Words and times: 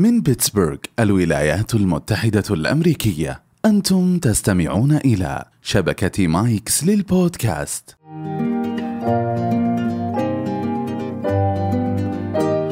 من 0.00 0.20
بيتسبرغ 0.20 0.76
الولايات 0.98 1.74
المتحدة 1.74 2.44
الأمريكية. 2.50 3.42
أنتم 3.64 4.18
تستمعون 4.18 4.92
إلى 4.92 5.44
شبكة 5.62 6.26
مايكس 6.26 6.84
للبودكاست. 6.84 7.96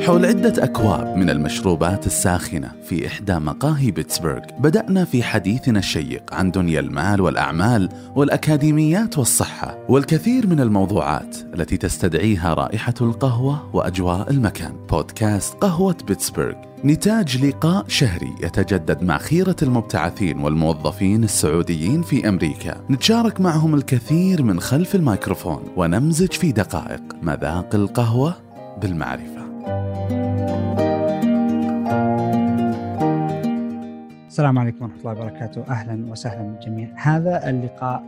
حول 0.07 0.27
عدة 0.27 0.65
أكواب 0.65 1.17
من 1.17 1.31
المشروبات 1.31 2.07
الساخنة 2.07 2.73
في 2.85 3.07
إحدى 3.07 3.35
مقاهي 3.35 3.91
بيتسبرغ. 3.91 4.41
بدأنا 4.59 5.05
في 5.05 5.23
حديثنا 5.23 5.79
الشيق 5.79 6.35
عن 6.35 6.51
دنيا 6.51 6.81
المال 6.81 7.21
والأعمال 7.21 7.89
والأكاديميات 8.17 9.19
والصحة 9.19 9.79
والكثير 9.89 10.47
من 10.47 10.61
الموضوعات 10.61 11.37
التي 11.55 11.77
تستدعيها 11.77 12.55
رائحة 12.55 12.95
القهوة 13.01 13.77
وأجواء 13.77 14.31
المكان. 14.31 14.73
بودكاست 14.91 15.55
قهوة 15.55 15.97
بيتسبرغ. 16.07 16.55
نتاج 16.85 17.45
لقاء 17.45 17.85
شهري 17.89 18.35
يتجدد 18.43 19.03
مع 19.03 19.19
خيرة 19.19 19.57
المبتعثين 19.63 20.39
والموظفين 20.39 21.25
السعوديين 21.25 22.03
في 22.03 22.29
أمريكا. 22.29 22.81
نتشارك 22.91 23.41
معهم 23.41 23.75
الكثير 23.75 24.43
من 24.43 24.61
خلف 24.61 24.95
الميكروفون 24.95 25.63
ونمزج 25.77 26.33
في 26.33 26.53
دقائق 26.53 27.03
مذاق 27.23 27.75
القهوة 27.75 28.35
بالمعرفة. 28.83 29.36
السلام 34.37 34.59
عليكم 34.59 34.85
ورحمة 34.85 34.99
الله 34.99 35.11
وبركاته. 35.11 35.65
أهلا 35.71 36.11
وسهلا 36.13 36.43
بالجميع 36.43 36.89
هذا 36.95 37.51
اللقاء 37.51 38.03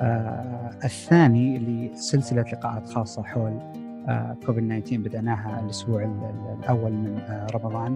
آه 0.00 0.70
الثاني 0.84 1.58
لسلسلة 1.58 2.42
لقاءات 2.42 2.88
خاصة 2.88 3.22
حول 3.22 3.58
آه 4.08 4.36
كوفيد 4.46 4.82
19 4.82 4.96
بدأناها 4.96 5.60
الأسبوع 5.64 6.10
الأول 6.62 6.92
من 6.92 7.18
آه 7.18 7.46
رمضان. 7.54 7.94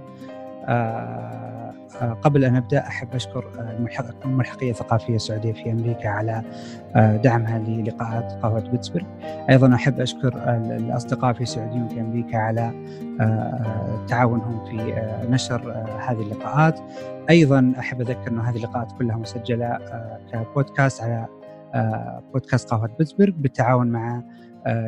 آه 0.65 1.73
آه 2.03 2.13
قبل 2.13 2.45
أن 2.45 2.57
أبدأ 2.57 2.79
أحب 2.79 3.15
أشكر 3.15 3.45
الملحقية 4.25 4.71
الثقافية 4.71 5.17
السعودية 5.17 5.53
في 5.53 5.73
أمريكا 5.73 6.09
على 6.09 6.43
آه 6.97 7.17
دعمها 7.17 7.59
للقاءات 7.59 8.33
قهوة 8.33 8.61
بيتسبرغ 8.61 9.07
أيضا 9.51 9.75
أحب 9.75 10.01
أشكر 10.01 10.57
الأصدقاء 10.57 11.33
في 11.33 11.41
السعوديين 11.41 11.89
في 11.89 12.01
أمريكا 12.01 12.39
على 12.39 12.73
تعاونهم 14.09 14.65
في 14.65 14.77
نشر 15.31 15.73
هذه 16.09 16.23
اللقاءات. 16.23 16.81
أيضا 17.31 17.75
أحب 17.79 18.01
أذكر 18.01 18.29
إنه 18.29 18.51
هذه 18.51 18.57
اللقاءات 18.57 18.93
كلها 18.99 19.17
مسجلة 19.17 19.79
كبودكاست 20.33 21.01
على 21.01 21.27
بودكاست 22.33 22.71
قهوة 22.71 22.97
بيتسبرغ 22.99 23.33
بالتعاون 23.33 23.87
مع 23.87 24.23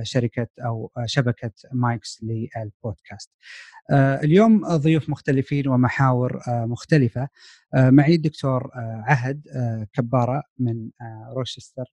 شركة 0.03 0.47
أو 0.65 0.91
شبكة 1.05 1.51
مايكس 1.73 2.21
للبودكاست. 2.23 3.31
اليوم 3.93 4.67
ضيوف 4.67 5.11
مختلفين 5.11 5.69
ومحاور 5.69 6.41
مختلفة. 6.49 7.29
معي 7.75 8.15
الدكتور 8.15 8.71
عهد 9.05 9.43
كبارة 9.93 10.43
من 10.59 10.91
روشستر 11.37 11.85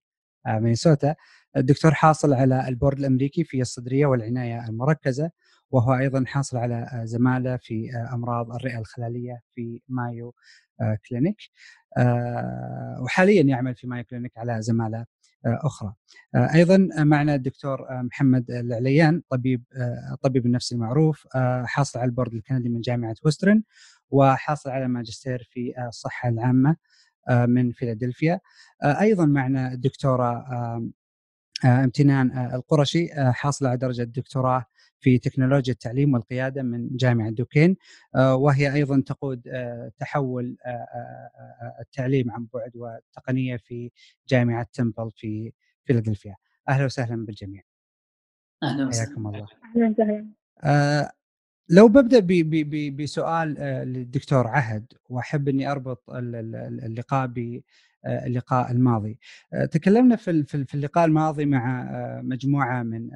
مينيسوتا. 0.48 1.16
الدكتور 1.58 1.94
حاصل 1.94 2.34
على 2.34 2.68
ال 2.68 2.73
board 2.73 3.00
الأمريكي 3.00 3.44
في 3.44 3.62
الصدرية 3.62 4.06
والعناية 4.06 4.70
المركزة. 4.70 5.32
وهو 5.72 5.94
أيضا 5.94 6.24
حاصل 6.28 6.58
على 6.58 7.02
زمالة 7.04 7.58
في 7.58 7.92
أمراض 8.14 8.52
الرئة 8.52 8.80
الخلالية 8.80 9.42
في 9.56 9.82
Mayo 9.90 10.36
Clinic 11.10 11.38
وحاليا 13.02 13.44
يعمل 13.44 13.76
في 13.76 13.88
Mayo 13.88 14.04
Clinic 14.04 14.38
على 14.38 14.62
زمالة 14.62 15.06
أخرى. 15.46 15.94
أيضا 16.36 16.88
معنا 16.98 17.36
الدكتور 17.36 17.88
محمد 18.04 18.52
العليان 18.52 19.22
طبيب 19.30 19.64
الطبيب 20.14 20.46
النفسي 20.46 20.76
المعروف 20.76 21.28
حاصل 21.66 22.00
على 22.00 22.10
ال 22.10 22.14
board 22.14 22.34
الكندي 22.34 22.70
من 22.70 22.82
جامعة 22.82 23.16
وسترن 23.26 23.64
وحاصل 24.10 24.70
على 24.70 24.88
ماجستير 24.88 25.50
في 25.52 25.74
الصحة 25.88 26.30
العامة 26.30 26.76
من 27.30 27.72
فيلادلفيا. 27.72 28.40
أيضا 28.84 29.26
معنا 29.26 29.74
الدكتورة 29.74 30.46
امتنان 31.66 32.54
القرشي 32.56 33.10
حاصله 33.32 33.70
على 33.70 33.78
درجة 33.78 34.04
دكتوراه 34.04 34.66
في 35.02 35.18
تكنولوجيا 35.18 35.74
التعليم 35.74 36.14
والقيادة 36.14 36.64
من 36.64 36.90
جامعة 36.96 37.30
دوكين 37.30 37.78
وهي 38.16 38.74
أيضا 38.74 39.04
تقود 39.06 39.42
تحول 40.00 40.58
التعليم 41.80 42.32
عن 42.32 42.48
بعد 42.54 42.72
والتقنيه 42.76 43.58
في 43.58 43.92
جامعة 44.28 44.68
تمبل 44.74 45.12
في 45.16 45.52
فيلادلفيا. 45.86 46.36
أهلا 46.70 46.86
وسهلا 46.86 47.26
بالجميع. 47.26 47.64
أهلا 48.64 48.88
وسهلا. 48.88 49.08
حياكم 49.08 49.28
الله. 49.28 49.48
أهلا 49.76 49.90
وسهلا. 49.90 50.28
آه 50.64 51.12
لو 51.70 51.88
ببدأ 51.88 52.20
بسؤال 53.04 53.54
للدكتور 53.88 54.48
عهد 54.48 54.94
وأحب 55.10 55.48
إني 55.48 55.72
أربط 55.72 56.04
اللقاء 56.10 57.28
باللقاء 57.28 58.72
الماضي. 58.72 59.20
تكلمنا 59.72 60.16
في 60.16 60.44
في 60.44 60.74
اللقاء 60.76 61.06
الماضي 61.06 61.46
مع 61.46 61.90
مجموعة 62.24 62.84
من 62.84 63.10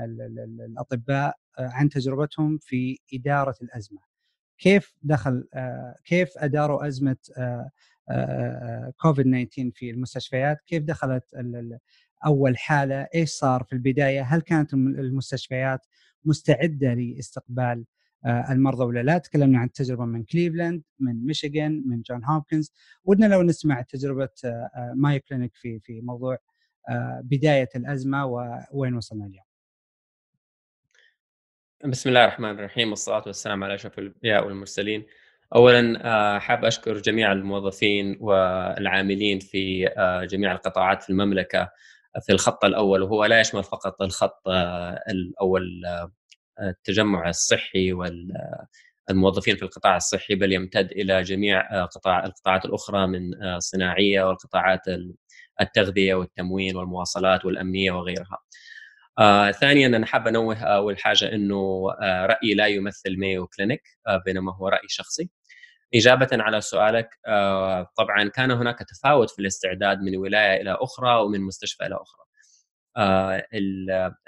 الأطباء 0.61 1.37
عن 1.59 1.89
تجربتهم 1.89 2.57
في 2.57 2.97
إدارة 3.13 3.55
الأزمة. 3.61 3.99
كيف 4.57 4.93
دخل 5.03 5.47
كيف 6.05 6.29
أداروا 6.37 6.87
أزمة 6.87 7.17
كوفيد 9.01 9.25
19 9.25 9.71
في 9.75 9.89
المستشفيات؟ 9.89 10.61
كيف 10.65 10.83
دخلت 10.83 11.23
أول 12.25 12.57
حالة؟ 12.57 13.07
إيش 13.15 13.29
صار 13.29 13.63
في 13.63 13.73
البداية؟ 13.73 14.21
هل 14.21 14.41
كانت 14.41 14.73
المستشفيات 14.73 15.85
مستعدة 16.25 16.93
لاستقبال 16.93 17.85
المرضى 18.25 18.83
ولا 18.83 19.03
لا 19.03 19.17
تكلمنا 19.17 19.59
عن 19.59 19.71
تجربة 19.71 20.05
من 20.05 20.23
كليفلاند 20.23 20.83
من 20.99 21.25
ميشيغان 21.25 21.83
من 21.85 22.01
جون 22.01 22.23
هوبكنز 22.25 22.71
ودنا 23.03 23.25
لو 23.25 23.41
نسمع 23.41 23.81
تجربة 23.81 24.29
Mayo 24.95 25.19
Clinic 25.19 25.55
في 25.55 25.79
في 25.79 26.01
موضوع 26.01 26.37
بداية 27.21 27.69
الأزمة 27.75 28.25
ووين 28.25 28.95
وصلنا 28.95 29.25
اليوم 29.25 29.45
بسم 31.83 32.09
الله 32.09 32.23
الرحمن 32.23 32.59
الرحيم 32.59 32.89
والصلاة 32.89 33.23
والسلام 33.25 33.63
على 33.63 33.75
أشرف 33.75 33.99
الأنبياء 33.99 34.45
والمرسلين 34.45 35.05
أولا 35.55 36.39
حاب 36.39 36.65
أشكر 36.65 36.97
جميع 36.97 37.31
الموظفين 37.31 38.17
والعاملين 38.21 39.39
في 39.39 39.89
جميع 40.31 40.51
القطاعات 40.51 41.03
في 41.03 41.09
المملكة 41.09 41.71
في 42.25 42.31
الخط 42.31 42.65
الأول 42.65 43.01
وهو 43.01 43.25
لا 43.25 43.39
يشمل 43.39 43.63
فقط 43.63 44.01
الخط 44.01 44.41
الأول 45.09 45.81
التجمع 46.61 47.29
الصحي 47.29 47.93
والموظفين 47.93 49.55
في 49.55 49.63
القطاع 49.63 49.95
الصحي 49.95 50.35
بل 50.35 50.53
يمتد 50.53 50.91
إلى 50.91 51.21
جميع 51.21 51.85
قطاع 51.85 52.25
القطاعات 52.25 52.65
الأخرى 52.65 53.07
من 53.07 53.43
الصناعية 53.43 54.23
والقطاعات 54.23 54.81
التغذية 55.61 56.13
والتموين 56.15 56.75
والمواصلات 56.75 57.45
والأمنية 57.45 57.91
وغيرها. 57.91 58.39
آه، 59.19 59.51
ثانيا 59.51 59.87
أنا 59.87 60.05
حاب 60.05 60.27
أنوه 60.27 60.57
أول 60.63 60.99
حاجة 60.99 61.33
إنه 61.33 61.55
آه، 62.01 62.25
رأيي 62.25 62.53
لا 62.53 62.67
يمثل 62.67 63.19
مايو 63.19 63.47
كلينيك 63.47 63.81
آه، 64.07 64.21
بينما 64.25 64.55
هو 64.55 64.67
رأي 64.67 64.87
شخصي. 64.87 65.29
اجابه 65.95 66.27
على 66.33 66.61
سؤالك 66.61 67.09
آه، 67.27 67.87
طبعا 67.97 68.29
كان 68.29 68.51
هناك 68.51 68.79
تفاوت 68.79 69.31
في 69.31 69.39
الاستعداد 69.39 70.01
من 70.01 70.17
ولاية 70.17 70.61
إلى 70.61 70.77
أخرى 70.81 71.15
ومن 71.21 71.41
مستشفى 71.41 71.85
إلى 71.85 71.95
أخرى. 71.95 72.25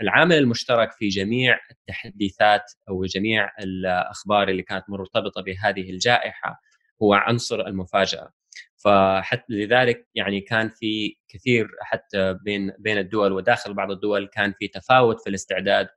العامل 0.02 0.36
المشترك 0.38 0.92
في 0.92 1.08
جميع 1.08 1.60
التحديثات 1.72 2.64
أو 2.90 3.06
جميع 3.06 3.50
الأخبار 3.60 4.50
اللي 4.50 4.64
كانت 4.64 4.84
مرتبطة 4.90 5.42
بهذه 5.42 5.90
الجائحة 5.92 6.62
هو 7.04 7.14
عنصر 7.14 7.62
المفاجأة 7.68 8.32
فحتى 8.76 9.54
لذلك 9.54 10.08
يعني 10.16 10.42
كان 10.42 10.70
في 10.70 11.16
كثير 11.30 11.70
حتى 11.82 12.34
بين 12.34 12.72
بين 12.80 12.98
الدول 12.98 13.32
وداخل 13.32 13.74
بعض 13.74 13.92
الدول 13.92 14.28
كان 14.28 14.54
في 14.60 14.68
تفاوت 14.68 15.22
في 15.22 15.30
الاستعداد 15.30 15.88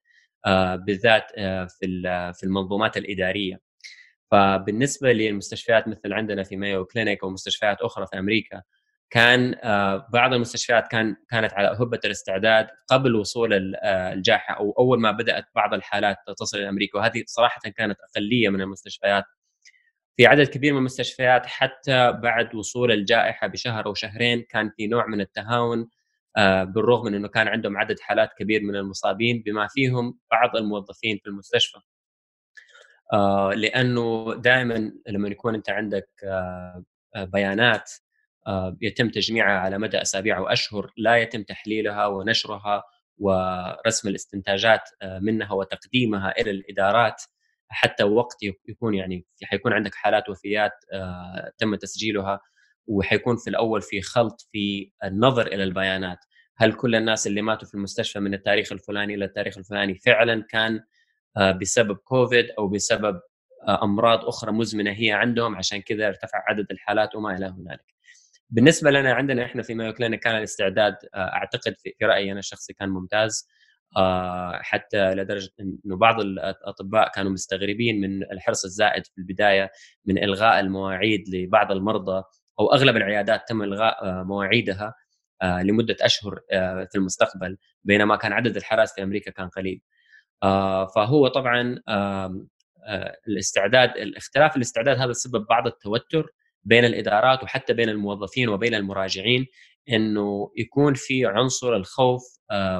بالذات 0.87 1.25
في 1.79 2.03
في 2.35 2.45
المنظومات 2.45 2.97
الإدارية. 2.97 3.61
فبالنسبة 4.31 5.13
للمستشفيات 5.13 5.89
مثل 5.89 6.13
عندنا 6.13 6.43
في 6.43 6.57
مايو 6.57 6.85
كلينيك 6.85 7.23
ومستشفيات 7.23 7.81
أخرى 7.83 8.07
في 8.07 8.19
أمريكا 8.19 8.63
كان 9.11 9.55
بعض 10.13 10.35
المستشفيات 10.35 10.89
كان 10.89 11.17
كانت 11.31 11.55
على 11.55 11.69
هبة 11.81 12.01
الاستعداد 12.05 12.69
قبل 12.89 13.15
وصول 13.17 13.77
الجائحة 13.85 14.55
أو 14.55 14.75
أول 14.79 15.01
ما 15.01 15.11
بدأت 15.11 15.45
بعض 15.55 15.75
الحالات 15.75 16.17
تصل 16.39 16.59
إلى 16.59 16.69
أمريكا 16.69 16.99
وهذه 16.99 17.23
صراحة 17.27 17.61
كانت 17.61 17.99
أقلية 18.01 18.49
من 18.49 18.61
المستشفيات 18.61 19.25
في 20.21 20.27
عدد 20.27 20.47
كبير 20.47 20.73
من 20.73 20.79
المستشفيات 20.79 21.47
حتى 21.47 22.13
بعد 22.13 22.55
وصول 22.55 22.93
الجائحة 22.93 23.47
بشهر 23.47 23.87
أو 23.87 23.95
شهرين 23.95 24.43
كان 24.43 24.71
في 24.77 24.87
نوع 24.87 25.07
من 25.07 25.21
التهاون 25.21 25.89
بالرغم 26.65 27.07
من 27.07 27.15
إنه 27.15 27.29
كان 27.29 27.49
عندهم 27.49 27.77
عدد 27.77 28.01
حالات 28.01 28.31
كبير 28.39 28.63
من 28.63 28.77
المصابين 28.77 29.43
بما 29.47 29.67
فيهم 29.67 30.19
بعض 30.31 30.57
الموظفين 30.57 31.19
في 31.23 31.27
المستشفى. 31.27 31.79
لأنه 33.57 34.35
دائما 34.35 34.93
لما 35.09 35.29
يكون 35.29 35.55
أنت 35.55 35.71
عندك 35.71 36.09
بيانات 37.17 37.91
يتم 38.83 39.09
تجميعها 39.09 39.59
على 39.59 39.79
مدى 39.79 40.03
أسابيع 40.03 40.39
واشهر 40.39 40.93
لا 40.97 41.17
يتم 41.17 41.43
تحليلها 41.43 42.07
ونشرها 42.07 42.83
ورسم 43.19 44.09
الاستنتاجات 44.09 44.89
منها 45.21 45.53
وتقديمها 45.53 46.41
إلى 46.41 46.51
الإدارات 46.51 47.23
حتى 47.73 48.05
وقت 48.05 48.37
يكون 48.69 48.95
يعني 48.95 49.27
حيكون 49.45 49.73
عندك 49.73 49.95
حالات 49.95 50.29
وفيات 50.29 50.73
تم 51.59 51.75
تسجيلها 51.75 52.41
وحيكون 52.87 53.37
في 53.37 53.51
الأول 53.51 53.83
في 53.83 54.03
خلط 54.03 54.49
في 54.53 54.93
النظر 55.05 55.47
إلى 55.47 55.65
البيانات. 55.65 56.19
هل 56.57 56.73
كل 56.73 56.95
الناس 56.95 57.27
اللي 57.27 57.43
ماتوا 57.43 57.69
في 57.69 57.75
المستشفى 57.75 58.21
من 58.21 58.35
التاريخ 58.35 58.73
الفلاني 58.73 59.15
إلى 59.15 59.25
التاريخ 59.25 59.59
الفلاني 59.59 59.95
فعلا 59.95 60.45
كان 60.49 60.81
بسبب 61.61 61.97
كوفيد 61.97 62.47
أو 62.59 62.69
بسبب 62.69 63.21
أمراض 63.83 64.25
أخرى 64.25 64.53
مزمنة 64.53 64.91
هي 64.91 65.13
عندهم؟ 65.13 65.57
عشان 65.57 65.83
كذا 65.83 66.09
ارتفع 66.09 66.45
عدد 66.49 66.67
الحالات 66.71 67.15
وما 67.15 67.37
إلى 67.37 67.47
هنالك. 67.47 67.95
بالنسبة 68.51 68.91
لنا 68.91 69.13
عندنا 69.13 69.45
إحنا 69.45 69.63
في 69.63 69.75
مايو 69.75 69.93
كلينيك 69.93 70.21
كان 70.21 70.37
الاستعداد 70.37 70.97
أعتقد 71.15 71.75
في 71.79 71.95
رأيي 72.03 72.33
أنا 72.33 72.39
الشخصي 72.39 72.73
كان 72.73 72.89
ممتاز. 72.89 73.49
حتى 74.61 75.15
لدرجة 75.15 75.51
إنه 75.61 75.97
بعض 75.97 76.21
الأطباء 76.21 77.11
كانوا 77.11 77.33
مستغربين 77.33 78.01
من 78.01 78.23
الحرص 78.23 78.65
الزائد 78.65 79.07
في 79.07 79.19
البداية 79.19 79.71
من 80.07 80.25
إلغاء 80.25 80.61
المواعيد 80.61 81.25
لبعض 81.35 81.73
المرضى 81.73 82.23
أو 82.61 82.73
أغلب 82.73 82.97
العيادات 82.97 83.49
تم 83.49 83.63
إلغاء 83.63 84.25
مواعيدها 84.25 84.95
لمدة 85.43 85.97
أشهر 86.01 86.41
في 86.91 86.95
المستقبل 86.95 87.57
بينما 87.85 88.17
كان 88.17 88.33
عدد 88.33 88.57
الحالات 88.57 88.89
في 88.89 89.03
أمريكا 89.03 89.31
كان 89.31 89.49
قليل. 89.49 89.83
فهو 90.95 91.29
طبعا 91.29 91.81
الاستعداد 93.29 93.91
الاختلاف 93.97 94.57
الاستعداد 94.57 94.99
هذا 94.99 95.13
سبب 95.13 95.47
بعض 95.47 95.67
التوتر 95.67 96.27
بين 96.65 96.85
الإدارات 96.85 97.43
وحتى 97.43 97.73
بين 97.73 97.89
الموظفين 97.89 98.49
وبين 98.49 98.75
المراجعين 98.75 99.47
إنه 99.89 100.51
يكون 100.57 100.95
في 100.95 101.27
عنصر 101.27 101.77
الخوف 101.77 102.23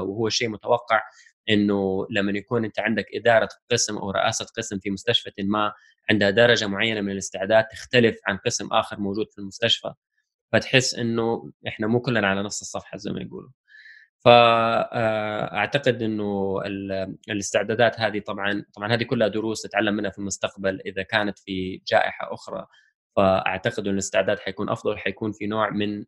وهو 0.01 0.29
شيء 0.29 0.49
متوقع 0.49 1.03
إنه 1.51 2.07
لما 2.11 2.39
يكون 2.39 2.65
أنت 2.65 2.81
عندك 2.81 3.07
إدارة 3.15 3.49
قسم 3.71 3.99
أو 3.99 4.11
رئاسة 4.11 4.47
قسم 4.57 4.79
في 4.79 4.91
مستشفى 4.91 5.31
ما 5.39 5.73
عندها 6.11 6.31
درجة 6.31 6.67
معينة 6.67 7.01
من 7.01 7.13
الاستعداد 7.13 7.65
تختلف 7.65 8.19
عن 8.27 8.37
قسم 8.37 8.69
آخر 8.73 9.01
موجود 9.01 9.27
في 9.31 9.39
المستشفى 9.39 9.93
فتحس 10.53 10.95
إنه 10.95 11.53
إحنا 11.69 11.87
مو 11.87 12.01
كلنا 12.01 12.29
على 12.29 12.43
نفس 12.43 12.63
الصفحة 12.63 12.97
زي 12.97 13.13
ما 13.13 13.21
يقولوا. 13.21 13.51
فاعتقد 14.25 16.03
إنه 16.03 16.61
الاستعدادات 17.31 18.01
هذه 18.01 18.19
طبعا 18.21 18.65
طبعا 18.77 18.95
هذه 18.95 19.03
كلها 19.03 19.29
دروس 19.29 19.67
نتعلم 19.67 19.95
منها 19.95 20.11
في 20.11 20.19
المستقبل 20.19 20.81
إذا 20.87 21.03
كانت 21.03 21.39
في 21.39 21.83
جائحة 21.89 22.35
أخرى 22.35 22.67
فأعتقد 23.17 23.87
ان 23.87 23.93
الاستعداد 23.95 24.39
حيكون 24.39 24.71
أفضل 24.71 24.99
حيكون 24.99 25.33
في 25.33 25.47
نوع 25.47 25.71
من 25.71 26.05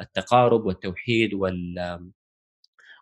التقارب 0.00 0.64
والتوحيد 0.66 1.34
وال 1.34 2.10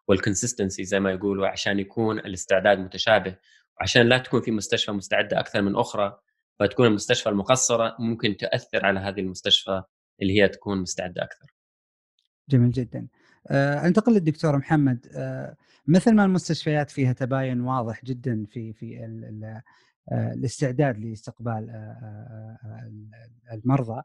والكونسستنسي 0.09 0.85
زي 0.85 1.01
ما 1.01 1.11
يقولوا 1.11 1.49
عشان 1.49 1.79
يكون 1.79 2.19
الاستعداد 2.19 2.79
متشابه 2.79 3.37
وعشان 3.81 4.09
لا 4.09 4.19
تكون 4.19 4.41
في 4.41 4.51
مستشفى 4.51 4.93
مستعدة 4.93 5.41
أكثر 5.41 5.63
من 5.63 5.77
أخرى 5.77 6.19
فتكون 6.59 6.87
المستشفى 6.87 7.29
المقصرة 7.29 7.97
ممكن 7.99 8.37
تاثر 8.37 8.87
على 8.87 9.01
هذه 9.01 9.21
المستشفى 9.21 9.83
اللي 10.23 10.43
هي 10.43 10.49
تكون 10.49 10.81
مستعدة 10.81 11.23
أكثر. 11.23 11.55
جميل 12.49 12.71
جدا. 12.71 13.09
آه، 13.49 13.87
أنتقل 13.87 14.13
للدكتور 14.13 14.57
محمد 14.57 15.07
آه، 15.15 15.57
مثل 15.87 16.15
ما 16.15 16.25
المستشفيات 16.25 16.91
فيها 16.91 17.13
تباين 17.13 17.61
واضح 17.61 18.05
جدا 18.05 18.47
في 18.49 18.73
في 18.73 19.05
آه، 20.13 20.33
الاستعداد 20.33 20.99
لاستقبال 20.99 21.93
المرضى 23.53 24.03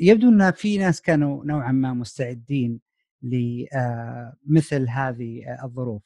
يبدو 0.00 0.28
إن 0.28 0.50
في 0.50 0.78
ناس 0.78 1.02
كانوا 1.02 1.44
نوعا 1.44 1.72
ما 1.72 1.92
مستعدين 1.92 2.80
لمثل 3.22 4.88
هذه 4.88 5.58
الظروف 5.64 6.02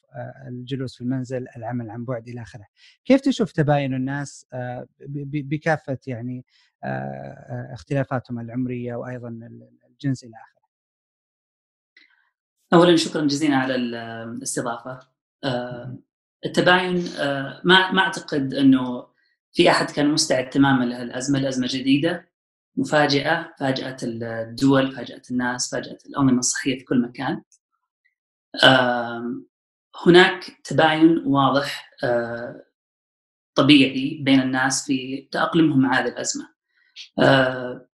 الجلوس 0.48 0.94
في 0.94 1.00
المنزل 1.00 1.46
العمل 1.56 1.90
عن 1.90 2.04
بعد 2.04 2.28
إلى 2.28 2.42
آخره. 2.42 2.66
كيف 3.04 3.20
تشوف 3.20 3.52
تباين 3.52 3.94
الناس 3.94 4.46
بكافة 5.28 5.98
يعني 6.06 6.44
اختلافاتهم 7.72 8.40
العمرية 8.40 8.94
وأيضا 8.94 9.28
الجنس 9.90 10.24
إلى 10.24 10.32
آخره؟ 10.36 10.54
اولا 12.72 12.96
شكرا 12.96 13.26
جزيلا 13.26 13.56
على 13.56 13.74
الاستضافة. 13.74 15.00
آه، 15.44 15.98
التباين 16.44 17.04
آه، 17.20 17.60
ما 17.64 17.92
ما 17.92 18.02
أعتقد 18.02 18.54
إنه 18.54 19.06
في 19.52 19.70
أحد 19.70 19.90
كان 19.90 20.10
مستعد 20.10 20.50
تماما 20.50 20.84
لهالأزمة 20.84 21.38
الازمه 21.38 21.66
جديدة. 21.70 22.28
مفاجئه 22.76 23.54
فاجات 23.58 24.00
الدول 24.04 24.92
فاجات 24.92 25.30
الناس 25.30 25.70
فاجات 25.70 26.06
الانظمه 26.06 26.38
الصحية 26.38 26.78
في 26.78 26.84
كل 26.84 27.02
مكان. 27.02 27.42
هناك 30.06 30.44
تباين 30.64 31.22
واضح 31.26 31.90
طبيعي 33.54 34.18
بين 34.22 34.40
الناس 34.40 34.86
في 34.86 35.28
تأقلمهم 35.32 35.82
مع 35.82 36.00
هذه 36.00 36.08
الأزمة. 36.08 36.48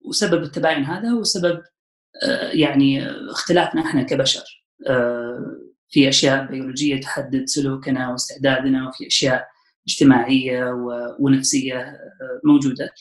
وسبب 0.01 0.43
التباين 0.43 0.83
هذا 0.83 1.09
هو 1.09 1.23
سبب 1.23 1.63
يعني 2.51 3.09
اختلافنا 3.31 3.81
إحنا 3.81 4.03
كبشر. 4.03 4.65
في 5.89 6.09
أشياء 6.09 6.45
بيولوجية 6.45 7.01
تحدد 7.01 7.45
سلوكنا 7.45 8.11
واستعدادنا 8.11 8.87
وفي 8.87 9.07
أشياء 9.07 9.47
اجتماعية 9.87 10.71
ونفسية 11.19 11.99
موجودة. 12.43 12.93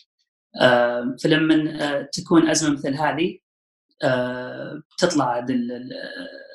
فلما 1.23 2.03
تكون 2.03 2.49
أزمة 2.49 2.75
مثل 2.75 2.95
هذه 2.95 3.39
تطلع 4.99 5.47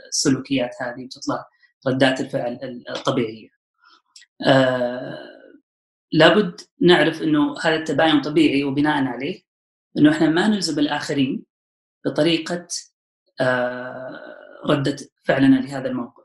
السلوكيات 0.10 0.72
هذه 0.82 1.06
بتطلع 1.06 1.46
ردات 1.88 2.22
الفعل 2.22 2.84
الطبيعية 2.90 3.50
لابد 6.12 6.62
نعرف 6.82 7.22
إنه 7.22 7.56
هذا 7.62 7.76
التباين 7.76 8.22
طبيعي 8.22 8.64
وبناء 8.64 9.04
عليه 9.04 9.42
إنه 9.98 10.12
إحنا 10.12 10.30
ما 10.30 10.48
نلزم 10.48 10.80
الآخرين 10.80 11.46
بطريقة 12.06 12.68
ردة 14.66 14.96
فعلنا 15.24 15.56
لهذا 15.56 15.88
الموقف. 15.88 16.24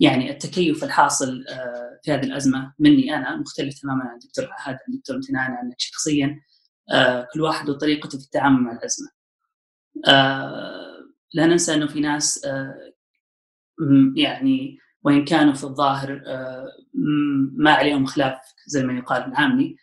يعني 0.00 0.30
التكيف 0.30 0.84
الحاصل 0.84 1.44
آه، 1.48 2.00
في 2.02 2.12
هذه 2.12 2.24
الأزمة 2.24 2.74
مني 2.78 3.16
أنا 3.16 3.36
مختلف 3.36 3.80
تماما 3.82 4.04
عن 4.04 4.14
الدكتور 4.14 4.48
عهد 4.52 4.74
عن 4.74 4.94
الدكتور 4.94 5.16
امتنان 5.16 5.50
عنك 5.50 5.74
شخصيا 5.78 6.26
آه، 6.26 6.40
كل 7.34 7.40
واحد 7.40 7.70
وطريقته 7.70 8.18
في 8.18 8.24
التعامل 8.24 8.60
مع 8.62 8.72
الأزمة. 8.72 9.08
آه، 10.08 10.94
لا 11.34 11.46
ننسى 11.46 11.74
إنه 11.74 11.86
في 11.86 12.00
ناس 12.00 12.46
يعني 14.16 14.78
وإن 15.02 15.24
كانوا 15.24 15.52
في 15.52 15.64
الظاهر 15.64 16.22
ما 17.56 17.70
عليهم 17.70 18.06
خلاف 18.06 18.38
زي 18.66 18.82
ما 18.82 18.98
يقال 18.98 19.22
بالعامي 19.22 19.76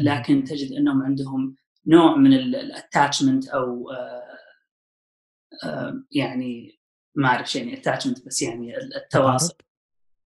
لكن 0.00 0.44
تجد 0.44 0.72
إنهم 0.72 1.02
عندهم 1.02 1.56
نوع 1.86 2.16
من 2.16 2.32
ال 2.32 2.42
attachment 2.42 3.48
أو 3.48 3.90
يعني 6.10 6.78
ما 7.14 7.28
أعرف 7.28 7.56
يعني 7.56 7.74
attachment 7.74 8.26
بس 8.26 8.42
يعني 8.42 8.78
التواصل 8.78 9.54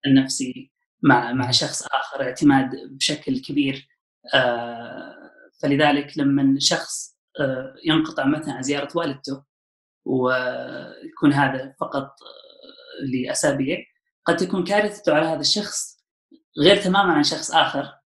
النفسي 0.05 0.71
مع 1.03 1.33
مع 1.33 1.51
شخص 1.51 1.83
آخر 1.83 2.21
اعتماد 2.21 2.75
بشكل 2.91 3.39
كبير 3.39 3.87
آه، 4.33 5.18
فلذلك 5.61 6.17
لما 6.17 6.55
شخص 6.59 7.17
آه، 7.39 7.75
ينقطع 7.85 8.25
مثلا 8.25 8.53
عن 8.53 8.61
زيارة 8.61 8.89
والدته 8.95 9.43
ويكون 10.05 11.33
هذا 11.33 11.75
فقط 11.79 12.03
آه، 12.03 13.05
لأسابيع 13.13 13.77
قد 14.25 14.37
تكون 14.37 14.63
كارثته 14.63 15.13
على 15.13 15.25
هذا 15.25 15.39
الشخص 15.39 15.99
غير 16.59 16.75
تماما 16.75 17.13
عن 17.13 17.23
شخص 17.23 17.51
آخر 17.51 17.99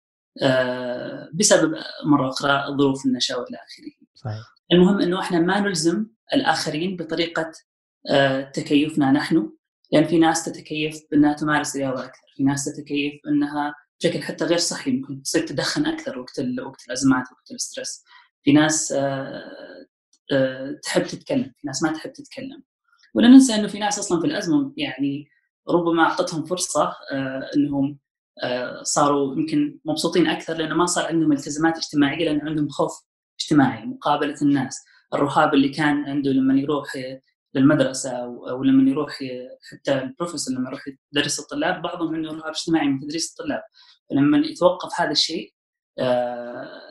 بسبب 1.33 1.75
مرة 2.05 2.29
أخرى 2.29 2.77
ظروف 2.77 3.05
النشاه 3.05 3.38
وإلى 3.38 3.57
آخره. 3.57 4.07
صحيح. 4.13 4.53
المهم 4.72 5.01
إنه 5.01 5.19
إحنا 5.19 5.39
ما 5.39 5.60
نلزم 5.60 6.05
الآخرين 6.33 6.98
بطريقة 6.98 7.51
آه، 8.10 8.41
تكيفنا 8.41 9.12
نحن 9.12 9.51
لأن 9.91 10.05
في 10.05 10.19
ناس 10.19 10.45
تتكيف 10.45 11.01
بانها 11.12 11.33
تمارس 11.33 11.75
رياضة 11.75 12.05
أكثر، 12.05 12.33
في 12.36 12.43
ناس 12.43 12.65
تتكيف 12.65 13.13
إنها 13.27 13.75
بشكل 14.00 14.23
حتى 14.23 14.45
غير 14.45 14.57
صحي 14.57 14.91
ممكن 14.91 15.21
تصير 15.21 15.47
تدخن 15.47 15.85
أكثر 15.85 16.19
وقت 16.19 16.39
وقت 16.65 16.85
الأزمات 16.88 17.23
وقت 17.31 17.51
الاسترس. 17.51 18.03
في 18.43 18.51
ناس 18.51 18.91
آه، 18.91 19.43
آه، 20.33 20.79
تحب 20.83 21.03
تتكلم، 21.03 21.53
في 21.57 21.67
ناس 21.67 21.83
ما 21.83 21.93
تحب 21.93 22.13
تتكلم. 22.13 22.63
ولا 23.15 23.27
ننسى 23.27 23.55
إنه 23.55 23.67
في 23.67 23.79
ناس 23.79 24.00
أصلا 24.00 24.21
في 24.21 24.27
الأزمة 24.27 24.73
يعني 24.77 25.27
ربما 25.69 26.03
أعطتهم 26.03 26.45
فرصة 26.45 26.93
إنهم 27.55 28.00
صاروا 28.81 29.35
يمكن 29.35 29.79
مبسوطين 29.85 30.27
أكثر 30.27 30.53
لأنه 30.53 30.75
ما 30.75 30.85
صار 30.85 31.05
عندهم 31.05 31.31
التزامات 31.31 31.77
اجتماعية 31.77 32.25
لأن 32.25 32.47
عندهم 32.47 32.69
خوف 32.69 32.91
اجتماعي 33.39 33.85
مقابلة 33.85 34.35
الناس 34.41 34.85
الرهاب 35.13 35.53
اللي 35.53 35.69
كان 35.69 36.05
عنده 36.05 36.31
لما 36.31 36.59
يروح 36.59 36.97
للمدرسة 37.55 38.12
أو 38.50 38.63
لما 38.63 38.91
يروح 38.91 39.19
حتى 39.72 39.93
البروفيسور 39.93 40.55
لما 40.55 40.69
يروح 40.69 40.81
يدرس 41.13 41.39
الطلاب 41.39 41.81
بعضهم 41.81 42.15
عنده 42.15 42.29
رهاب 42.29 42.45
اجتماعي 42.45 42.88
من 42.88 43.00
تدريس 43.00 43.31
الطلاب. 43.31 43.62
فلما 44.10 44.38
يتوقف 44.38 45.01
هذا 45.01 45.12
الشيء 45.12 45.53
آه، 46.00 46.81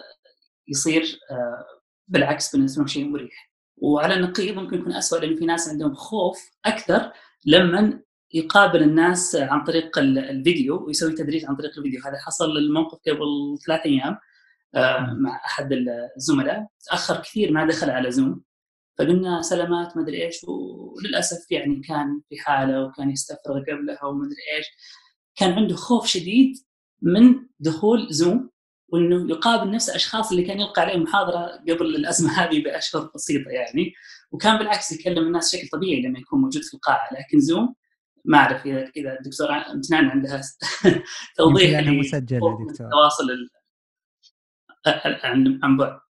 يصير 0.68 1.18
آه، 1.30 1.64
بالعكس 2.08 2.56
بالنسبة 2.56 2.78
لهم 2.78 2.86
شيء 2.86 3.08
مريح. 3.08 3.52
وعلى 3.76 4.14
النقيض 4.14 4.54
ممكن 4.56 4.78
يكون 4.78 4.92
اسوء 4.92 5.20
لأن 5.20 5.36
في 5.36 5.46
ناس 5.46 5.68
عندهم 5.68 5.94
خوف 5.94 6.50
أكثر 6.64 7.12
لما 7.46 8.02
يقابل 8.34 8.82
الناس 8.82 9.36
عن 9.36 9.64
طريق 9.64 9.98
الفيديو 9.98 10.86
ويسوي 10.86 11.12
تدريس 11.12 11.44
عن 11.44 11.56
طريق 11.56 11.78
الفيديو. 11.78 12.00
هذا 12.04 12.18
حصل 12.18 12.56
الموقف 12.56 12.98
قبل 13.08 13.58
ثلاث 13.66 13.80
أيام 13.86 14.18
آه، 14.74 15.16
مع 15.20 15.40
أحد 15.44 15.72
الزملاء. 16.16 16.66
تأخر 16.90 17.16
كثير 17.22 17.52
ما 17.52 17.66
دخل 17.66 17.90
على 17.90 18.10
زوم 18.10 18.42
فقلنا 19.02 19.42
سلامات 19.42 19.96
ما 19.96 20.02
أدري 20.02 20.24
إيش 20.26 20.44
وللأسف 20.44 21.50
يعني 21.50 21.80
كان 21.80 22.20
في 22.28 22.38
حالة 22.38 22.84
وكان 22.84 23.10
يستفرغ 23.10 23.60
قبلها 23.60 24.04
وما 24.04 24.26
أدري 24.26 24.56
إيش. 24.56 24.66
كان 25.36 25.52
عنده 25.52 25.76
خوف 25.76 26.06
شديد 26.06 26.52
من 27.02 27.34
دخول 27.60 28.06
زوم 28.10 28.50
وإنه 28.88 29.30
يقابل 29.30 29.70
نفس 29.70 29.88
الأشخاص 29.90 30.30
اللي 30.30 30.44
كان 30.44 30.60
يلقى 30.60 30.82
عليهم 30.82 31.02
محاضرة 31.02 31.46
قبل 31.68 31.96
الأزمة 31.96 32.30
هذه 32.40 32.62
بأشهر 32.62 33.10
بسيطة 33.14 33.50
يعني. 33.50 33.92
وكان 34.32 34.58
بالعكس 34.58 34.92
يكلم 34.92 35.26
الناس 35.26 35.54
بشكل 35.54 35.68
طبيعي 35.68 36.02
لما 36.02 36.18
يكون 36.18 36.40
موجود 36.40 36.62
في 36.62 36.74
القاعة 36.74 37.08
لكن 37.12 37.40
زوم 37.40 37.74
ما 38.24 38.38
أعرف 38.38 38.66
إذا 38.66 38.90
إذا 38.96 39.18
الدكتور 39.18 39.48
امتنان 39.52 40.04
عندها 40.04 40.42
توضيح 41.36 41.80
مسجل 41.80 42.36
يا 42.36 42.40
دكتور. 42.40 42.70
التواصل 42.70 43.26
عن 45.62 45.76
بعد. 45.76 46.00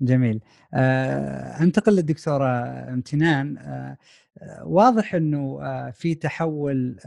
جميل. 0.00 0.40
آه، 0.74 1.62
أنتقل 1.62 1.92
للدكتورة 1.92 2.46
امتنان. 2.92 3.58
آه، 3.58 3.96
آه، 4.38 4.64
واضح 4.66 5.14
إنه 5.14 5.60
في 5.90 6.14
تحول 6.14 6.98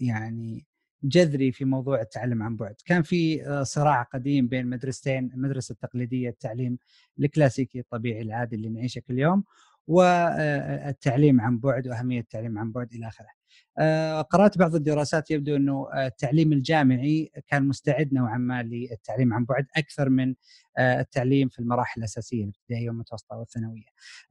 يعني 0.00 0.66
جذري 1.04 1.52
في 1.52 1.64
موضوع 1.64 2.00
التعلم 2.00 2.42
عن 2.42 2.56
بعد. 2.56 2.74
كان 2.84 3.02
في 3.02 3.44
صراع 3.64 4.02
قديم 4.02 4.48
بين 4.48 4.66
مدرستين 4.66 5.32
المدرسة 5.34 5.72
التقليدية 5.72 6.28
التعليم 6.28 6.78
الكلاسيكي 7.20 7.80
الطبيعي 7.80 8.22
العادي 8.22 8.56
اللي 8.56 8.68
نعيشه 8.68 9.00
كل 9.00 9.18
يوم 9.18 9.44
والتعليم 9.86 11.40
عن 11.40 11.58
بعد 11.58 11.88
وأهمية 11.88 12.20
التعليم 12.20 12.58
عن 12.58 12.72
بعد 12.72 12.92
إلى 12.94 13.08
آخره. 13.08 13.35
آه، 13.78 14.22
قرأت 14.22 14.58
بعض 14.58 14.74
الدراسات 14.74 15.30
يبدو 15.30 15.56
أنه 15.56 15.88
التعليم 16.06 16.52
الجامعي 16.52 17.32
كان 17.46 17.68
مستعد 17.68 18.14
نوعا 18.14 18.38
ما 18.38 18.62
للتعليم 18.62 19.34
عن 19.34 19.44
بعد 19.44 19.66
أكثر 19.76 20.08
من 20.08 20.34
آه، 20.78 21.00
التعليم 21.00 21.48
في 21.48 21.58
المراحل 21.58 22.00
الأساسية 22.00 22.44
الابتدائيه 22.44 22.88
والمتوسطة 22.88 23.36
والثانوية. 23.36 23.84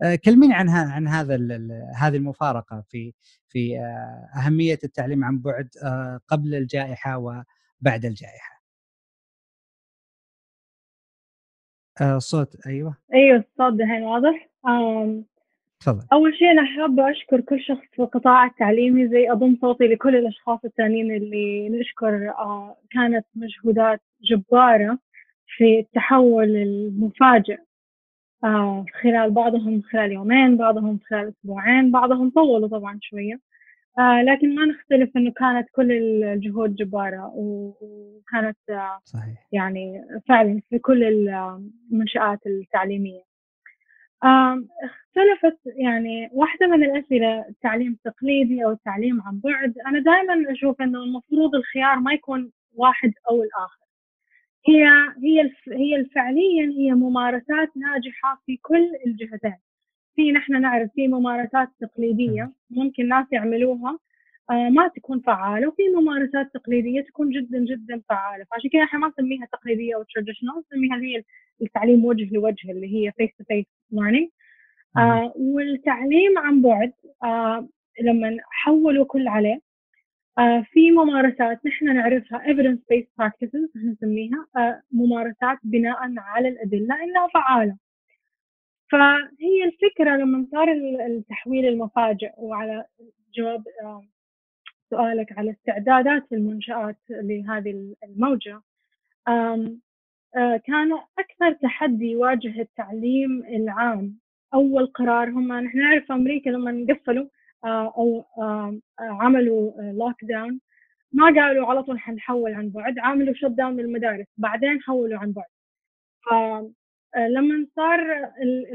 آه، 0.03 0.15
كلميني 0.15 0.53
عن 0.53 0.69
عن 0.69 1.07
هذا 1.07 1.35
هذه 1.95 2.15
المفارقة 2.17 2.83
في 2.89 3.13
في 3.49 3.79
أهمية 4.37 4.79
التعليم 4.83 5.23
عن 5.23 5.39
بعد 5.39 5.69
قبل 6.27 6.55
الجائحة 6.55 7.17
وبعد 7.17 8.05
الجائحة. 8.05 8.55
صوت 12.17 12.65
أيوه 12.67 12.97
أيوه 13.13 13.37
الصوت 13.37 13.73
دحين 13.73 14.03
واضح 14.03 14.49
تفضل 15.85 16.07
أول 16.13 16.35
شيء 16.35 16.51
أنا 16.51 16.65
حابة 16.65 17.11
أشكر 17.11 17.41
كل 17.41 17.61
شخص 17.61 17.81
في 17.95 18.01
القطاع 18.01 18.45
التعليمي 18.45 19.07
زي 19.07 19.31
أضم 19.31 19.57
صوتي 19.61 19.83
لكل 19.83 20.15
الأشخاص 20.15 20.59
الثانيين 20.65 21.15
اللي 21.15 21.69
نشكر 21.69 22.29
آه، 22.29 22.77
كانت 22.91 23.25
مجهودات 23.35 24.01
جبارة 24.23 24.99
في 25.47 25.79
التحول 25.79 26.55
المفاجئ 26.55 27.57
آه، 28.43 28.85
خلال 29.01 29.31
بعضهم 29.31 29.81
خلال 29.81 30.11
يومين 30.11 30.57
بعضهم 30.57 30.99
خلال 31.09 31.27
أسبوعين 31.27 31.91
بعضهم 31.91 32.29
طولوا 32.29 32.67
طبعا 32.67 32.99
شوية 33.01 33.39
آه، 33.99 34.21
لكن 34.23 34.55
ما 34.55 34.65
نختلف 34.65 35.17
إنه 35.17 35.31
كانت 35.31 35.67
كل 35.71 35.91
الجهود 35.91 36.75
جبارة 36.75 37.31
وكانت 37.35 38.57
صحيح. 39.03 39.47
يعني 39.51 40.01
فعلا 40.27 40.61
في 40.69 40.79
كل 40.79 41.03
المنشآت 41.03 42.39
التعليمية 42.47 43.34
اختلفت 44.23 45.59
يعني 45.65 46.29
واحدة 46.33 46.67
من 46.67 46.83
الأسئلة 46.83 47.45
التعليم 47.49 47.91
التقليدي 47.91 48.65
أو 48.65 48.71
التعليم 48.71 49.21
عن 49.21 49.39
بعد 49.39 49.73
أنا 49.87 49.99
دائما 49.99 50.51
أشوف 50.51 50.81
إنه 50.81 51.03
المفروض 51.03 51.55
الخيار 51.55 51.95
ما 51.99 52.13
يكون 52.13 52.51
واحد 52.75 53.13
أو 53.29 53.43
الآخر. 53.43 53.85
هي 54.67 54.83
هي 55.23 55.51
هي 55.71 56.05
فعليا 56.05 56.65
هي 56.77 56.91
ممارسات 56.93 57.77
ناجحة 57.77 58.41
في 58.45 58.57
كل 58.57 58.91
الجهتين 59.07 59.57
في 60.15 60.31
نحن 60.31 60.61
نعرف 60.61 60.91
في 60.95 61.07
ممارسات 61.07 61.69
تقليدية 61.79 62.51
ممكن 62.69 63.07
ناس 63.07 63.25
يعملوها 63.31 63.99
ما 64.49 64.87
تكون 64.87 65.19
فعالة 65.21 65.67
وفي 65.67 65.81
ممارسات 65.95 66.53
تقليدية 66.53 67.01
تكون 67.01 67.29
جدا 67.29 67.59
جدا 67.59 68.01
فعالة. 68.09 68.45
فعشان 68.51 68.69
كذا 68.69 68.83
إحنا 68.83 68.99
ما 68.99 69.07
نسميها 69.07 69.45
تقليدية 69.45 69.95
أو 69.95 70.03
traditional 70.03 70.57
نسميها 70.71 70.95
اللي 70.95 71.15
هي 71.17 71.23
التعليم 71.61 72.05
وجه 72.05 72.33
لوجه 72.33 72.71
اللي 72.71 72.87
هي 72.95 73.11
to 73.11 73.43
face 73.43 73.97
learning. 73.97 74.29
آه 74.97 75.33
والتعليم 75.35 76.37
عن 76.37 76.61
بعد 76.61 76.93
آه 77.23 77.67
لما 78.01 78.37
حولوا 78.51 79.05
كل 79.05 79.27
عليه 79.27 79.59
آه 80.39 80.65
في 80.71 80.91
ممارسات 80.91 81.65
نحن 81.65 81.85
نعرفها 81.95 82.39
evidence 82.53 82.79
based 82.93 83.07
practices 83.21 83.85
نسميها 83.85 84.47
آه 84.57 84.81
ممارسات 84.91 85.57
بناء 85.63 86.13
على 86.17 86.47
الأدلة 86.49 87.03
إنها 87.03 87.27
فعالة. 87.33 87.77
فهي 88.91 89.63
الفكرة 89.65 90.17
لما 90.17 90.47
صار 90.51 90.71
التحويل 91.07 91.65
المفاجئ 91.65 92.31
وعلى 92.37 92.85
جواب 93.35 93.63
آه 93.83 94.03
سؤالك 94.89 95.37
على 95.37 95.51
استعدادات 95.51 96.33
المنشآت 96.33 96.97
لهذه 97.09 97.95
الموجة. 98.03 98.61
كان 100.65 100.91
أكثر 101.19 101.51
تحدي 101.51 102.11
يواجه 102.11 102.61
التعليم 102.61 103.43
العام 103.45 104.19
أول 104.53 104.85
قرار 104.85 105.29
هم 105.29 105.53
نحن 105.53 105.77
نعرف 105.77 106.11
أمريكا 106.11 106.49
لما 106.49 106.85
قفلوا 106.89 107.25
أو 107.65 108.25
عملوا 108.99 109.81
lockdown 109.91 110.59
ما 111.11 111.25
قالوا 111.25 111.67
على 111.67 111.83
طول 111.83 111.99
حنحول 111.99 112.53
عن 112.53 112.69
بعد 112.69 112.99
عملوا 112.99 113.33
shutdown 113.33 113.77
للمدارس 113.77 114.25
بعدين 114.37 114.81
حولوا 114.81 115.19
عن 115.19 115.31
بعد. 115.31 115.45
فلما 116.25 117.67
صار 117.75 117.99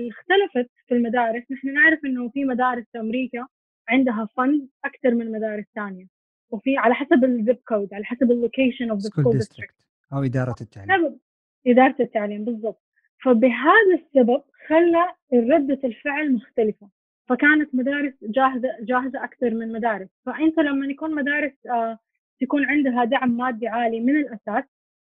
اختلفت 0.08 0.70
في 0.86 0.94
المدارس 0.94 1.42
نحن 1.50 1.72
نعرف 1.74 2.04
إنه 2.04 2.28
في 2.28 2.44
مدارس 2.44 2.84
في 2.92 3.00
أمريكا 3.00 3.46
عندها 3.90 4.28
fund 4.36 4.68
أكثر 4.84 5.14
من 5.14 5.32
مدارس 5.32 5.64
ثانية 5.74 6.06
وفي 6.50 6.76
على 6.76 6.94
حسب 6.94 7.24
ال 7.24 7.33
zip 7.33 7.58
code 7.68 7.94
على 7.94 8.04
حسب 8.04 8.30
ال 8.30 8.37
location 8.37 8.90
of 8.90 8.98
the 8.98 9.08
school 9.08 9.32
district 9.32 9.74
أو 10.12 10.22
إدارة 10.22 10.54
التعليم. 10.60 11.20
إدارة 11.66 11.96
التعليم 12.00 12.44
بالضبط. 12.44 12.82
فبهذا 13.24 13.94
السبب 13.94 14.42
خلى 14.66 15.14
ردة 15.32 15.80
الفعل 15.84 16.32
مختلفة. 16.32 16.88
فكانت 17.28 17.74
مدارس 17.74 18.14
جاهزة 18.22 18.68
جاهزة 18.80 19.24
أكثر 19.24 19.50
من 19.54 19.72
مدارس. 19.72 20.08
فأنت 20.26 20.58
لما 20.58 20.86
يكون 20.86 21.14
مدارس 21.14 21.52
آه 21.66 21.98
تكون 22.40 22.64
عندها 22.64 23.04
دعم 23.04 23.36
مادي 23.36 23.68
عالي 23.68 24.00
من 24.00 24.16
الأساس 24.16 24.64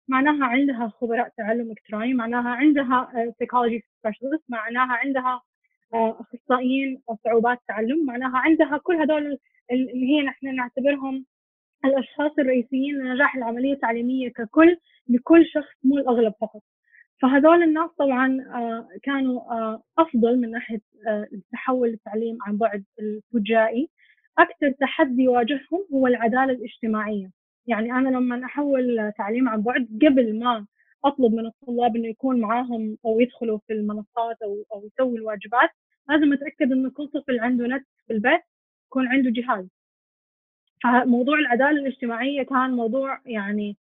معناها 0.09 0.45
عندها 0.45 0.88
خبراء 0.88 1.28
تعلم 1.37 1.71
إلكتروني 1.71 2.14
معناها 2.14 2.49
عندها 2.49 3.33
سيكولوجي 3.38 3.76
آه 3.76 3.83
specialist 4.02 4.44
معناها 4.49 4.92
عندها 4.92 5.42
أخصائيين 5.94 7.02
صعوبات 7.24 7.58
تعلم 7.68 8.06
معناها 8.06 8.38
عندها 8.38 8.78
كل 8.82 8.94
هذول 8.96 9.38
اللي 9.70 10.06
هي 10.06 10.22
نحن 10.22 10.54
نعتبرهم 10.54 11.24
الأشخاص 11.84 12.30
الرئيسيين 12.38 12.94
لنجاح 12.94 13.36
العملية 13.36 13.72
التعليمية 13.72 14.28
ككل 14.28 14.76
لكل 15.08 15.46
شخص 15.46 15.74
مو 15.84 15.98
الأغلب 15.98 16.32
فقط. 16.40 16.62
فهذول 17.22 17.62
الناس 17.62 17.90
طبعا 17.98 18.38
آه، 18.54 18.88
كانوا 19.02 19.40
آه، 19.40 19.82
أفضل 19.98 20.40
من 20.40 20.50
ناحية 20.50 20.80
آه، 21.08 21.26
التحول 21.32 21.88
للتعليم 21.88 22.38
عن 22.42 22.56
بعد 22.56 22.84
الفجائي. 23.00 23.88
أكثر 24.38 24.70
تحدي 24.80 25.22
يواجههم 25.22 25.86
هو 25.94 26.06
العدالة 26.06 26.52
الاجتماعية. 26.52 27.30
يعني 27.66 27.92
أنا 27.92 28.08
لما 28.08 28.44
أحول 28.44 29.12
تعليم 29.18 29.48
عن 29.48 29.62
بعد 29.62 29.88
قبل 30.02 30.38
ما 30.38 30.66
أطلب 31.04 31.34
من 31.34 31.46
الطلاب 31.46 31.96
إنه 31.96 32.08
يكون 32.08 32.40
معاهم 32.40 32.98
أو 33.04 33.20
يدخلوا 33.20 33.58
في 33.66 33.72
المنصات 33.72 34.42
أو 34.42 34.64
أو 34.74 34.86
يسوي 34.86 35.18
الواجبات. 35.18 35.70
لازم 36.08 36.32
أتأكد 36.32 36.72
إنه 36.72 36.90
كل 36.90 37.08
طفل 37.08 37.40
عنده 37.40 37.66
نت 37.66 37.86
في 38.06 38.12
البيت 38.12 38.40
يكون 38.86 39.08
عنده 39.08 39.30
جهاز. 39.30 39.66
فموضوع 40.82 41.38
العدالة 41.38 41.70
الاجتماعية 41.70 42.42
كان 42.42 42.70
موضوع 42.70 43.20
يعني 43.26 43.76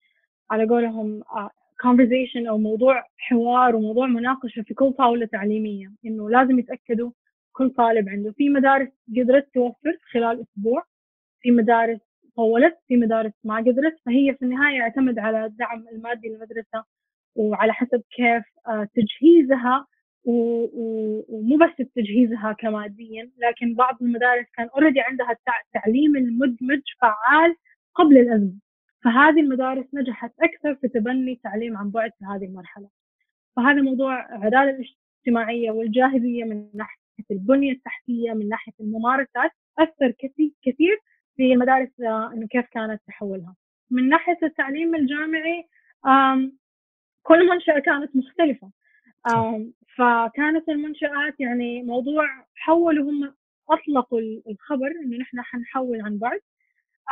على 0.50 0.66
قولهم 0.66 1.22
آه، 1.22 1.50
conversation 1.86 2.48
أو 2.48 2.58
موضوع 2.58 3.06
حوار 3.18 3.76
وموضوع 3.76 4.06
مناقشة 4.06 4.62
في 4.62 4.74
كل 4.74 4.92
طاولة 4.92 5.26
تعليمية. 5.26 5.92
إنه 6.06 6.30
لازم 6.30 6.58
يتأكدوا 6.58 7.10
كل 7.52 7.70
طالب 7.70 8.08
عنده. 8.08 8.32
في 8.32 8.48
مدارس 8.48 8.88
قدرت 9.16 9.48
توفر 9.54 9.98
خلال 10.12 10.40
أسبوع 10.40 10.82
في 11.40 11.50
مدارس 11.50 12.00
طولت 12.36 12.78
في 12.88 12.96
مدارس 12.96 13.32
ما 13.44 13.56
قدرت. 13.56 13.96
فهي 14.06 14.34
في 14.34 14.42
النهاية 14.44 14.76
يعتمد 14.78 15.18
على 15.18 15.44
الدعم 15.46 15.88
المادي 15.88 16.28
للمدرسة 16.28 16.84
وعلى 17.36 17.72
حسب 17.72 18.02
كيف 18.16 18.44
آه، 18.68 18.88
تجهيزها 18.94 19.86
ومو 20.24 21.56
بس 21.56 21.86
تجهيزها 21.96 22.52
كماديا 22.52 23.30
لكن 23.38 23.74
بعض 23.74 24.02
المدارس 24.02 24.46
كان 24.56 24.68
اوريدي 24.68 25.00
عندها 25.00 25.36
التعليم 25.66 26.16
المدمج 26.16 26.82
فعال 27.00 27.56
قبل 27.94 28.18
الأزمة. 28.18 28.58
فهذه 29.04 29.40
المدارس 29.40 29.86
نجحت 29.94 30.32
أكثر 30.40 30.74
في 30.74 30.88
تبني 30.88 31.40
تعليم 31.44 31.76
عن 31.76 31.90
بعد 31.90 32.10
في 32.18 32.24
هذه 32.24 32.44
المرحلة. 32.44 32.88
فهذا 33.56 33.82
موضوع 33.82 34.36
العداله 34.36 34.70
الاجتماعية 34.70 35.70
والجاهزية 35.70 36.44
من 36.44 36.68
ناحية 36.74 37.24
البنية 37.30 37.72
التحتية 37.72 38.32
من 38.32 38.48
ناحية 38.48 38.72
الممارسات 38.80 39.50
أثر 39.78 40.10
كثير 40.10 40.52
كثير 40.62 41.00
في 41.36 41.52
المدارس 41.52 42.00
إنه 42.00 42.46
كيف 42.46 42.66
كانت 42.72 43.02
تحولها. 43.06 43.56
من 43.90 44.08
ناحية 44.08 44.38
التعليم 44.42 44.94
الجامعي 44.94 45.68
كل 47.26 47.48
منشأة 47.48 47.78
كانت 47.78 48.16
مختلفة. 48.16 48.70
فكانت 49.96 50.68
المنشآت 50.68 51.40
يعني 51.40 51.82
موضوع 51.82 52.24
حولوا 52.54 53.10
هم 53.10 53.34
أطلقوا 53.70 54.20
الخبر 54.50 54.86
إنه 55.04 55.16
نحن 55.16 55.40
حنحول 55.40 56.00
عن 56.00 56.18
بعد. 56.18 56.40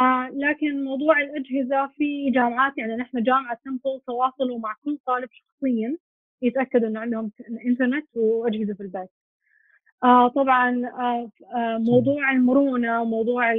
آه 0.00 0.28
لكن 0.32 0.84
موضوع 0.84 1.20
الأجهزة 1.20 1.86
في 1.86 2.30
جامعات 2.30 2.78
يعني 2.78 2.96
نحن 2.96 3.22
جامعة 3.22 3.58
تمبل 3.64 4.00
تواصلوا 4.06 4.58
مع 4.58 4.74
كل 4.84 4.98
طالب 5.06 5.28
شخصيا 5.32 5.96
يتأكدوا 6.42 6.88
إنه 6.88 7.00
عندهم 7.00 7.32
إنترنت 7.66 8.06
وأجهزة 8.16 8.74
في 8.74 8.82
البيت. 8.82 9.10
آه 10.04 10.28
طبعا 10.28 10.86
آه 10.86 11.30
آه 11.56 11.78
موضوع 11.78 12.32
المرونة 12.32 13.02
وموضوع 13.02 13.52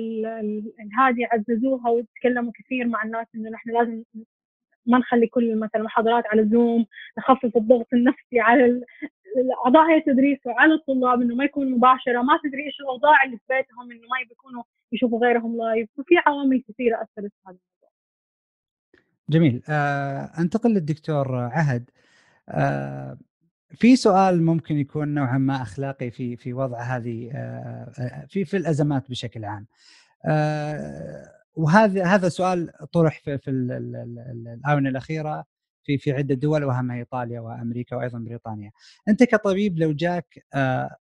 هذه 1.00 1.28
عززوها 1.32 1.90
وتكلموا 1.90 2.52
كثير 2.56 2.88
مع 2.88 3.04
الناس 3.04 3.28
إنه 3.36 3.50
نحن 3.50 3.70
لازم 3.70 4.04
ما 4.86 4.98
نخلي 4.98 5.28
كل 5.28 5.60
مثلا 5.60 5.82
المحاضرات 5.82 6.24
على 6.28 6.50
زوم 6.50 6.86
نخفف 7.18 7.58
الضغط 7.58 7.88
النفسي 7.94 8.40
على 8.40 8.82
اعضاء 9.66 9.90
هيئه 9.90 9.98
التدريس 9.98 10.40
وعلى 10.46 10.74
الطلاب 10.74 11.22
إنه 11.22 11.36
ما 11.36 11.46
يكون 11.46 11.72
مباشرة 11.72 12.22
ما 12.22 12.40
تدري 12.44 12.66
إيش 12.66 12.80
الأوضاع 12.80 13.24
اللي 13.24 13.38
في 13.38 13.44
بيتهم 13.50 13.92
إنه 13.92 14.02
ما 14.02 14.28
بيكونوا 14.30 14.64
يشوفوا 14.92 15.20
غيرهم 15.20 15.58
لايف 15.58 15.90
وفي 15.98 16.16
عوامل 16.28 16.64
كثيرة 16.68 16.96
أثرت 16.96 17.32
هذا 17.48 17.58
الموضوع. 17.58 17.90
جميل 19.30 19.62
آه 19.70 20.32
أنتقل 20.40 20.70
للدكتور 20.70 21.36
عهد 21.36 21.90
آه 22.50 23.18
في 23.70 23.96
سؤال 23.96 24.44
ممكن 24.44 24.78
يكون 24.78 25.14
نوعا 25.14 25.38
ما 25.38 25.62
أخلاقي 25.62 26.12
في 26.12 26.36
في 26.38 26.54
وضع 26.54 26.82
هذه 26.82 27.32
آه, 27.34 27.92
آه، 28.00 28.26
في 28.26 28.46
في 28.46 28.58
الأزمات 28.58 29.10
بشكل 29.10 29.46
عام. 29.46 29.68
آه 30.26 31.35
وهذا 31.56 32.06
هذا 32.06 32.30
سؤال 32.30 32.72
طرح 32.94 33.20
في, 33.20 33.38
في 33.38 33.52
الآونة 33.52 34.90
الأخيرة 34.90 35.46
في 35.84 35.98
في 35.98 36.12
عدة 36.12 36.36
دول 36.36 36.64
واهمها 36.64 36.98
إيطاليا 36.98 37.40
وأمريكا 37.40 37.96
وأيضا 37.96 38.20
بريطانيا. 38.20 38.72
أنت 39.08 39.24
كطبيب 39.24 39.80
لو 39.80 39.94
جاك 39.94 40.46
آه، 40.54 40.96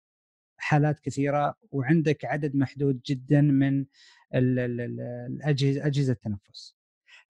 حالات 0.58 1.00
كثيرة 1.00 1.54
وعندك 1.72 2.24
عدد 2.24 2.56
محدود 2.56 3.00
جدا 3.06 3.40
من 3.40 3.84
الأجهزة 4.34 5.86
أجهزة 5.86 6.12
التنفس. 6.12 6.76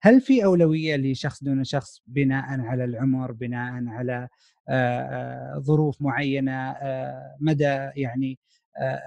هل 0.01 0.21
في 0.21 0.45
أولوية 0.45 0.95
لشخص 0.95 1.43
دون 1.43 1.63
شخص 1.63 2.01
بناء 2.07 2.59
على 2.61 2.83
العمر، 2.83 3.31
بناء 3.31 3.87
على 3.87 4.27
آه، 4.69 5.01
آه، 5.01 5.59
ظروف 5.59 6.01
معينة، 6.01 6.75
مدى 7.39 7.89
يعني 7.95 8.39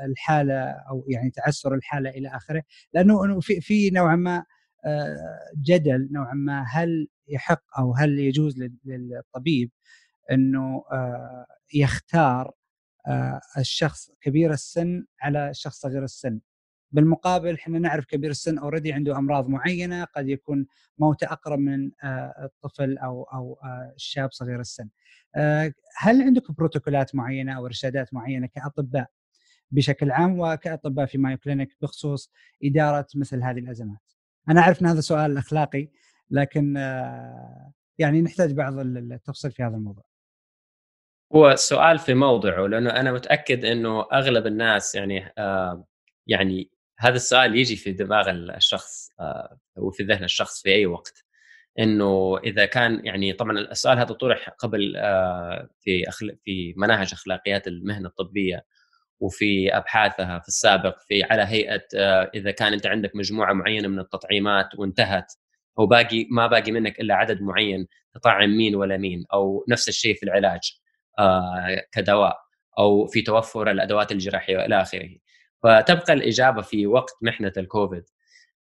الحالة 0.05 0.61
أو 0.71 1.05
يعني 1.09 1.31
تعسر 1.31 1.75
الحالة 1.75 2.11
إلى 2.11 2.29
آخره 2.29 2.63
لأنه 2.93 3.41
في 3.41 3.61
في 3.61 3.91
نوعا 3.91 4.17
ما 4.17 4.45
آه، 4.87 5.39
جدل 5.63 6.09
نوعا 6.13 6.35
ما 6.35 6.65
هل 6.69 7.09
يحق 7.29 7.63
أو 7.79 7.95
هل 7.95 8.19
يجوز 8.19 8.59
للطبيب 8.85 9.71
إنه 10.33 10.85
آه، 10.93 11.47
يختار 11.75 12.53
الشخص 13.59 14.11
كبير 14.21 14.53
السن 14.53 15.05
على 15.23 15.51
الشخص 15.51 15.81
صغير 15.81 16.05
السن 16.05 16.41
بالمقابل 16.93 17.55
إحنا 17.55 17.79
نعرف 17.79 18.05
كبير 18.05 18.31
السن 18.31 18.59
already 18.59 18.93
عنده 18.93 19.19
أمراض 19.19 19.49
معينة 19.49 20.05
قد 20.05 20.29
يكون 20.29 20.67
موته 20.99 21.27
أقرب 21.33 21.59
من 21.59 21.91
الطفل 22.45 22.99
أو 22.99 23.23
أو 23.23 23.59
الشاب 23.97 24.33
صغير 24.33 24.61
السن. 24.61 24.89
هل 25.99 26.23
عندكم 26.23 26.55
بروتوكولات 26.59 27.15
معينة 27.15 27.57
أو 27.57 27.67
إرشادات 27.67 28.15
معينة 28.15 28.47
كأطباء 28.47 29.07
بشكل 29.75 30.11
عام 30.11 30.41
وكأطباء 30.41 31.07
في 31.07 31.19
مايو 31.19 31.39
كلينيك 31.39 31.77
بخصوص 31.83 32.33
إدارة 32.65 33.07
مثل 33.15 33.43
هذه 33.43 33.59
الأزمات. 33.59 34.13
أنا 34.49 34.61
أعرف 34.61 34.83
إن 34.83 34.87
هذا 34.87 35.01
سؤال 35.01 35.39
أخلاقي 35.39 35.89
لكن 36.31 36.77
آه، 36.77 37.73
يعني 37.99 38.23
نحتاج 38.23 38.53
بعض 38.53 38.79
التفصيل 38.79 39.51
في 39.51 39.63
هذا 39.63 39.77
الموضوع. 39.77 40.05
هو 41.35 41.55
سؤال 41.57 41.99
في 41.99 42.15
موضعه 42.15 42.67
لأنه 42.67 42.91
أنا 42.91 43.13
متأكد 43.13 43.65
إنه 43.65 44.07
أغلب 44.13 44.47
الناس 44.47 44.95
يعني 44.95 45.33
آه 45.39 45.85
يعني 46.27 46.71
هذا 46.99 47.17
السؤال 47.17 47.57
يجي 47.57 47.77
في 47.77 47.93
دماغ 47.93 48.31
الشخص 48.31 49.11
آه 49.21 49.59
وفي 49.77 50.03
ذهن 50.03 50.25
الشخص 50.25 50.63
في 50.63 50.75
أي 50.75 50.87
وقت 50.87 51.25
إنه 51.79 52.39
إذا 52.39 52.67
كان 52.67 53.07
يعني 53.07 53.33
طبعا 53.33 53.59
السؤال 53.59 53.99
هذا 53.99 54.13
طرح 54.13 54.49
قبل 54.49 54.97
آه 54.97 55.69
في. 55.81 56.05
في 56.45 56.75
مناهج 56.77 57.13
أخلاقيات 57.13 57.67
المهنة 57.69 58.09
الطبية 58.09 58.65
وفي 59.21 59.77
أبحاثها 59.77 60.39
في 60.39 60.49
السابق 60.49 60.97
في 61.09 61.23
على 61.23 61.43
هيئة 61.43 61.83
آه، 61.97 62.31
إذا 62.35 62.51
كان 62.51 62.73
أنت 62.73 62.87
عندك 62.87 63.17
مجموعة 63.17 63.53
معينة 63.53 63.89
من 63.89 63.99
التطعيمات 63.99 64.69
وانتهت 64.79 65.33
وباقي 65.77 66.27
ما 66.31 66.47
باقي 66.47 66.73
منك 66.73 67.01
إلا 67.01 67.15
عدد 67.15 67.43
معين 67.43 67.87
تطعم 68.15 68.51
مين 68.57 68.75
ولا 68.77 68.97
مين 68.97 69.25
أو 69.33 69.65
نفس 69.69 69.89
الشيء 69.89 70.15
في 70.15 70.23
العلاج 70.23 70.61
آه، 71.19 71.83
كدواء 71.93 72.37
أو 72.79 73.07
في 73.07 73.23
توفر 73.23 73.71
الأدوات 73.71 74.13
الجراحية 74.13 74.57
والى 74.59 74.83
آخره. 74.83 75.11
فتبقى 75.63 76.13
الإجابة 76.13 76.63
في 76.63 76.87
وقت 76.87 77.13
محنة 77.23 77.53
الكوفيد. 77.57 78.05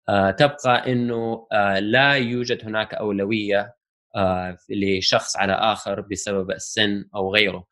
آه، 0.10 0.32
تبقى 0.32 0.92
إنه 0.92 1.48
لا 1.80 2.14
يوجد 2.14 2.66
هناك 2.66 2.94
أولوية 2.94 3.76
لشخص 4.70 5.38
على 5.38 5.54
آخر 5.54 6.02
بسبب 6.02 6.52
السن 6.52 7.06
أو 7.16 7.34
غيره. 7.34 7.66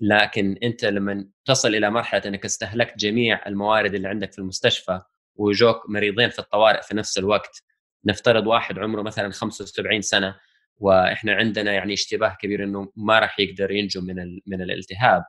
لكن 0.00 0.56
أنت 0.62 0.84
لما 0.84 1.28
تصل 1.44 1.68
إلى 1.74 1.90
مرحلة 1.90 2.22
إنك 2.26 2.44
استهلكت 2.44 2.98
جميع 2.98 3.46
الموارد 3.46 3.94
اللي 3.94 4.08
عندك 4.08 4.32
في 4.32 4.38
المستشفى 4.38 5.00
وجوك 5.36 5.90
مريضين 5.90 6.30
في 6.30 6.38
الطوارئ 6.38 6.82
في 6.82 6.96
نفس 6.96 7.18
الوقت 7.18 7.62
نفترض 8.06 8.46
واحد 8.46 8.78
عمره 8.78 9.02
مثلا 9.02 9.30
75 9.32 10.00
سنة 10.02 10.36
وإحنا 10.78 11.34
عندنا 11.34 11.72
يعني 11.72 11.92
اشتباه 11.92 12.36
كبير 12.40 12.64
إنه 12.64 12.92
ما 12.96 13.18
راح 13.18 13.40
يقدر 13.40 13.70
ينجو 13.70 14.00
من 14.00 14.16
من 14.46 14.62
الالتهاب. 14.62 15.24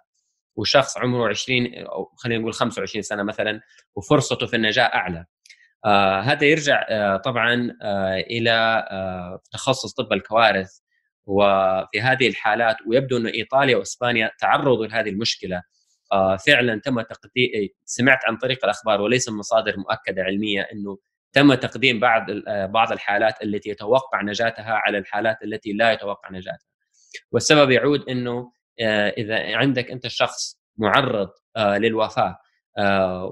وشخص 0.55 0.97
عمره 0.97 1.29
20 1.29 1.73
أو 1.75 2.11
خلينا 2.17 2.41
نقول 2.41 2.53
25 2.53 3.01
سنة 3.01 3.23
مثلا 3.23 3.61
وفرصته 3.95 4.45
في 4.47 4.55
النجاة 4.55 4.83
أعلى. 4.83 5.25
آه 5.85 6.19
هذا 6.21 6.45
يرجع 6.45 6.85
آه 6.89 7.17
طبعا 7.17 7.77
آه 7.83 8.15
إلى 8.17 8.51
آه 8.91 9.41
تخصص 9.51 9.93
طب 9.93 10.13
الكوارث 10.13 10.79
وفي 11.25 12.01
هذه 12.01 12.27
الحالات 12.27 12.75
ويبدو 12.87 13.17
أن 13.17 13.27
إيطاليا 13.27 13.77
وإسبانيا 13.77 14.31
تعرضوا 14.39 14.85
لهذه 14.85 15.09
المشكلة. 15.09 15.61
آه، 16.11 16.37
فعلا 16.37 16.81
تم 16.81 17.01
تقديم 17.01 17.69
سمعت 17.85 18.19
عن 18.25 18.37
طريق 18.37 18.65
الأخبار 18.65 19.01
وليس 19.01 19.29
من 19.29 19.37
مصادر 19.37 19.77
مؤكدة 19.77 20.23
علمية 20.23 20.61
أنه 20.73 20.97
تم 21.33 21.53
تقديم 21.53 21.99
بعض 21.99 22.25
آه، 22.47 22.65
بعض 22.65 22.91
الحالات 22.91 23.43
التي 23.43 23.69
يتوقع 23.69 24.21
نجاتها 24.21 24.81
على 24.85 24.97
الحالات 24.97 25.37
التي 25.43 25.73
لا 25.73 25.91
يتوقع 25.91 26.31
نجاتها. 26.31 26.67
والسبب 27.31 27.71
يعود 27.71 28.09
إنه 28.09 28.51
آه، 28.81 29.09
إذا 29.09 29.55
عندك 29.57 29.91
أنت 29.91 30.05
الشخص 30.05 30.59
معرض 30.77 31.29
للوفاة 31.57 32.37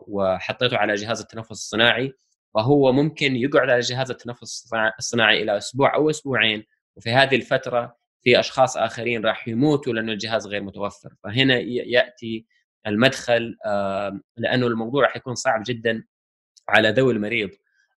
وحطيته 0.07 0.77
على 0.77 0.95
جهاز 0.95 1.21
التنفس 1.21 1.51
الصناعي 1.51 2.13
فهو 2.55 2.91
ممكن 2.91 3.35
يقعد 3.35 3.69
على 3.69 3.79
جهاز 3.79 4.11
التنفس 4.11 4.73
الصناعي 4.99 5.43
إلى 5.43 5.57
أسبوع 5.57 5.95
أو 5.95 6.09
أسبوعين 6.09 6.65
وفي 6.95 7.11
هذه 7.11 7.35
الفترة 7.35 7.97
في 8.23 8.39
أشخاص 8.39 8.77
آخرين 8.77 9.25
راح 9.25 9.47
يموتوا 9.47 9.93
لأنه 9.93 10.11
الجهاز 10.11 10.47
غير 10.47 10.63
متوفر. 10.63 11.13
فهنا 11.23 11.59
يأتي 11.59 12.45
المدخل 12.87 13.57
لأنه 14.37 14.67
الموضوع 14.67 15.03
راح 15.03 15.15
يكون 15.15 15.35
صعب 15.35 15.63
جدا 15.65 16.03
على 16.69 16.89
ذوي 16.89 17.13
المريض 17.13 17.49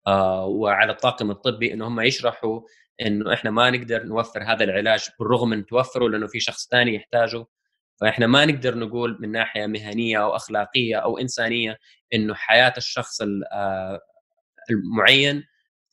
آه، 0.07 0.45
وعلى 0.45 0.91
الطاقم 0.91 1.31
الطبي 1.31 1.73
إنه 1.73 1.87
هم 1.87 2.01
يشرحوا 2.01 2.61
إنه 3.01 3.33
إحنا 3.33 3.51
ما 3.51 3.69
نقدر 3.69 4.03
نوفر 4.03 4.43
هذا 4.43 4.63
العلاج 4.63 5.09
بالرغم 5.19 5.49
من 5.49 5.65
توفره 5.65 6.09
لأنه 6.09 6.27
في 6.27 6.39
شخص 6.39 6.67
ثاني 6.69 6.95
يحتاجه. 6.95 7.45
فإحنا 8.01 8.27
ما 8.27 8.45
نقدر 8.45 8.77
نقول 8.77 9.17
من 9.19 9.31
ناحية 9.31 9.65
مهنية 9.65 10.23
أو 10.23 10.35
أخلاقية 10.35 10.95
أو 10.95 11.17
إنسانية 11.17 11.77
إنه 12.13 12.33
حياة 12.33 12.73
الشخص 12.77 13.21
آه، 13.53 13.99
المعين 14.69 15.43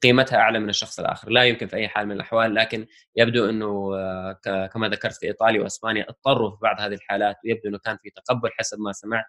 قيمتها 0.02 0.36
أعلى 0.38 0.58
من 0.58 0.68
الشخص 0.68 1.00
الآخر. 1.00 1.30
لا 1.30 1.44
يمكن 1.44 1.66
في 1.66 1.76
أي 1.76 1.88
حال 1.88 2.06
من 2.06 2.12
الأحوال 2.12 2.54
لكن 2.54 2.86
يبدو 3.16 3.48
إنه 3.50 3.96
آه، 3.96 4.66
كما 4.66 4.88
ذكرت 4.88 5.14
في 5.16 5.26
إيطاليا 5.26 5.62
وأسبانيا 5.62 6.06
اضطروا 6.08 6.50
في 6.50 6.56
بعض 6.62 6.80
هذه 6.80 6.94
الحالات 6.94 7.36
ويبدو 7.44 7.68
إنه 7.68 7.78
كان 7.78 7.96
في 8.02 8.10
تقبل 8.10 8.50
حسب 8.58 8.78
ما 8.80 8.92
سمعت. 8.92 9.24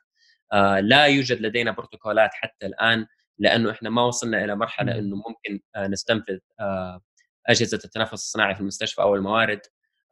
آه، 0.54 0.80
لا 0.80 1.06
يوجد 1.06 1.42
لدينا 1.42 1.72
بروتوكولات 1.72 2.30
حتى 2.34 2.66
الآن 2.66 3.06
لأنه 3.40 3.72
إحنا 3.72 3.90
ما 3.90 4.04
وصلنا 4.04 4.44
إلى 4.44 4.56
مرحلة 4.56 5.00
إنه 5.00 5.16
ممكن 5.16 5.62
آه، 5.76 5.88
نستنفذ 5.88 6.38
أجهزة 7.48 7.80
التنفس 7.86 8.14
الصناعي 8.14 8.56
في 8.56 8.62
المستشفى 8.62 9.02
أو 9.02 9.16
الموارد 9.16 9.62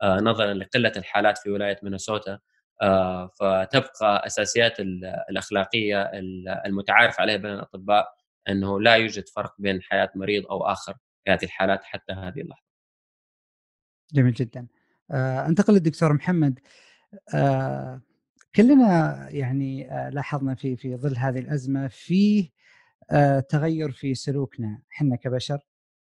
نظرا 0.04 0.54
لقلة 0.54 0.92
الحالات 0.98 1.38
في 1.38 1.50
ولاية 1.50 1.80
مينيسوتا. 1.84 2.40
فتبقى 3.40 4.26
أساسيات 4.26 4.80
الأخلاقية 5.30 6.12
المتعارف 6.66 7.20
عليها 7.20 7.38
بين 7.38 7.52
الأطباء. 7.52 8.19
إنه 8.50 8.82
لا 8.82 8.96
يوجد 8.96 9.28
فرق 9.28 9.56
بين 9.60 9.82
حياة 9.82 10.10
مريض 10.16 10.46
أو 10.48 10.64
آخر 10.64 10.94
في 11.24 11.32
هذه 11.32 11.44
الحالات 11.44 11.84
حتى 11.84 12.14
هذه 12.14 12.42
اللحظة. 12.42 12.64
جميل 14.14 14.34
جدا. 14.34 14.68
آه 15.12 15.46
أنتقل 15.48 15.74
للدكتور 15.74 16.14
محمد 16.14 16.60
آه 17.34 18.02
كلنا 18.56 19.28
يعني 19.30 19.92
آه 19.94 20.10
لاحظنا 20.10 20.56
في 20.56 20.76
في 20.76 20.96
ظل 20.96 21.18
هذه 21.18 21.40
الأزمة 21.40 21.88
في 21.88 22.52
تغير 23.50 23.92
في 23.92 24.16
سلوكنا 24.16 24.82
إحنا 24.92 25.16
كبشر 25.16 25.60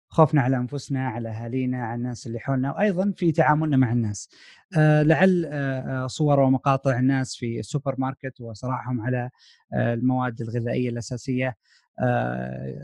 خوفنا 0.10 0.42
على 0.42 0.58
أنفسنا 0.58 1.08
على 1.08 1.30
أهالينا 1.30 1.86
على 1.86 1.96
الناس 1.98 2.28
اللي 2.28 2.40
حولنا 2.40 2.72
وأيضا 2.72 3.13
في 3.16 3.32
تعاملنا 3.32 3.78
مع 3.78 3.92
الناس 3.92 4.30
آه 4.78 5.04
لعل 5.04 5.46
آه 5.52 6.08
صور 6.08 6.40
ومقاطع 6.40 7.00
الناس 7.00 7.36
في 7.36 7.60
السوبر 7.60 7.96
ماركت 7.98 8.42
وصراعهم 8.42 9.02
على 9.02 9.30
آه 9.74 9.94
المواد 9.94 10.42
الغذائية 10.42 10.90
الأساسية 10.90 11.48
آه 11.48 11.56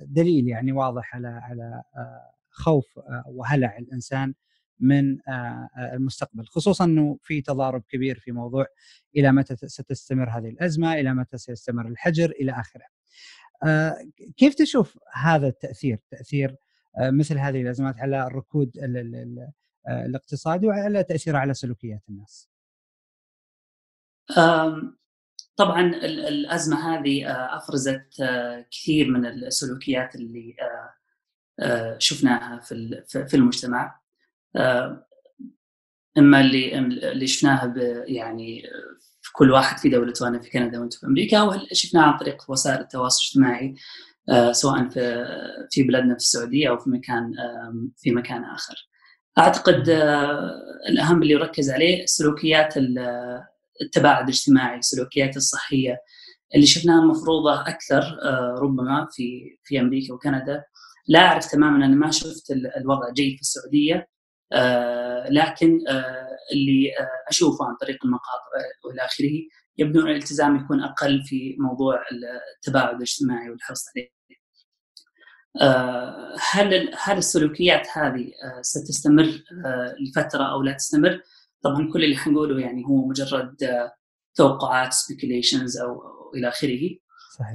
دليل 0.06 0.48
يعني 0.48 0.72
واضح 0.72 1.16
على 1.16 1.28
على 1.28 1.84
آه 1.96 2.32
خوف 2.50 3.00
آه 3.00 3.24
وهلع 3.28 3.78
الإنسان 3.78 4.34
من 4.80 5.30
آه 5.30 5.70
المستقبل 5.94 6.46
خصوصا 6.46 6.86
إنه 6.86 7.18
في 7.22 7.42
تضارب 7.42 7.84
كبير 7.90 8.20
في 8.20 8.32
موضوع 8.32 8.66
إلى 9.16 9.32
متى 9.32 9.56
ستستمر 9.56 10.30
هذه 10.30 10.50
الأزمة 10.50 10.94
إلى 10.94 11.14
متى 11.14 11.38
سيستمر 11.38 11.88
الحجر 11.88 12.32
إلى 12.32 12.52
آخره 12.52 12.86
آه 13.64 13.98
كيف 14.38 14.56
تشوف 14.56 15.00
هذا 15.14 15.48
التأثير 15.48 16.00
تأثير 16.12 16.58
آه، 16.98 17.10
مثل 17.10 17.38
هذه 17.38 17.62
الأزمات 17.62 18.00
على 18.00 18.28
الركود 18.28 18.78
آه، 18.78 20.06
الاقتصادي 20.06 20.68
وعلى 20.68 21.04
تاثيرها 21.04 21.40
على 21.40 21.54
سلوكيات 21.54 22.02
الناس؟ 22.10 22.50
طبعا 25.56 25.82
الأزمة 26.06 26.96
هذه 26.96 27.28
آه، 27.28 27.58
أفرزت 27.58 28.06
كثير 28.72 29.12
من 29.12 29.26
السلوكيات 29.26 30.16
اللي 30.16 30.56
شفناها 31.98 32.60
في 33.28 33.34
المجتمع 33.34 34.00
إما 36.18 36.42
اللي 36.42 36.78
اللي 37.12 37.28
شفناها 37.28 37.74
يعني 38.08 38.64
في 39.22 39.32
كل 39.34 39.52
واحد 39.52 39.78
في 39.78 39.90
دولته 39.90 40.28
أنا 40.28 40.40
في 40.40 40.50
كندا 40.50 40.80
وأنت 40.80 40.94
في 40.94 41.06
أمريكا 41.06 41.42
وشفناها 41.42 42.04
عن 42.04 42.18
طريق 42.18 42.52
وسائل 42.52 42.82
التواصل 42.82 43.22
الاجتماعي 43.24 43.76
آه، 44.30 44.52
سواء 44.52 44.90
في 44.90 45.26
في 45.72 45.84
بلادنا 45.84 46.14
في 46.14 46.20
السعودية 46.20 46.70
أو 46.70 46.78
في 46.78 46.90
مكان 46.90 47.34
في 47.98 48.12
مكان 48.12 48.44
آخر. 48.44 48.76
أعتقد 49.38 49.90
آه، 49.90 50.52
الأهم 50.90 51.22
اللي 51.22 51.34
يركز 51.34 51.70
عليه 51.70 52.06
سلوكيات 52.06 52.74
التباعد 53.82 54.24
الاجتماعي، 54.24 54.80
السلوكيات 54.80 55.38
الصحية 55.38 55.98
اللي 56.56 56.66
شفناها 56.66 57.06
مفروضة 57.06 57.62
أكثر 57.62 58.02
آه، 58.02 58.56
ربما 58.60 59.08
في 59.12 59.58
في 59.64 59.80
أمريكا 59.80 60.14
وكندا. 60.14 60.64
لا 61.08 61.20
أعرف 61.20 61.52
تماما 61.52 61.86
أنا 61.86 61.96
ما 61.96 62.12
شفت 62.12 62.52
الوضع 62.52 63.10
جيد 63.14 63.36
في 63.36 63.42
السعودية 63.42 64.08
لكن 65.30 65.80
اللي 66.54 66.92
أشوفه 67.30 67.66
عن 67.66 67.76
طريق 67.82 68.06
المقاطع 68.06 68.50
وإلى 68.86 69.02
آخره 69.02 69.32
يبدو 69.78 70.02
أن 70.02 70.08
الالتزام 70.08 70.56
يكون 70.56 70.84
أقل 70.84 71.24
في 71.24 71.56
موضوع 71.60 72.04
التباعد 72.58 72.96
الاجتماعي 72.96 73.50
والحرص 73.50 73.86
عليه. 73.96 74.10
آه، 75.62 76.36
هل 76.52 76.92
هل 77.00 77.18
السلوكيات 77.18 77.88
هذه 77.94 78.32
آه، 78.44 78.62
ستستمر 78.62 79.44
آه، 79.66 79.96
لفترة 80.00 80.44
أو 80.44 80.62
لا 80.62 80.74
تستمر؟ 80.74 81.22
طبعا 81.64 81.90
كل 81.94 82.04
اللي 82.04 82.18
حنقوله 82.18 82.60
يعني 82.60 82.86
هو 82.86 83.08
مجرد 83.08 83.56
توقعات 84.36 84.94
سبيكيليشنز 84.94 85.78
أو 85.78 86.02
إلى 86.36 86.48
آخره. 86.48 86.90
صحيح. 87.38 87.54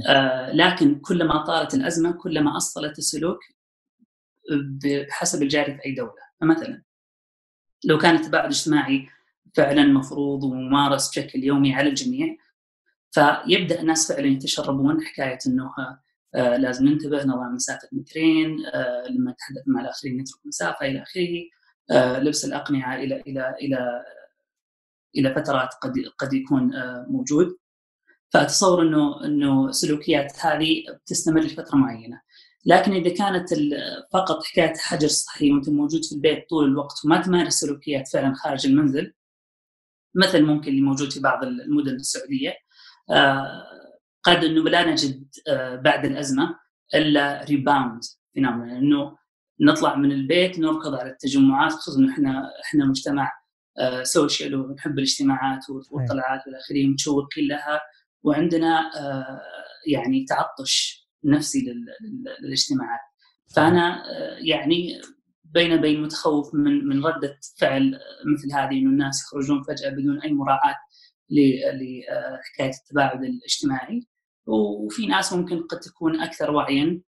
لكن 0.55 1.01
كلما 1.01 1.45
طالت 1.45 1.75
الأزمة 1.75 2.13
كلما 2.13 2.57
أصلت 2.57 2.99
السلوك 2.99 3.39
بحسب 4.83 5.43
الجاري 5.43 5.75
في 5.75 5.85
أي 5.87 5.93
دولة، 5.95 6.13
فمثلا 6.41 6.83
لو 7.85 7.99
كان 7.99 8.15
التباعد 8.15 8.45
الاجتماعي 8.45 9.09
فعلا 9.55 9.85
مفروض 9.85 10.45
وممارس 10.45 11.11
بشكل 11.11 11.45
يومي 11.45 11.75
على 11.75 11.89
الجميع 11.89 12.37
فيبدأ 13.11 13.81
الناس 13.81 14.13
فعلا 14.13 14.27
يتشربون 14.27 15.05
حكاية 15.05 15.39
إنه 15.47 15.71
آه 16.35 16.57
لازم 16.57 16.87
ننتبه 16.89 17.25
نضع 17.25 17.49
مسافة 17.49 17.89
مترين 17.93 18.67
آه 18.67 19.05
لما 19.11 19.31
نتحدث 19.33 19.63
مع 19.67 19.81
الآخرين 19.81 20.21
نترك 20.21 20.47
مسافة 20.47 20.87
إلى 20.87 21.03
آخره 21.03 21.23
آه 21.23 21.49
لبس 21.91 22.45
الأقنعة 22.45 22.97
إلى 22.97 23.21
إلى 23.21 23.55
إلى 23.63 24.05
إلى 25.17 25.35
فترات 25.35 25.69
قد 25.83 25.93
قد 26.19 26.33
يكون 26.33 26.75
آه 26.75 27.07
موجود. 27.11 27.57
فأتصور 28.33 28.83
انه 28.83 29.25
إنه 29.25 29.69
السلوكيات 29.69 30.33
هذه 30.41 30.85
بتستمر 31.05 31.41
لفترة 31.41 31.77
معينة. 31.77 32.21
لكن 32.67 32.93
إذا 32.93 33.15
كانت 33.15 33.49
فقط 34.13 34.45
حكاية 34.45 34.75
حجر 34.77 35.09
صحي 35.09 35.53
وانت 35.53 35.69
موجود 35.69 36.05
في 36.05 36.15
البيت 36.15 36.49
طول 36.51 36.65
الوقت 36.65 37.05
وما 37.05 37.23
تمارس 37.23 37.55
سلوكيات 37.55 38.09
فعلا 38.09 38.35
خارج 38.35 38.67
المنزل 38.67 39.15
مثل 40.15 40.43
ممكن 40.43 40.71
اللي 40.71 40.83
موجود 40.83 41.13
في 41.13 41.21
بعض 41.21 41.45
المدن 41.45 41.95
السعودية 41.95 42.55
آه، 43.11 43.65
قد 44.23 44.45
إنه 44.45 44.63
لا 44.63 44.91
نجد 44.91 45.29
آه، 45.49 45.77
بعد 45.77 46.05
الأزمة 46.05 46.59
إلا 46.95 47.45
rebound 47.45 48.01
phenomena 48.35 48.79
إنه 48.79 49.17
نطلع 49.61 49.95
من 49.95 50.13
البيت 50.13 50.59
نركض 50.59 50.95
على 50.95 51.11
التجمعات 51.11 51.73
خصوصا 51.73 52.09
إحنا 52.11 52.51
إحنا 52.65 52.85
مجتمع 52.85 53.33
social 54.03 54.55
آه، 54.55 54.59
ونحب 54.59 54.99
الاجتماعات 54.99 55.71
والطلعات 55.71 56.41
والى 56.47 56.59
آخره 56.59 56.87
متشوقين 56.87 57.49
لها 57.49 57.81
وعندنا 58.23 58.91
يعني 59.87 60.25
تعطش 60.25 61.09
نفسي 61.25 61.67
للاجتماعات. 62.43 63.01
فأنا 63.57 64.03
يعني 64.39 65.01
بين 65.45 65.81
بين 65.81 66.03
متخوف 66.03 66.55
من 66.55 66.89
من 66.89 67.07
ردة 67.07 67.39
فعل 67.59 67.99
مثل 68.35 68.53
هذه 68.55 68.73
إنه 68.73 68.91
الناس 68.91 69.23
يخرجون 69.23 69.63
فجأة 69.63 69.91
بدون 69.91 70.21
أي 70.21 70.33
مراعاة 70.33 70.77
لحكايه 71.31 72.71
التباعد 72.71 73.25
الاجتماعي. 73.25 74.07
وفي 74.47 75.07
ناس 75.07 75.33
ممكن 75.33 75.63
قد 75.63 75.81
تكون 75.81 76.21
أكثر 76.21 76.51
وعيا 76.51 76.85
آه، 76.85 77.08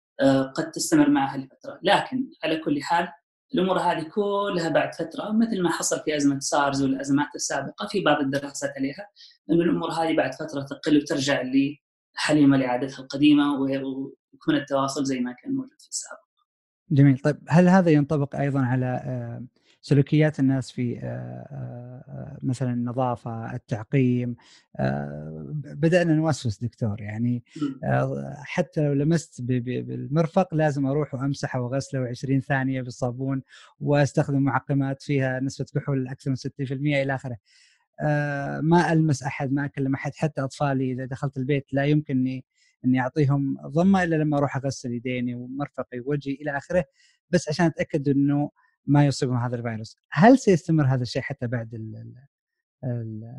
قد 0.56 0.72
تستمر 0.72 1.10
معها 1.10 1.38
لفتره 1.38 1.80
لكن 1.84 2.28
على 2.44 2.58
كل 2.58 2.84
حال 2.84 3.08
الأمور 3.54 3.80
هذه 3.80 4.04
كلها 4.04 4.70
بعد 4.70 4.94
فترة 4.94 5.32
مثل 5.32 5.62
ما 5.62 5.70
حصل 5.70 6.00
في 6.06 6.18
أزمة 6.18 6.40
سارز 6.40 6.84
والأزمات 6.84 7.28
السابقة 7.36 7.88
في 7.88 8.02
بعض 8.02 8.22
الدراسات 8.22 8.74
عليها 8.78 9.08
انه 9.50 9.64
الأمور 9.64 9.92
هذه 9.92 10.16
بعد 10.16 10.34
فترة 10.34 10.62
تقل 10.62 10.98
وترجع 10.98 11.44
لحليمة 12.16 12.58
لعادتها 12.58 13.00
القديمة 13.00 13.60
ويكون 13.60 14.56
التواصل 14.56 15.06
زي 15.06 15.20
ما 15.20 15.32
كان 15.32 15.52
موجود 15.52 15.82
في 15.82 15.90
السابق. 15.90 16.20
جميل 16.92 17.18
طيب 17.18 17.38
هل 17.50 17.68
هذا 17.68 17.92
ينطبق 17.92 18.36
أيضا 18.36 18.62
على 18.62 18.86
آه، 18.86 19.46
سلوكيات 19.86 20.40
الناس 20.40 20.72
في 20.72 21.00
آه، 21.00 21.04
آه، 21.04 22.38
مثلا 22.44 22.74
النظافة 22.74 23.56
التعقيم 23.56 24.36
بدأنا 25.54 26.14
نوسوس 26.14 26.64
دكتور 26.64 27.02
يعني 27.02 27.44
حتى 28.44 28.82
لو 28.82 28.94
لمست 28.94 29.42
بالمرفق 29.42 30.54
لازم 30.54 30.86
أروح 30.86 31.14
وأمسحه 31.14 31.62
وأغسله 31.62 32.08
20 32.08 32.42
ثانية 32.42 32.82
بالصابون 32.82 33.42
وأستخدم 33.80 34.42
معقمات 34.42 35.02
فيها 35.02 35.40
نسبة 35.40 35.66
كحول 35.76 36.08
أكثر 36.08 36.30
من 36.30 36.36
60% 36.36 36.42
إلى 37.02 37.16
آخره. 37.16 37.38
ما 38.62 38.92
ألمس 38.92 39.24
أحد 39.24 39.52
ما 39.52 39.66
أكلم 39.66 39.94
أحد 39.94 40.16
حتى 40.16 40.42
أطفالي 40.42 40.92
إذا 40.92 41.06
دخلت 41.06 41.38
البيت 41.38 41.74
لا 41.74 41.86
يمكنني 41.86 42.46
إني 42.86 43.00
أعطيهم 43.00 43.58
ضمة 43.68 44.04
إلا 44.04 44.16
لما 44.16 44.38
أروح 44.38 44.58
أغسل 44.58 44.94
يديني 44.94 45.36
ومرفقي 45.36 46.00
ووجهي 46.00 46.34
إلى 46.34 46.58
آخره. 46.58 46.86
بس 47.30 47.50
عشان 47.50 47.66
أتأكد 47.66 48.10
إنه 48.10 48.50
ما 48.86 49.06
يصيبهم 49.06 49.38
هذا 49.38 49.56
الفيروس. 49.56 49.98
هل 50.12 50.40
سيستمر 50.40 50.86
هذا 50.86 51.02
الشيء 51.02 51.22
حتى 51.22 51.48
بعد 51.48 51.74
ال 51.74 52.16
ال 52.84 53.34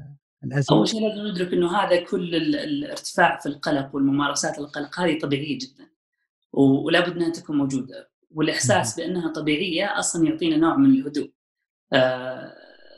الأزمة؟ 0.45 0.79
أول 0.79 0.89
شيء 0.89 1.09
لازم 1.09 1.27
ندرك 1.27 1.53
إنه 1.53 1.77
هذا 1.77 2.05
كل 2.05 2.35
الارتفاع 2.35 3.39
في 3.39 3.47
القلق 3.47 3.95
والممارسات 3.95 4.59
القلق 4.59 5.01
هذه 5.01 5.19
طبيعية 5.19 5.59
جدا 5.59 5.91
ولا 6.53 7.01
بد 7.01 7.17
إنها 7.17 7.31
تكون 7.31 7.59
موجودة. 7.59 8.11
والإحساس 8.31 8.97
بأنها 8.97 9.33
طبيعية 9.33 9.99
أصلا 9.99 10.27
يعطينا 10.29 10.57
نوع 10.57 10.77
من 10.77 10.91
الهدوء. 10.91 11.31
آه 11.93 12.55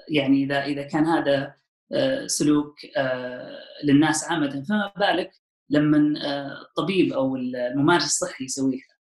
يعني 0.09 0.45
إذا 0.45 0.65
إذا 0.65 0.83
كان 0.83 1.05
هذا 1.05 1.55
آه 1.93 2.27
سلوك 2.27 2.77
آه 2.97 3.59
للناس 3.85 4.25
عامه 4.25 4.65
فما 4.69 4.93
بالك 4.97 5.31
لما 5.71 6.21
آه، 6.25 6.63
الطبيب 6.63 7.13
أو 7.13 7.37
الممارس 7.37 8.05
الصحي 8.05 8.45
يسويها. 8.45 8.96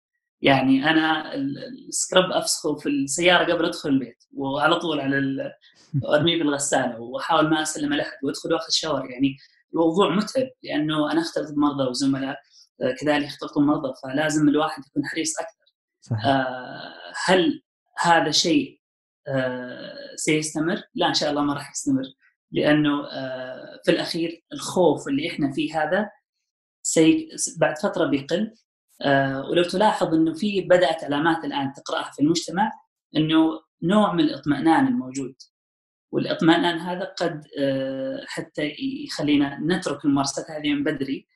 يعني 0.45 0.89
أنا 0.89 1.36
السكرب 1.89 2.31
أفسخه 2.31 2.75
في 2.75 2.89
السيارة 2.89 3.53
قبل 3.53 3.65
أدخل 3.65 3.89
البيت 3.89 4.23
وعلى 4.34 4.79
طول 4.79 4.99
على 4.99 5.17
ارميه 6.05 6.38
في 6.38 6.41
الغسالة 6.41 6.99
وأحاول 6.99 7.49
ما 7.49 7.62
أسلم 7.62 7.93
على 7.93 8.01
احد 8.01 8.17
وأدخل 8.23 8.53
وأخذ 8.53 8.69
شاور 8.69 9.12
يعني 9.12 9.38
الموضوع 9.73 10.15
متعب 10.15 10.49
لأنه 10.63 11.12
أنا 11.12 11.21
اختلط 11.21 11.51
بمرضى 11.51 11.89
وزملاء 11.89 12.39
آه، 12.81 12.95
كذلك 13.01 13.25
يختلطون 13.25 13.65
مرضى 13.65 13.93
فلازم 14.03 14.49
الواحد 14.49 14.84
يكون 14.88 15.05
حريص 15.05 15.39
أكثر 15.39 15.73
صحيح. 16.01 16.25
آه، 16.25 16.93
هل 17.25 17.62
هذا 17.99 18.31
شيء 18.31 18.81
سيستمر؟ 20.15 20.81
لا 20.95 21.08
إن 21.08 21.13
شاء 21.13 21.29
الله 21.29 21.41
ما 21.41 21.53
راح 21.53 21.71
يستمر 21.71 22.03
لأنه 22.51 23.03
في 23.86 23.91
الأخير 23.91 24.43
الخوف 24.53 25.08
اللي 25.08 25.29
إحنا 25.29 25.51
فيه 25.51 25.84
هذا 25.84 26.10
سي... 26.84 27.29
بعد 27.60 27.77
فترة 27.77 28.05
بيقل 28.05 28.41
آه 28.41 28.64
ولو 29.49 29.63
تلاحظ 29.63 30.13
إنه 30.13 30.34
في 30.34 30.62
بدأت 30.62 31.03
علامات 31.03 31.45
الآن 31.45 31.73
تقرأها 31.73 32.12
في 32.12 32.21
المجتمع 32.21 32.71
إنه 33.15 33.62
نوع 33.84 34.13
من 34.13 34.23
الاطمئنان 34.23 34.88
الموجود. 34.88 35.36
والاطمئنان 36.12 36.79
هذا 36.79 37.03
قد 37.03 37.43
آه 37.60 38.25
حتى 38.27 38.75
يخلينا 38.79 39.60
نترك 39.60 40.05
الممارسات 40.05 40.51
هذه 40.51 40.73
من 40.73 40.84
بدري 40.84 41.27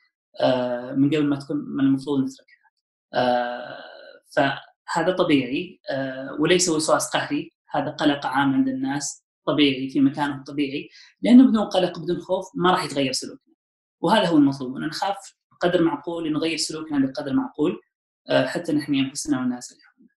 آه، 0.42 0.92
من 0.94 1.08
قبل 1.08 1.26
ما 1.26 1.36
تكون 1.36 1.58
من 1.58 1.84
المفروض 1.84 2.20
نتركها. 2.20 2.72
آه، 3.14 3.78
فهذا 4.36 5.12
طبيعي 5.12 5.82
وليس 6.40 6.70
وسواس 6.70 7.10
قهري 7.10 7.52
هذا 7.70 7.90
قلق 7.90 8.26
عام 8.26 8.54
عند 8.54 8.68
الناس 8.68 9.24
طبيعي 9.48 9.90
في 9.90 10.00
مكانه 10.00 10.36
الطبيعي 10.36 10.90
لأنه 11.22 11.48
بدون 11.50 11.66
قلق 11.66 12.00
بدون 12.00 12.20
خوف 12.20 12.46
ما 12.56 12.72
راح 12.72 12.86
يتغير 12.86 13.12
سلوكنا. 13.12 13.54
وهذا 14.02 14.28
هو 14.28 14.38
المطلوب 14.38 14.78
أن 14.78 14.88
نخاف 14.88 15.36
بقدر 15.62 15.84
معقول 15.84 16.34
نغير 16.34 16.58
سلوكنا 16.58 17.08
بقدر 17.08 17.34
معقول 17.34 17.82
حتى 18.46 18.74
نحمي 18.74 19.00
أنفسنا 19.00 19.40
والناس 19.40 19.72
اللي 19.72 19.84
حولنا. 19.84 20.10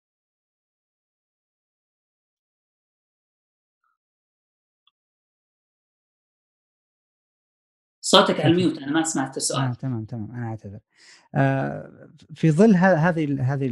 صوتك 8.05 8.41
على 8.41 8.53
الميوت 8.53 8.79
أنا 8.79 8.93
ما 8.93 9.03
سمعت 9.03 9.37
السؤال. 9.37 9.61
آه، 9.61 9.75
تمام 9.75 10.05
تمام 10.05 10.31
أنا 10.31 10.47
أعتذر. 10.47 10.81
آه 11.35 12.11
في 12.35 12.51
ظل 12.51 12.75
هذه 12.77 13.53
هذه 13.53 13.67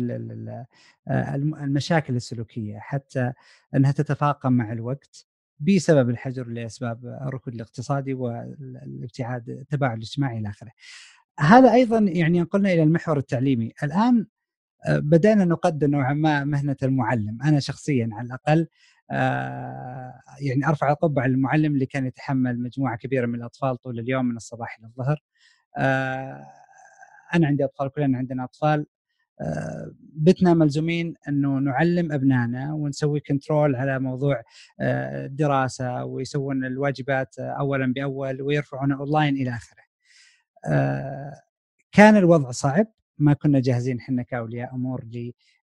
آه، 1.09 1.35
المشاكل 1.35 2.17
السلوكية 2.17 2.79
حتى 2.79 3.33
أنها 3.75 3.93
تتفاقم 3.93 4.53
مع 4.53 4.73
الوقت 4.73 5.27
بسبب 5.61 6.11
الحجر 6.11 6.47
لأسباب 6.47 7.07
الركود 7.07 7.55
الاقتصادي 7.55 8.15
والابتعاد 8.15 9.51
التباعد 9.51 9.97
الاجتماعي 9.97 10.39
إلى 10.39 10.49
آخره. 10.49 10.73
هذا 11.41 11.73
أيضا 11.73 11.99
يعني 11.99 12.39
ينقلنا 12.39 12.73
إلى 12.73 12.83
المحور 12.83 13.19
التعليمي، 13.19 13.73
الآن 13.83 14.27
آه، 14.87 14.99
بدأنا 14.99 15.45
نقدر 15.45 15.87
نوعا 15.87 16.15
ما 16.15 16.45
مهنة 16.45 16.77
المعلم، 16.83 17.39
أنا 17.45 17.61
شخصيا 17.61 18.11
على 18.13 18.27
الأقل 18.27 18.67
آه، 19.11 20.15
يعني 20.41 20.67
أرفع 20.69 20.91
القبعة 20.91 21.27
للمعلم 21.27 21.75
اللي 21.75 21.87
كان 21.87 22.07
يتحمل 22.07 22.63
مجموعة 22.63 22.97
كبيرة 22.97 23.27
من 23.27 23.35
الأطفال 23.35 23.77
طول 23.77 23.99
اليوم 23.99 24.25
من 24.25 24.37
الصباح 24.37 24.79
إلى 24.79 24.87
الظهر. 24.87 25.23
آه، 25.79 26.47
أنا 27.35 27.47
عندي 27.47 27.65
أطفال 27.65 27.89
كلنا 27.93 28.19
عندنا 28.19 28.45
أطفال 28.45 28.87
بتنا 30.01 30.55
ملزومين 30.55 31.15
إنه 31.29 31.59
نعلم 31.59 32.13
أبنائنا 32.13 32.73
ونسوي 32.73 33.21
control 33.21 33.77
على 33.77 33.99
موضوع 33.99 34.43
الدراسه 34.81 36.05
ويسوون 36.05 36.65
الواجبات 36.65 37.39
اولا 37.39 37.93
بأول 37.93 38.43
ويرفعون 38.43 38.93
اونلاين 38.93 39.37
إلى 39.37 39.51
آخره. 39.51 39.90
كان 41.93 42.17
الوضع 42.17 42.51
صعب 42.51 42.87
ما 43.19 43.33
كنا 43.33 43.61
جاهزين 43.61 43.99
إحنا 43.99 44.23
كأولياء 44.23 44.75
أمور 44.75 45.05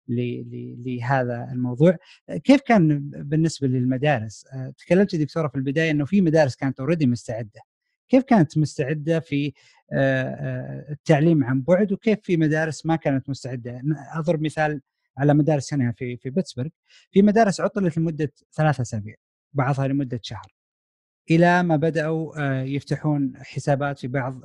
لهذا 0.07 1.49
الموضوع. 1.51 1.97
كيف 2.43 2.61
كان 2.61 2.99
بالنسبة 3.09 3.67
للمدارس؟ 3.67 4.45
تكلمت 4.77 5.15
دكتورة 5.15 5.47
في 5.47 5.55
البداية 5.55 5.91
إنه 5.91 6.05
في 6.05 6.21
مدارس 6.21 6.55
كانت 6.55 6.79
اوريدي 6.79 7.05
مستعدة. 7.05 7.61
كيف 8.09 8.23
كانت 8.23 8.57
مستعدة 8.57 9.19
في 9.19 9.53
التعليم 10.91 11.43
عن 11.43 11.61
بعد 11.61 11.91
وكيف 11.91 12.19
في 12.23 12.37
مدارس 12.37 12.85
ما 12.85 12.95
كانت 12.95 13.29
مستعدة؟ 13.29 13.81
أضرب 14.13 14.41
مثال 14.41 14.81
على 15.17 15.33
مدارس 15.33 15.73
هنا 15.73 15.91
في 15.91 16.17
في 16.17 16.29
بيتسبرغ. 16.29 16.69
في 17.11 17.21
مدارس 17.21 17.61
عطلت 17.61 17.97
لمدة 17.97 18.31
ثلاثة 18.53 18.81
أسابيع 18.81 19.15
بعضها 19.53 19.87
لمدة 19.87 20.19
شهر. 20.23 20.56
إلى 21.31 21.63
ما 21.63 21.75
بدأوا 21.75 22.41
يفتحون 22.61 23.33
حسابات 23.37 23.99
في 23.99 24.07
بعض 24.07 24.41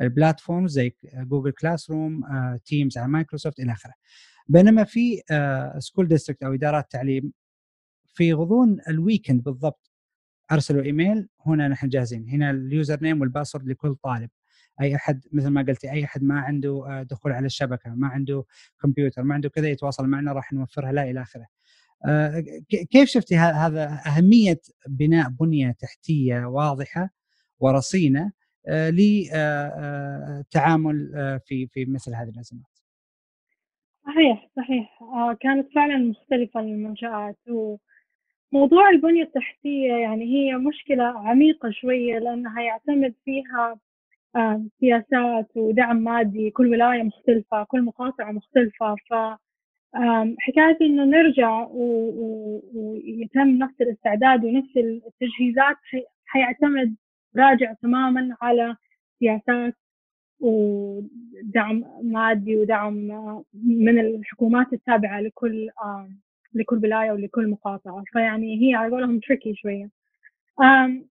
ال 0.00 0.08
platform 0.08 0.68
زي 0.68 0.96
Google 1.14 1.50
Classroom 1.50 2.24
Teams 2.64 2.98
على 2.98 3.08
مايكروسوفت 3.08 3.60
إلى 3.60 3.72
آخره. 3.72 3.92
بينما 4.48 4.84
في 4.84 5.22
school 5.78 6.08
district 6.08 6.42
أو 6.42 6.54
إدارات 6.54 6.90
تعليم 6.90 7.32
في 8.06 8.32
غضون 8.32 8.78
ال 8.88 8.95
weekend 8.95 9.42
بالضبط 9.42 9.92
أرسلوا 10.52 10.82
إيميل 10.82 11.28
هنا 11.46 11.68
نحن 11.68 11.88
جاهزين. 11.88 12.28
هنا 12.28 12.50
ال 12.50 12.98
username 13.02 13.20
وال 13.20 13.30
password 13.30 13.68
لكل 13.68 13.94
طالب. 13.94 14.30
أي 14.80 14.96
أحد 14.96 15.24
مثل 15.32 15.48
ما 15.48 15.62
قلتي 15.62 15.90
أي 15.92 16.04
أحد 16.04 16.22
ما 16.22 16.40
عنده 16.40 16.84
آه، 16.88 17.02
دخول 17.02 17.32
على 17.32 17.46
الشبكة 17.46 17.94
ما 17.94 18.08
عنده 18.08 18.44
كمبيوتر 18.82 19.22
ما 19.22 19.34
عنده 19.34 19.48
كذا 19.48 19.68
يتواصل 19.68 20.06
معنا 20.06 20.32
راح 20.32 20.52
نوفرها 20.52 20.92
له 20.92 21.10
إلى 21.10 21.22
آخره. 21.22 21.42
آه، 21.42 21.46
كيف 22.90 23.08
شفتي 23.08 23.36
هذا 23.36 24.00
أهمية 24.06 24.60
بناء 24.88 25.28
بنية 25.28 25.76
تحتية 25.80 26.44
واضحة 26.44 27.10
ورصينة 27.60 28.32
آه، 28.68 28.90
للتعامل 30.40 31.12
في 31.46 31.66
في 31.66 31.84
مثل 31.84 32.14
هذه 32.14 32.28
الأزمات؟ 32.28 32.72
صحيح 34.06 34.50
صحيح. 34.56 34.98
كانت 35.40 35.72
فعلا 35.74 35.98
مختلفة 35.98 36.60
المنشآت 36.60 37.38
وموضوع 38.52 38.90
البنية 38.90 39.22
التحتية 39.22 39.92
يعني 39.92 40.24
هي 40.24 40.56
مشكلة 40.56 41.04
عميقة 41.04 41.70
شوية 41.70 42.18
لأنها 42.18 42.62
يعتمد 42.62 43.14
فيها 43.24 43.78
آه، 44.36 44.64
سياسات 44.80 45.56
ودعم 45.56 45.96
مادي 45.96 46.50
كل 46.50 46.66
ولاية 46.66 47.02
مختلفة 47.02 47.64
كل 47.64 47.82
مقاطعة 47.82 48.32
مختلفة 48.32 48.94
ف 48.94 49.14
حكاية 50.38 50.76
إنه 50.80 51.04
نرجع 51.04 51.66
ويتم 51.70 53.48
نفس 53.48 53.80
الاستعداد 53.80 54.44
ونفس 54.44 54.76
التجهيزات 54.76 55.76
حيعتمد 56.26 56.96
راجع 57.36 57.72
تماما 57.72 58.36
على 58.42 58.76
سياسات 59.18 59.74
ودعم 60.40 61.84
مادي 62.02 62.56
ودعم 62.56 62.94
من 63.64 63.98
الحكومات 63.98 64.72
التابعة 64.72 65.20
لكل 65.20 65.70
لكل 66.54 66.76
ولاية 66.76 67.12
ولكل 67.12 67.48
مقاطعة. 67.48 68.04
فيعني 68.12 68.70
هي 68.70 68.74
على 68.74 68.92
قولهم 68.92 69.20
تريكي 69.20 69.54
شوية. 69.54 69.90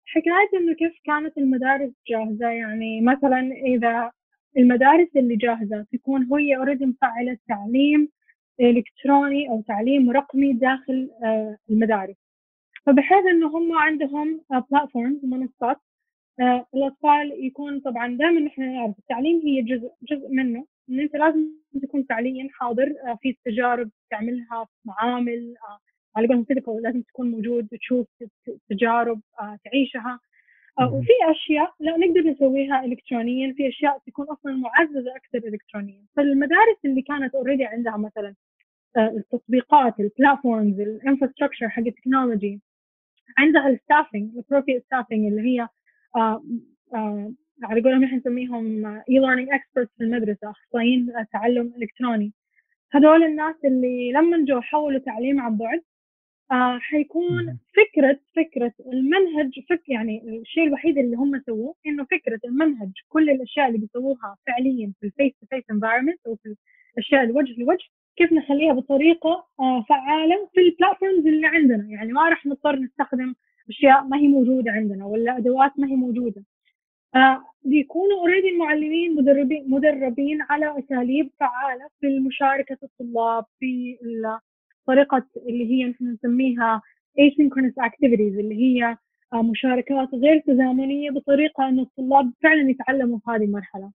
حكاية 0.05 0.49
إنه 0.59 0.73
كيف 0.73 0.93
كانت 1.05 1.37
المدارس 1.37 1.91
جاهزة؟ 2.07 2.49
يعني 2.49 3.01
مثلا 3.01 3.39
إذا 3.65 4.11
المدارس 4.57 5.07
اللي 5.15 5.35
جاهزة 5.35 5.85
تكون 5.93 6.27
هي 6.33 6.57
اوريدي 6.57 6.85
مفعلة 6.85 7.37
تعليم 7.47 8.09
إلكتروني 8.59 9.49
أو 9.49 9.61
تعليم 9.61 10.11
رقمي 10.11 10.53
داخل 10.53 11.09
آه، 11.23 11.57
المدارس. 11.69 12.15
فبحيث 12.85 13.25
إنه 13.25 13.47
هم 13.57 13.73
عندهم 13.73 14.41
platforms 14.71 15.23
ومنصات 15.23 15.77
آه، 16.39 16.65
الأطفال 16.75 17.45
يكون 17.45 17.79
طبعا 17.79 18.17
دائما 18.17 18.39
نحن 18.39 18.61
نعرف 18.61 18.99
التعليم 18.99 19.41
هي 19.45 19.61
جزء 19.61 19.91
جزء 20.03 20.29
منه. 20.29 20.65
إن 20.89 20.99
أنت 20.99 21.15
لازم 21.15 21.47
تكون 21.81 22.03
فعليا 22.09 22.49
حاضر 22.51 22.83
آه، 23.07 23.17
في 23.21 23.37
تجارب 23.45 23.89
تعملها 24.11 24.65
في 24.65 24.71
معامل 24.85 25.55
على 26.15 26.27
قولهم 26.27 26.43
physical 26.43 26.81
لازم 26.83 27.01
تكون 27.01 27.31
موجود 27.31 27.67
تشوف 27.67 28.07
تجارب 28.69 29.21
آه، 29.39 29.57
تعيشها. 29.65 30.19
آه، 30.79 30.93
وفي 30.93 31.13
أشياء 31.31 31.73
لا 31.79 31.97
نقدر 31.97 32.21
نسويها 32.21 32.85
الكترونيا 32.85 33.53
في 33.53 33.67
أشياء 33.67 34.01
تكون 34.07 34.25
أصلا 34.25 34.55
معززة 34.55 35.15
أكثر 35.15 35.47
الكترونيا. 35.47 36.05
فالمدارس 36.15 36.77
اللي 36.85 37.01
كانت 37.01 37.35
already 37.35 37.65
عندها 37.65 37.97
مثلا 37.97 38.27
آه، 38.27 38.33
التطبيقات 38.97 39.99
ال 39.99 40.07
platforms 40.07 40.79
ال 40.79 40.85
infrastructure 40.85 41.69
حق 41.69 41.83
ال 41.83 41.90
technology 41.90 42.61
عندها 43.37 43.67
ال 43.69 43.77
staffing 43.77 44.37
ال 44.37 44.43
private 44.43 44.85
staffing 44.85 45.25
اللي 45.25 45.41
هي 45.41 45.67
على 47.63 47.81
قولهم 47.81 48.03
نحن 48.03 48.15
نسميهم 48.15 48.85
e-learning 48.85 49.49
experts 49.51 49.91
في 49.97 50.03
المدرسة 50.03 50.49
أخصائيين 50.49 51.13
تعلم 51.33 51.73
إلكتروني. 51.77 52.33
هذول 52.91 53.23
الناس 53.23 53.55
اللي 53.65 54.11
لما 54.11 54.45
جو 54.45 54.61
حولوا 54.61 54.99
تعليم 54.99 55.39
عن 55.41 55.57
بعد 55.57 55.81
آه 56.51 56.77
حيكون 56.79 57.59
فكرة 57.75 58.19
فكرة 58.35 58.73
المنهج 58.93 59.51
فك 59.69 59.89
يعني 59.89 60.39
الشيء 60.41 60.63
الوحيد 60.67 60.97
اللي 60.97 61.15
هم 61.15 61.41
سووه 61.45 61.75
إنه 61.87 62.03
فكرة 62.05 62.39
المنهج 62.45 62.91
كل 63.09 63.29
الأشياء 63.29 63.67
اللي 63.67 63.77
بيسووها 63.79 64.37
فعليا 64.47 64.93
في 64.99 65.05
ال 65.05 65.11
face 65.11 65.33
to 65.41 65.47
face 65.49 65.63
environment 65.71 66.19
أو 66.27 66.35
في 66.35 66.55
الأشياء 66.93 67.23
الوجه 67.23 67.53
لوجه 67.61 67.87
كيف 68.17 68.33
نخليها 68.33 68.73
بطريقة 68.73 69.45
آه 69.59 69.83
فعالة 69.89 70.49
في 70.53 70.61
البلاتفورمز 70.61 71.27
اللي 71.27 71.47
عندنا. 71.47 71.87
يعني 71.89 72.13
ما 72.13 72.29
راح 72.29 72.45
نضطر 72.45 72.75
نستخدم 72.75 73.35
أشياء 73.69 74.03
ما 74.03 74.17
هي 74.17 74.27
موجودة 74.27 74.71
عندنا 74.71 75.05
ولا 75.05 75.37
أدوات 75.37 75.71
ما 75.79 75.87
هي 75.87 75.95
موجودة. 75.95 76.43
آه 77.15 77.43
بيكونوا 77.65 78.19
اوريدي 78.19 78.49
المعلمين 78.49 79.15
مدربين 79.15 79.69
مدربين 79.69 80.41
على 80.49 80.79
أساليب 80.79 81.31
فعالة 81.39 81.87
في 82.01 82.19
مشاركة 82.19 82.77
الطلاب 82.83 83.45
في 83.59 83.97
طريقة 84.87 85.27
اللي 85.37 85.65
هي 85.71 85.85
نحن 85.89 86.05
نسميها 86.13 86.81
asynchronous 87.19 87.83
activities 87.89 88.39
اللي 88.39 88.55
هي 88.55 88.97
آه، 89.33 89.41
مشاركات 89.41 90.09
غير 90.13 90.39
تزامنية 90.39 91.11
بطريقة 91.11 91.69
أن 91.69 91.79
الطلاب 91.79 92.33
فعلا 92.43 92.69
يتعلموا 92.69 93.19
في 93.19 93.31
هذه 93.31 93.43
المرحلة. 93.43 93.85
آه، 93.85 93.91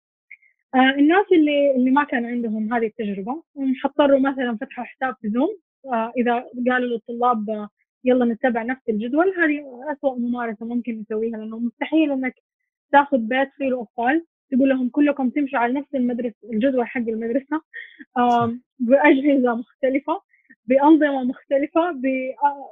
الناس 0.75 1.25
اللي 1.31 1.75
اللي 1.75 1.91
ما 1.91 2.03
كان 2.03 2.25
عندهم 2.25 2.73
هذه 2.73 2.85
التجربة 2.85 3.43
حضطروا 3.83 4.19
مثلا 4.19 4.57
فتحوا 4.61 4.83
حساب 4.83 5.15
في 5.21 5.29
زوم 5.29 5.57
آه، 5.93 6.13
إذا 6.17 6.33
قالوا 6.69 6.89
للطلاب 6.89 7.69
يلا 8.03 8.25
نتبع 8.25 8.63
نفس 8.63 8.81
الجدول 8.89 9.33
هذه 9.37 9.63
أسوأ 9.91 10.19
ممارسة 10.19 10.65
ممكن 10.65 10.99
نسويها 10.99 11.37
لأنه 11.37 11.59
مستحيل 11.59 12.11
أنك 12.11 12.35
تاخذ 12.91 13.17
بيت 13.17 13.49
فيه 13.57 13.67
الأطفال 13.67 14.25
تقول 14.51 14.69
لهم 14.69 14.89
كلكم 14.89 15.29
تمشوا 15.29 15.59
على 15.59 15.73
نفس 15.73 15.95
المدرسة 15.95 16.35
الجدول 16.53 16.87
حق 16.87 17.01
المدرسة 17.01 17.61
بأجهزة 18.79 19.55
مختلفة 19.55 20.21
بأنظمة 20.65 21.23
مختلفة 21.23 21.91
ب 21.91 22.05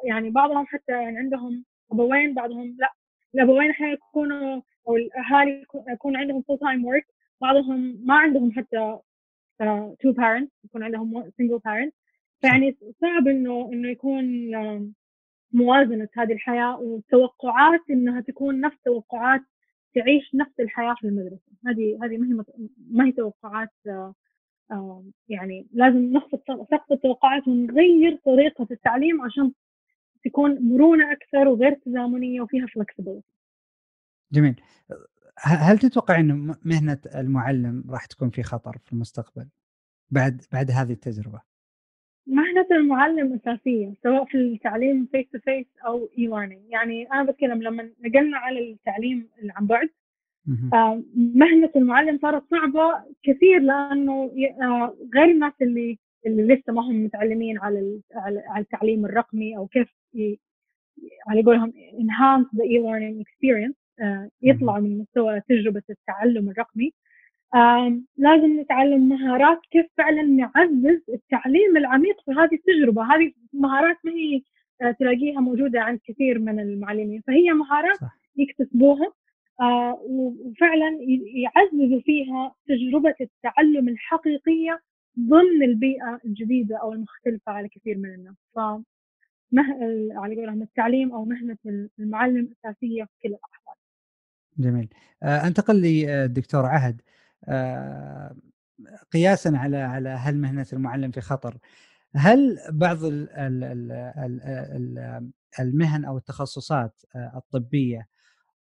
يعني 0.06 0.30
بعضهم 0.30 0.66
حتى 0.66 0.92
يعني 0.92 1.18
عندهم 1.18 1.66
أبوين 1.92 2.34
بعضهم 2.34 2.76
لا. 2.80 2.94
الأبوين 3.36 3.70
أحيانا 3.70 3.94
يكونوا 3.94 4.62
أو 4.88 4.96
الأهالي 4.96 5.66
يكون 5.90 6.16
عندهم 6.18 6.42
full 6.42 6.60
time 6.60 6.86
work 6.86 7.06
بعضهم 7.42 8.02
ما 8.06 8.16
عندهم 8.16 8.52
حتى 8.52 8.98
two 10.00 10.12
parents 10.12 10.52
يكون 10.66 10.84
عندهم 10.84 11.32
single 11.38 11.60
parent 11.66 11.94
فيعني 12.42 12.78
صعب 13.02 13.28
إنه 13.28 13.70
إنه 13.74 13.90
يكون 13.90 14.26
موازنة 15.52 16.10
هذه 16.14 16.34
الحياة 16.34 16.80
وتوقعات 16.80 17.82
إنها 17.90 18.22
تكون 18.22 18.62
نفس 18.62 18.78
توقعات 18.86 19.42
تعيش 19.96 20.36
نفس 20.36 20.60
الحياة 20.60 20.96
في 21.00 21.08
المدرسة 21.08 21.52
هذه 21.68 22.00
هذه 22.04 22.18
ما 22.18 22.28
هي 22.28 22.44
ما 22.92 23.06
هي 23.06 23.12
توقعات 23.12 23.70
يعني 25.30 25.68
لازم 25.74 26.14
نخفض 26.14 26.40
سقف 26.72 26.92
التوقعات 26.92 27.48
ونغير 27.48 28.20
طريقة 28.26 28.68
التعليم 28.72 29.22
عشان 29.22 29.52
تكون 30.26 30.58
مرونة 30.62 31.12
أكثر 31.12 31.48
وغير 31.48 31.74
تزامنية 31.74 32.42
وفيها 32.42 32.66
flexibility. 32.68 33.24
جميل. 34.32 34.62
هل 35.42 35.78
تتوقع 35.78 36.20
إن 36.20 36.56
مهنة 36.66 36.98
المعلم 37.16 37.84
راح 37.90 38.06
تكون 38.06 38.30
في 38.30 38.44
خطر 38.44 38.78
في 38.86 38.94
المستقبل 38.94 39.50
بعد 40.12 40.42
بعد 40.52 40.72
هذه 40.72 40.92
التجربة؟ 40.92 41.42
مهنة 42.28 42.68
المعلم 42.72 43.34
أساسية 43.34 43.94
سواء 44.04 44.26
في 44.26 44.38
التعليم 44.38 45.08
face 45.12 45.30
to 45.30 45.40
face 45.40 45.66
أو 45.86 46.10
e-learning 46.18 46.62
يعني 46.70 47.12
أنا 47.14 47.24
بتكلم 47.24 47.64
لما 47.64 47.90
نقلنا 48.00 48.38
على 48.38 48.72
التعليم 48.72 49.30
عن 49.56 49.68
بعد 49.68 49.90
آه، 50.74 51.04
مهنة 51.16 51.72
المعلم 51.76 52.20
صارت 52.22 52.44
صعبة 52.52 53.04
كثير 53.24 53.60
لأنه 53.60 54.32
آه، 54.62 54.96
غير 55.16 55.26
الناس 55.26 55.54
اللي 55.62 56.00
اللي 56.26 56.56
لسه 56.56 56.74
ما 56.74 56.82
هم 56.82 57.04
متعلمين 57.04 57.60
على 57.60 58.02
على 58.16 58.44
التعليم 58.58 59.06
الرقمي 59.06 59.58
أو 59.58 59.68
كيف 59.68 59.96
على 61.28 61.44
قولهم 61.44 61.72
enhance 61.72 62.48
the 62.58 62.64
e-learning 62.64 63.24
experience. 63.26 63.89
يطلعوا 64.42 64.80
من 64.80 65.00
مستوى 65.00 65.42
تجربة 65.50 65.84
التعلم 65.90 66.50
الرقمي. 66.50 66.94
لازم 68.18 68.60
نتعلم 68.60 69.10
مهارات 69.10 69.60
كيف 69.72 69.86
فعلا 69.98 70.22
نعزز 70.22 71.02
التعليم 71.10 71.78
العميق 71.78 72.22
في 72.26 72.32
هذه 72.32 72.56
التجربة. 72.56 73.16
هذه 73.16 73.32
مهارات 73.54 73.98
ما 74.04 74.12
هي 74.12 74.42
تلاقيها 75.00 75.40
موجودة 75.40 75.82
عند 75.82 76.00
كثير 76.06 76.40
من 76.40 76.60
المعلمين. 76.60 77.22
فهي 77.28 77.54
مهارات 77.54 77.98
صح. 77.98 78.18
يكتسبوها 78.38 79.14
آه، 79.62 80.00
وفعلا 80.10 80.98
يعززوا 81.34 82.02
فيها 82.02 82.56
تجربة 82.68 83.16
التعلم 83.22 83.90
الحقيقية 83.90 84.82
ضمن 85.20 85.64
البيئة 85.64 86.20
الجديدة 86.26 86.78
أو 86.78 86.94
المختلفة 86.94 87.52
على 87.52 87.70
كثير 87.70 87.98
من 87.98 88.14
الناس. 88.14 88.36
ف 88.56 88.60
على 90.16 90.36
قولهم 90.36 90.62
التعليم 90.62 91.12
أو 91.12 91.26
مهنة 91.26 91.58
المعلم 92.00 92.54
أساسية 92.66 93.04
في 93.04 93.12
كل 93.24 93.30
الأحوال. 93.30 93.69
جميل. 94.60 94.90
آه، 95.24 95.48
أنتقل 95.48 95.82
للدكتور 95.82 96.66
عهد. 96.66 97.02
آه، 97.46 98.36
قياسا 99.14 99.50
على 99.56 99.78
على 99.78 100.10
هل 100.10 100.38
مهنة 100.38 100.66
المعلم 100.74 101.12
في 101.12 101.22
خطر 101.22 101.58
هل 102.16 102.60
بعض 102.72 102.98
المهن 105.60 106.06
أو 106.06 106.18
التخصصات 106.18 107.02
الطبية 107.16 108.08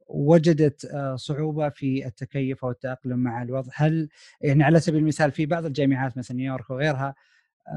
وجدت 0.08 0.86
آه، 0.86 1.16
صعوبة 1.16 1.70
في 1.70 2.06
التكيف 2.08 2.66
أو 2.66 2.72
التأقلم 2.72 3.20
مع 3.20 3.44
الوضع؟ 3.44 3.72
هل 3.76 4.10
يعني 4.42 4.64
على 4.64 4.80
سبيل 4.80 5.00
المثال 5.00 5.32
في 5.32 5.46
بعض 5.46 5.66
الجامعات 5.66 6.18
مثل 6.18 6.36
نيويورك 6.36 6.70
وغيرها 6.70 7.16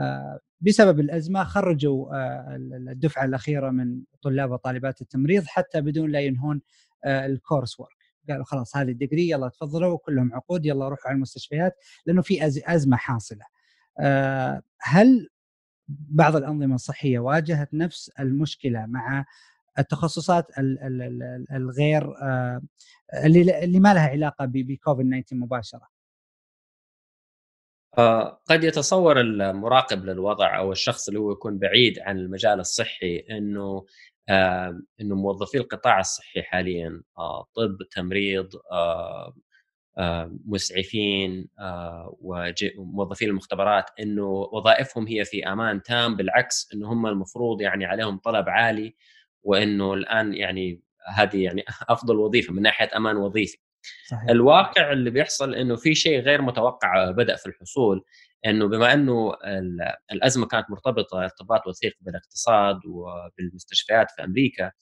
آه، 0.00 0.40
بسبب 0.60 1.00
الأزمة 1.00 1.44
خرجوا 1.44 2.14
آه، 2.16 2.56
الدفعة 2.56 3.24
الأخيرة 3.24 3.70
من 3.70 4.02
طلاب 4.22 4.50
وطالبات 4.50 5.00
التمريض 5.02 5.44
حتى 5.46 5.80
بدون 5.80 6.10
لا 6.10 6.20
ينهون 6.20 6.60
الكورس 7.06 7.80
ورك 7.80 7.99
قالوا 8.28 8.44
خلاص 8.44 8.76
هذه 8.76 8.90
الدقري 8.90 9.30
يلا 9.30 9.48
تفضلوا 9.48 9.98
كلهم 9.98 10.34
عقود 10.34 10.66
يلا 10.66 10.88
روحوا 10.88 11.08
على 11.08 11.16
المستشفيات 11.16 11.76
لأنه 12.06 12.22
في 12.22 12.46
أزمة 12.46 12.96
حاصلة. 12.96 13.44
هل 14.80 15.28
بعض 15.88 16.36
الأنظمة 16.36 16.74
الصحية 16.74 17.18
واجهت 17.18 17.74
نفس 17.74 18.08
المشكلة 18.20 18.86
مع 18.86 19.24
التخصصات 19.78 20.46
الغير 21.52 22.14
آه، 22.22 22.62
اللي 23.24 23.80
ما 23.80 23.94
لها 23.94 24.08
علاقة 24.08 24.44
بكوفيد 24.44 25.06
19 25.06 25.36
مباشرة؟ 25.36 25.88
آه، 27.98 28.40
قد 28.50 28.64
يتصور 28.64 29.20
المراقب 29.20 30.04
للوضع 30.04 30.58
أو 30.58 30.72
الشخص 30.72 31.08
اللي 31.08 31.20
هو 31.20 31.32
يكون 31.32 31.58
بعيد 31.58 31.98
عن 31.98 32.18
المجال 32.18 32.60
الصحي 32.60 33.16
إنه 33.30 33.60
آه، 33.60 33.84
إنه 35.00 35.14
موظفي 35.14 35.58
القطاع 35.58 36.00
الصحي 36.00 36.42
حاليا 36.42 37.02
طب 37.54 37.78
تمريض 37.90 38.48
مسعفين 40.46 41.48
وموظفين 42.20 43.28
المختبرات 43.28 43.84
إنه 44.00 44.28
وظائفهم 44.28 45.06
هي 45.06 45.24
في 45.24 45.46
أمان 45.46 45.82
تام 45.82 46.16
بالعكس 46.16 46.68
إنه 46.74 46.92
هم 46.92 47.06
المفروض 47.06 47.60
يعني 47.60 47.84
عليهم 47.84 48.18
طلب 48.18 48.48
عالي 48.48 48.94
وإنه 49.42 49.94
الآن 49.94 50.34
يعني 50.34 50.82
هذه 51.14 51.44
يعني 51.44 51.64
أفضل 51.88 52.16
وظيفة 52.16 52.52
من 52.52 52.62
ناحية 52.62 52.90
أمان 52.96 53.16
وظيفي 53.16 53.58
صحيح. 54.08 54.30
الواقع 54.30 54.92
اللي 54.92 55.10
بيحصل 55.10 55.54
إنه 55.54 55.76
في 55.76 55.94
شيء 55.94 56.20
غير 56.20 56.42
متوقع 56.42 57.10
بدأ 57.10 57.36
في 57.36 57.46
الحصول 57.46 58.04
إنه 58.46 58.68
بما 58.68 58.92
إنه 58.92 59.34
الأزمة 60.12 60.46
كانت 60.46 60.70
مرتبطة 60.70 61.22
ارتباط 61.24 61.66
وثيق 61.66 61.96
بالاقتصاد 62.00 62.80
وبالمستشفيات 62.86 64.10
في 64.10 64.24
أمريكا 64.24 64.72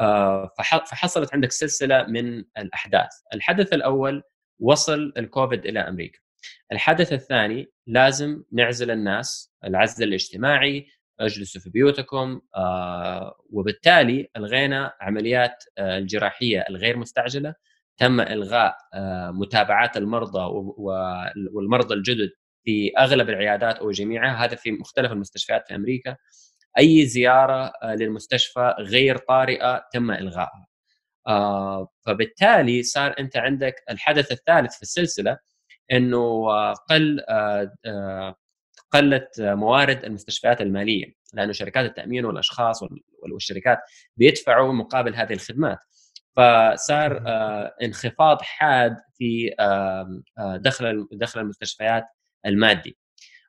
آه، 0.00 0.50
فحصلت 0.58 1.34
عندك 1.34 1.52
سلسلة 1.52 2.02
من 2.02 2.44
الأحداث، 2.58 3.10
الحدث 3.34 3.72
الأول 3.72 4.22
وصل 4.60 5.12
الكوفيد 5.16 5.66
إلى 5.66 5.80
أمريكا. 5.80 6.18
الحدث 6.72 7.12
الثاني 7.12 7.72
لازم 7.86 8.42
نعزل 8.52 8.90
الناس 8.90 9.52
العزل 9.64 10.04
الاجتماعي 10.08 10.86
اجلسوا 11.20 11.60
في 11.60 11.70
بيوتكم 11.70 12.40
آه 12.56 13.36
وبالتالي 13.50 14.28
ألغينا 14.36 14.92
عمليات 15.00 15.64
آه 15.78 15.98
الجراحية 15.98 16.64
الغير 16.70 16.96
مستعجلة 16.96 17.54
تم 17.98 18.20
إلغاء 18.20 18.76
متابعات 19.32 19.96
المرضى 19.96 20.40
والمرضى 21.52 21.94
الجدد 21.94 22.30
في 22.64 22.92
أغلب 22.98 23.28
العيادات 23.28 23.78
أو 23.78 23.90
جميعها 23.90 24.44
هذا 24.44 24.56
في 24.56 24.72
مختلف 24.72 25.12
المستشفيات 25.12 25.68
في 25.68 25.74
أمريكا 25.74 26.16
أي 26.78 27.06
زيارة 27.06 27.72
آه 27.82 27.94
للمستشفى 27.94 28.74
غير 28.78 29.16
طارئة 29.18 29.84
تم 29.92 30.10
إلغائها. 30.10 30.66
آه 31.28 31.88
فبالتالي 32.06 32.82
صار 32.82 33.14
أنت 33.18 33.36
عندك 33.36 33.74
الحدث 33.90 34.32
الثالث 34.32 34.76
في 34.76 34.82
السلسلة 34.82 35.38
إنه 35.92 36.18
آه، 36.50 36.74
قل 36.90 37.20
قلت 38.90 39.40
موارد 39.40 40.04
المستشفيات 40.04 40.60
المالية 40.60 41.14
لأنه 41.34 41.52
شركات 41.52 41.84
التأمين 41.84 42.24
والأشخاص 42.24 42.82
والشركات 43.32 43.78
بيدفعوا 44.16 44.72
مقابل 44.72 45.14
هذه 45.14 45.32
الخدمات. 45.32 45.78
فصار 46.36 47.22
انخفاض 47.82 48.42
حاد 48.42 48.96
في 49.18 49.54
دخل 50.38 51.08
دخل 51.12 51.40
المستشفيات 51.40 52.04
المادي. 52.46 52.96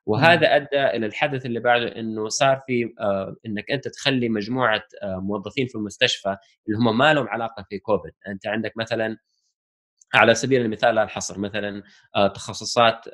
وهذا 0.06 0.56
أدى 0.56 0.84
إلى 0.96 1.06
الحدث 1.06 1.46
اللي 1.46 1.60
بعده 1.60 1.96
إنه 1.96 2.28
صار 2.28 2.62
في 2.66 2.94
آه، 3.00 3.36
إنك 3.46 3.70
أنت 3.70 3.88
تخلي 3.88 4.28
مجموعة 4.28 4.82
موظفين 5.02 5.66
في 5.66 5.74
المستشفى 5.74 6.36
اللي 6.68 6.78
هم 6.78 6.98
ما 6.98 7.14
لهم 7.14 7.28
علاقة 7.28 7.66
في 7.68 7.78
كوفيد. 7.78 8.12
أنت 8.28 8.46
عندك 8.46 8.72
مثلا 8.76 9.16
على 10.14 10.34
سبيل 10.34 10.60
المثال 10.60 10.94
لا 10.94 11.02
الحصر 11.02 11.38
مثلا 11.38 11.82
آه، 12.16 12.26
تخصصات 12.28 13.04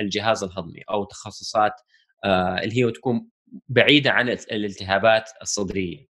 الجهاز 0.00 0.44
الهضمي 0.44 0.82
أو 0.90 1.04
تخصصات 1.04 1.72
آه، 2.24 2.58
اللي 2.58 2.84
هي 2.84 2.90
تكون 2.90 3.28
بعيدة 3.68 4.10
عن 4.10 4.28
الالتهابات 4.28 5.30
الصدرية. 5.42 6.10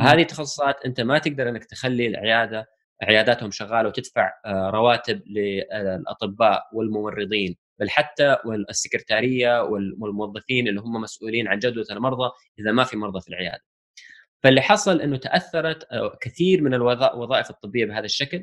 هذه 0.00 0.22
التخصصات 0.22 0.76
أنت 0.86 1.00
ما 1.00 1.18
تقدر 1.18 1.48
إنك 1.48 1.64
تخلي 1.64 2.06
العيادة 2.06 2.66
عياداتهم 3.02 3.50
شغالة 3.50 3.88
وتدفع 3.88 4.32
آه، 4.46 4.70
رواتب 4.70 5.22
للأطباء 5.26 6.62
والممرضين 6.72 7.56
بل 7.78 7.90
حتى 7.90 8.36
السكرتاريه 8.70 9.62
والموظفين 9.98 10.68
اللي 10.68 10.80
هم 10.80 11.00
مسؤولين 11.00 11.48
عن 11.48 11.58
جدوى 11.58 11.84
المرضى 11.90 12.30
إذا 12.58 12.72
ما 12.72 12.84
في 12.84 12.96
مرضى 12.96 13.20
في 13.20 13.28
العيادة. 13.28 13.62
فاللي 14.42 14.60
حصل 14.60 15.00
إنه 15.00 15.16
تأثرت 15.16 15.86
آه، 15.92 16.18
كثير 16.20 16.62
من 16.62 16.74
الوظائف 16.74 17.50
الطبية 17.50 17.86
بهذا 17.86 18.04
الشكل 18.04 18.42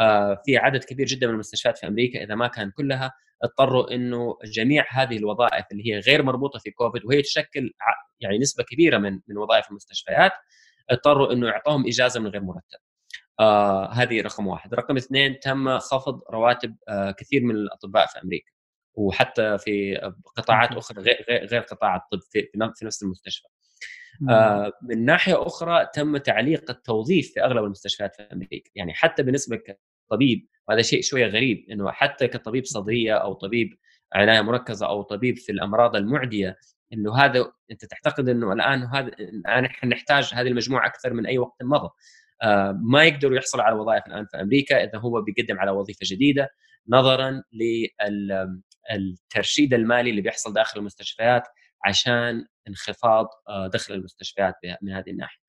آه، 0.00 0.42
في 0.44 0.56
عدد 0.56 0.84
كبير 0.84 1.06
جدا 1.06 1.26
من 1.26 1.34
المستشفيات 1.34 1.78
في 1.78 1.86
أمريكا 1.86 2.24
إذا 2.24 2.34
ما 2.34 2.48
كان 2.48 2.70
كلها 2.70 3.12
اضطروا 3.42 3.94
إنه 3.94 4.38
جميع 4.44 4.86
هذه 4.90 5.16
الوظائف 5.16 5.64
اللي 5.72 5.86
هي 5.86 5.98
غير 5.98 6.22
مربوطة 6.22 6.58
في 6.58 6.70
كوفيد 6.70 7.04
وهي 7.04 7.22
تشكل 7.22 7.72
يعني 8.20 8.38
نسبة 8.38 8.64
كبيرة 8.64 8.98
من 8.98 9.20
من 9.28 9.38
وظائف 9.38 9.70
المستشفيات 9.70 10.32
اضطروا 10.90 11.32
إنه 11.32 11.46
يعطوهم 11.46 11.86
إجازة 11.86 12.20
من 12.20 12.26
غير 12.26 12.42
مرتب. 12.42 12.78
آه 13.40 13.92
هذه 13.92 14.20
رقم 14.20 14.46
واحد، 14.46 14.74
رقم 14.74 14.96
اثنين 14.96 15.40
تم 15.40 15.78
خفض 15.78 16.20
رواتب 16.30 16.76
آه 16.88 17.10
كثير 17.10 17.42
من 17.44 17.54
الأطباء 17.54 18.06
في 18.06 18.22
أمريكا 18.24 18.50
وحتى 18.94 19.58
في 19.58 19.96
قطاعات 20.36 20.72
أخرى 20.72 21.02
غير 21.02 21.46
غير 21.46 21.60
قطاع 21.60 21.96
الطب 21.96 22.20
في, 22.30 22.48
نفس 22.84 23.02
المستشفى. 23.02 23.48
آه 24.30 24.72
من 24.82 25.04
ناحية 25.04 25.46
أخرى 25.46 25.86
تم 25.94 26.16
تعليق 26.16 26.70
التوظيف 26.70 27.32
في 27.34 27.44
أغلب 27.44 27.64
المستشفيات 27.64 28.14
في 28.14 28.22
أمريكا. 28.22 28.70
يعني 28.74 28.94
حتى 28.94 29.22
بالنسبة 29.22 29.56
كطبيب 30.10 30.46
وهذا 30.68 30.82
شيء 30.82 31.02
شوية 31.02 31.26
غريب 31.26 31.66
إنه 31.70 31.90
حتى 31.90 32.28
كطبيب 32.28 32.64
صدرية 32.64 33.14
أو 33.14 33.32
طبيب 33.32 33.78
عناية 34.12 34.40
مركزة 34.40 34.86
أو 34.86 35.02
طبيب 35.02 35.38
في 35.38 35.52
الأمراض 35.52 35.96
المعدية 35.96 36.56
إنه 36.92 37.16
هذا 37.16 37.52
أنت 37.70 37.84
تعتقد 37.84 38.28
إنه 38.28 38.52
الآن 38.52 38.82
هذا 38.82 39.08
الآن 39.08 39.64
إحنا 39.64 39.88
نحتاج 39.90 40.30
هذه 40.34 40.48
المجموعة 40.48 40.86
أكثر 40.86 41.12
من 41.12 41.26
أي 41.26 41.38
وقت 41.38 41.62
مضى. 41.62 41.90
ما 42.82 43.04
يقدروا 43.04 43.36
يحصلوا 43.36 43.64
على 43.64 43.76
وظائف 43.76 44.06
الآن 44.06 44.26
في 44.26 44.40
أمريكا 44.40 44.84
إذا 44.84 44.98
هو 44.98 45.22
بيقدم 45.22 45.60
على 45.60 45.70
وظيفة 45.70 46.00
جديدة 46.02 46.48
نظرا 46.88 47.42
للترشيد 48.90 49.74
المالي 49.74 50.10
اللي 50.10 50.20
بيحصل 50.20 50.52
داخل 50.52 50.80
المستشفيات 50.80 51.42
عشان 51.84 52.44
انخفاض 52.68 53.28
آه، 53.48 53.66
دخل 53.66 53.94
المستشفيات 53.94 54.54
من 54.82 54.92
هذه 54.92 55.10
الناحية. 55.10 55.40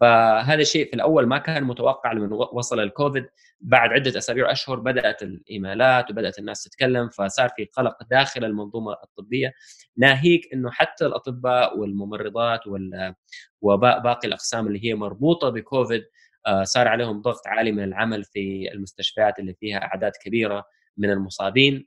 فهذا 0.00 0.60
الشيء 0.62 0.88
في 0.88 0.94
الأول 0.94 1.26
ما 1.26 1.38
كان 1.38 1.64
متوقع 1.64 2.12
لما 2.12 2.36
وصل 2.52 2.80
الكوفيد 2.80 3.26
بعد 3.60 3.90
عدة 3.90 4.18
أسابيع 4.18 4.46
وأشهر 4.46 4.80
بدأت 4.80 5.22
الإيميلات 5.22 6.10
وبدأت 6.10 6.38
الناس 6.38 6.62
تتكلم 6.62 7.08
فصار 7.08 7.48
في 7.56 7.64
قلق 7.64 7.96
داخل 8.10 8.44
المنظومة 8.44 8.92
الطبية 8.92 9.52
ناهيك 9.96 10.52
إنه 10.52 10.70
حتى 10.70 11.06
الأطباء 11.06 11.78
والممرضات 11.78 12.60
وباقي 13.60 14.28
الأقسام 14.28 14.66
اللي 14.66 14.84
هي 14.84 14.94
مربوطة 14.94 15.48
بكوفيد 15.48 16.00
آه، 16.00 16.08
صار 16.62 16.88
عليهم 16.88 17.22
ضغط 17.22 17.46
عالي 17.46 17.72
من 17.72 17.84
العمل 17.84 18.24
في 18.24 18.72
المستشفيات 18.72 19.38
اللي 19.38 19.54
فيها 19.54 19.78
أعداد 19.78 20.12
كبيرة 20.24 20.64
من 20.96 21.10
المصابين 21.10 21.86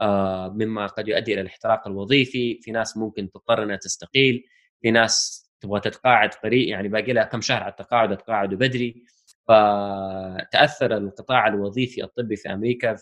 آه، 0.00 0.48
مما 0.48 0.86
قد 0.86 1.08
يؤدي 1.08 1.32
إلى 1.34 1.40
الاحتراق 1.40 1.86
الوظيفي 1.88 2.60
في 2.62 2.70
ناس 2.70 2.96
ممكن 2.96 3.30
تضطر 3.30 3.62
إنها 3.62 3.76
تستقيل 3.76 4.44
في 4.82 4.90
ناس 4.90 5.46
تبغى 5.60 5.80
تتقاعد 5.80 6.34
قريب 6.34 6.68
يعني 6.68 6.88
باقي 6.88 7.12
لها 7.12 7.24
كم 7.24 7.40
شهر 7.40 7.62
على 7.62 7.70
التقاعد 7.70 8.16
تقاعدوا 8.16 8.58
بدري. 8.58 9.04
فتأثر 9.48 10.96
القطاع 10.96 11.48
الوظيفي 11.48 12.04
الطبي 12.04 12.36
في 12.36 12.52
أمريكا 12.52 12.96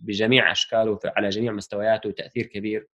بجميع 0.00 0.52
أشكاله 0.52 0.98
على 1.06 1.28
جميع 1.28 1.52
مستوياته 1.52 2.10
تأثير 2.10 2.46
كبير 2.46 2.86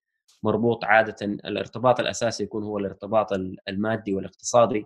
مربوط 0.43 0.85
عادة 0.85 1.15
الارتباط 1.25 1.99
الأساسي 1.99 2.43
يكون 2.43 2.63
هو 2.63 2.77
الارتباط 2.77 3.33
المادي 3.67 4.13
والاقتصادي. 4.13 4.85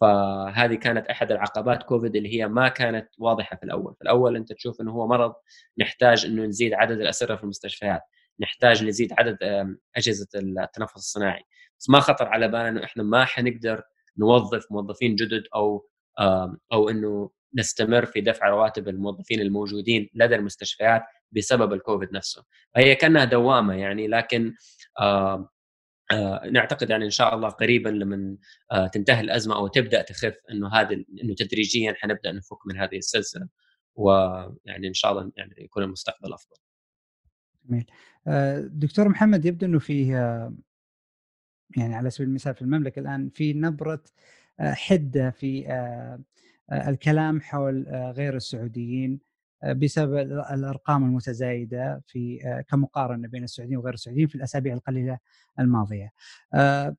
فهذه 0.00 0.74
كانت 0.74 1.06
أحد 1.06 1.32
العقبات 1.32 1.82
كوفيد 1.82 2.16
اللي 2.16 2.34
هي 2.38 2.48
ما 2.48 2.68
كانت 2.68 3.08
واضحة 3.18 3.56
في 3.56 3.62
الأول، 3.62 3.94
في 3.94 4.02
الأول 4.02 4.36
أنت 4.36 4.52
تشوف 4.52 4.80
إنه 4.80 4.92
هو 4.92 5.06
مرض 5.06 5.34
نحتاج 5.78 6.26
إنه 6.26 6.44
نزيد 6.44 6.74
عدد 6.74 7.00
الأسرة 7.00 7.36
في 7.36 7.42
المستشفيات، 7.42 8.02
نحتاج 8.40 8.84
نزيد 8.84 9.12
عدد 9.18 9.38
أجهزة 9.96 10.26
التنفس 10.34 10.96
الصناعي، 10.96 11.42
بس 11.80 11.90
ما 11.90 12.00
خطر 12.00 12.28
على 12.28 12.48
بالنا 12.48 12.68
إنه 12.68 12.84
إحنا 12.84 13.02
ما 13.02 13.24
حنقدر 13.24 13.82
نوظف 14.18 14.72
موظفين 14.72 15.14
جدد 15.14 15.42
أو 15.54 15.88
أو 16.72 16.88
إنه 16.88 17.30
نستمر 17.58 18.06
في 18.06 18.20
دفع 18.20 18.48
رواتب 18.48 18.88
الموظفين 18.88 19.40
الموجودين 19.40 20.10
لدى 20.14 20.34
المستشفيات 20.34 21.02
بسبب 21.32 21.72
الكوفيد 21.72 22.12
نفسه. 22.12 22.44
فهي 22.74 22.94
كأنها 22.94 23.24
دوامة 23.24 23.74
يعني 23.74 24.08
لكن 24.08 24.54
نعتقد 26.52 26.90
يعني 26.90 27.04
إن 27.04 27.10
شاء 27.10 27.34
الله 27.34 27.48
قريبا 27.48 27.88
لما 27.88 28.36
آه 28.72 28.86
تنتهي 28.86 29.20
الأزمة 29.20 29.56
أو 29.56 29.66
تبدأ 29.66 30.02
تخف 30.02 30.34
إنه 30.50 30.68
هذا 30.68 31.04
إنه 31.22 31.34
تدريجيا 31.34 31.94
حنبدأ 31.96 32.32
نفك 32.32 32.66
من 32.66 32.76
هذه 32.78 32.96
السلسلة 32.96 33.48
ويعني 33.94 34.88
إن 34.88 34.94
شاء 34.94 35.12
الله 35.12 35.32
يعني 35.36 35.54
يكون 35.58 35.82
المستقبل 35.82 36.32
أفضل. 36.32 36.56
جميل. 37.64 37.86
آه، 38.26 38.60
دكتور 38.60 39.08
محمد 39.08 39.44
يبدو 39.44 39.66
إنه 39.66 39.78
فيه 39.78 40.16
يعني 41.76 41.94
على 41.94 42.10
سبيل 42.10 42.28
المثال 42.28 42.54
في 42.54 42.62
المملكة 42.62 43.00
الآن 43.00 43.30
في 43.30 43.52
نبرة 43.52 44.04
آه، 44.60 44.72
حدة 44.72 45.30
في 45.30 45.68
آه، 45.68 46.20
آه، 46.70 46.88
الكلام 46.88 47.40
حول 47.40 47.86
غير 48.16 48.36
السعوديين 48.36 49.20
بسبب 49.64 50.16
الأرقام 50.52 51.04
المتزايدة 51.04 52.02
في 52.06 52.38
كمقارنة 52.68 53.28
بين 53.28 53.44
السعوديين 53.44 53.78
وغير 53.78 53.94
السعوديين 53.94 54.26
في 54.26 54.34
الأسابيع 54.34 54.74
القليلة 54.74 55.18
الماضية. 55.60 56.12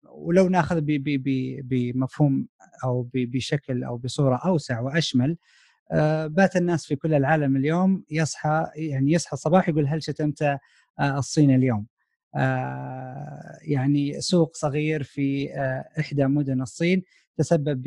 ولو 0.04 0.50
نأخذ 0.50 0.82
بمفهوم 1.64 2.48
أو 2.84 3.10
بشكل 3.14 3.84
أو 3.84 3.98
بصورة 3.98 4.36
أوسع 4.46 4.80
وأشمل 4.80 5.38
بات 6.26 6.56
الناس 6.56 6.86
في 6.86 6.96
كل 6.96 7.14
العالم 7.14 7.58
اليوم 7.58 8.04
يصحى 8.12 8.68
يعني 8.76 9.12
يصحى 9.12 9.34
الصباح 9.34 9.70
يقول 9.70 9.88
هل 9.88 10.04
شتمت 10.04 10.58
الصين 11.02 11.56
اليوم؟ 11.56 11.88
آه، 12.36 13.58
يعني 13.62 14.22
سوق 14.22 14.56
صغير 14.56 15.04
في 15.04 15.54
آه، 15.54 15.86
إحدى 16.00 16.26
مدن 16.26 16.62
الصين 16.62 17.04
تسبب 17.38 17.84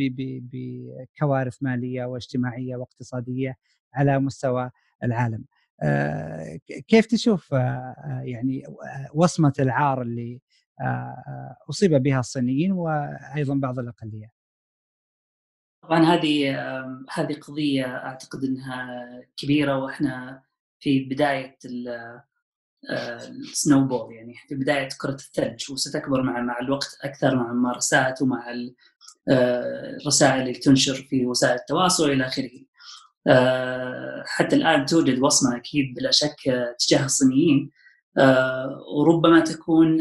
بكوارث 0.52 1.56
مالية 1.60 2.04
واجتماعية 2.04 2.76
واقتصادية 2.76 3.56
على 3.94 4.18
مستوى 4.18 4.70
العالم. 5.02 5.44
آه، 5.82 6.60
كيف 6.88 7.06
تشوف 7.06 7.52
يعني 8.22 8.62
وصمة 9.14 9.52
العار 9.58 10.02
اللي 10.02 10.40
أصيب 11.70 11.94
بها 11.94 12.20
الصينيين 12.20 12.72
وأيضا 12.72 13.54
بعض 13.54 13.78
الاقليات؟ 13.78 14.30
طبعا 15.82 16.04
هذه 16.04 16.60
هذه 17.10 17.34
قضية 17.34 17.84
أعتقد 17.84 18.44
إنها 18.44 18.86
كبيرة 19.36 19.78
وإحنا 19.78 20.42
في 20.80 21.04
بداية 21.04 21.58
السنو 22.90 23.86
بول 23.86 24.14
يعني 24.14 24.34
في 24.48 24.54
بداية 24.54 24.88
كرة 25.00 25.14
الثلج 25.14 25.72
وستكبر 25.72 26.22
مع 26.22 26.40
مع 26.40 26.58
الوقت 26.60 26.98
أكثر 27.02 27.36
مع 27.36 27.50
الممارسات 27.50 28.22
ومع 28.22 28.50
آه، 29.28 29.96
الرسائل 30.00 30.40
اللي 30.42 30.52
تنشر 30.52 30.94
في 30.94 31.26
وسائل 31.26 31.54
التواصل 31.54 32.10
إلى 32.10 32.26
آخره. 32.26 32.50
آه، 33.30 34.24
حتى 34.26 34.56
الآن 34.56 34.86
توجد 34.86 35.18
وصمه 35.18 35.56
أكيد 35.56 35.94
بلا 35.94 36.10
شك 36.10 36.36
تجاه 36.78 37.04
الصينيين. 37.04 37.70
آه، 38.18 38.84
وربما 38.96 39.40
تكون 39.40 39.98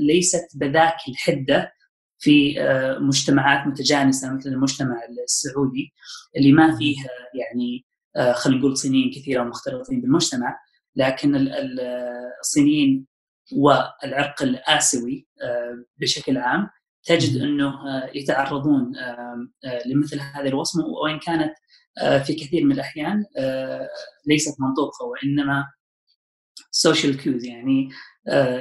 ليست 0.00 0.48
بذاك 0.54 0.96
الحدة 1.08 1.72
في 2.18 2.54
مجتمعات 3.00 3.66
متجانسة 3.66 4.34
مثل 4.34 4.50
المجتمع 4.50 4.96
السعودي 5.24 5.92
اللي 6.36 6.52
ما 6.52 6.76
فيه 6.76 6.96
يعني 7.34 7.86
خلينا 8.34 8.60
نقول 8.60 8.76
صينيين 8.76 9.10
كثيرة 9.10 9.42
ومختلطين 9.42 10.00
بالمجتمع. 10.00 10.58
لكن 10.96 11.48
الصينيين 12.40 13.06
والعرق 13.52 14.42
الآسيوي 14.42 15.26
آه، 15.42 15.84
بشكل 15.98 16.38
عام 16.38 16.70
تجد 17.04 17.42
أنه 17.42 17.68
آه، 17.68 18.10
يتعرضون 18.14 18.96
آه، 18.96 19.48
لمثل 19.86 20.20
هذه 20.20 20.48
الوصمة 20.48 20.84
وإن 20.86 21.18
كانت 21.18 21.52
في 22.26 22.34
كثير 22.34 22.64
من 22.64 22.72
الأحيان 22.72 23.24
ليست 24.26 24.60
منطوقة 24.60 25.04
وإنما 25.04 25.64
social 26.70 27.16
cues 27.16 27.44
يعني 27.44 27.88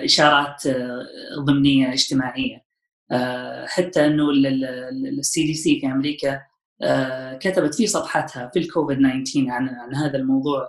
إشارات 0.06 0.64
ضمنية 1.48 1.94
اجتماعية 1.94 2.66
حتى 3.66 4.06
إنه 4.06 4.30
ال 5.20 5.44
CDC 5.44 5.80
في 5.80 5.88
أمريكا 5.88 6.42
كتبت 7.40 7.76
في 7.76 7.88
صفحتها 7.88 8.52
في 8.54 8.60
الكوفيد 8.60 8.98
19 8.98 9.50
عن 9.50 9.96
هذا 9.96 10.18
الموضوع 10.18 10.68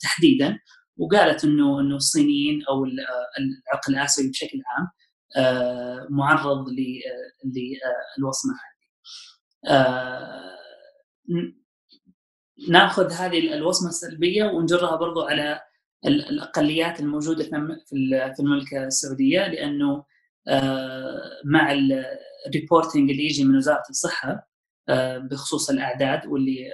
تحديدا 0.00 0.58
وقالت 0.96 1.44
إنه 1.44 1.80
إنه 1.80 1.96
الصينيين 1.96 2.62
أو 2.68 2.84
العقل 2.84 3.94
الآسيوي 3.94 4.30
بشكل 4.30 4.62
عام 4.66 4.88
آه، 5.36 6.06
معرض 6.10 6.66
للوصمه 8.18 8.54
هذه. 8.54 8.82
آه، 12.68 12.70
ناخذ 12.70 13.12
هذه 13.12 13.54
الوصمة 13.54 13.88
السلبية 13.88 14.44
ونجرها 14.44 14.96
برضو 14.96 15.22
على 15.22 15.60
الأقليات 16.06 17.00
الموجودة 17.00 17.44
في 18.34 18.40
المملكة 18.40 18.84
السعودية 18.84 19.46
لأنه 19.46 20.04
آه، 20.48 21.40
مع 21.44 21.72
الريبورتنج 22.46 23.10
اللي 23.10 23.24
يجي 23.24 23.44
من 23.44 23.56
وزارة 23.56 23.84
الصحة 23.90 24.52
بخصوص 25.30 25.70
الأعداد 25.70 26.26
واللي 26.26 26.70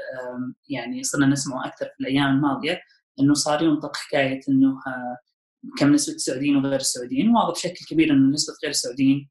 يعني 0.69 1.03
صرنا 1.03 1.27
نسمعه 1.27 1.67
أكثر 1.67 1.87
في 1.87 2.01
الأيام 2.01 2.27
الماضية 2.27 2.81
إنه 3.21 3.35
صار 3.35 3.63
ينطق 3.63 3.97
حكاية 3.97 4.41
إنه 4.49 4.69
آه، 4.87 5.19
كم 5.79 5.93
نسبة 5.93 6.15
السعوديين 6.15 6.57
وغير 6.57 6.81
السعوديين 6.81 7.31
واضح 7.31 7.51
بشكل 7.51 7.87
كبير 7.91 8.13
إنه 8.13 8.33
نسبة 8.33 8.55
غير 8.63 8.71
السعوديين 8.71 9.29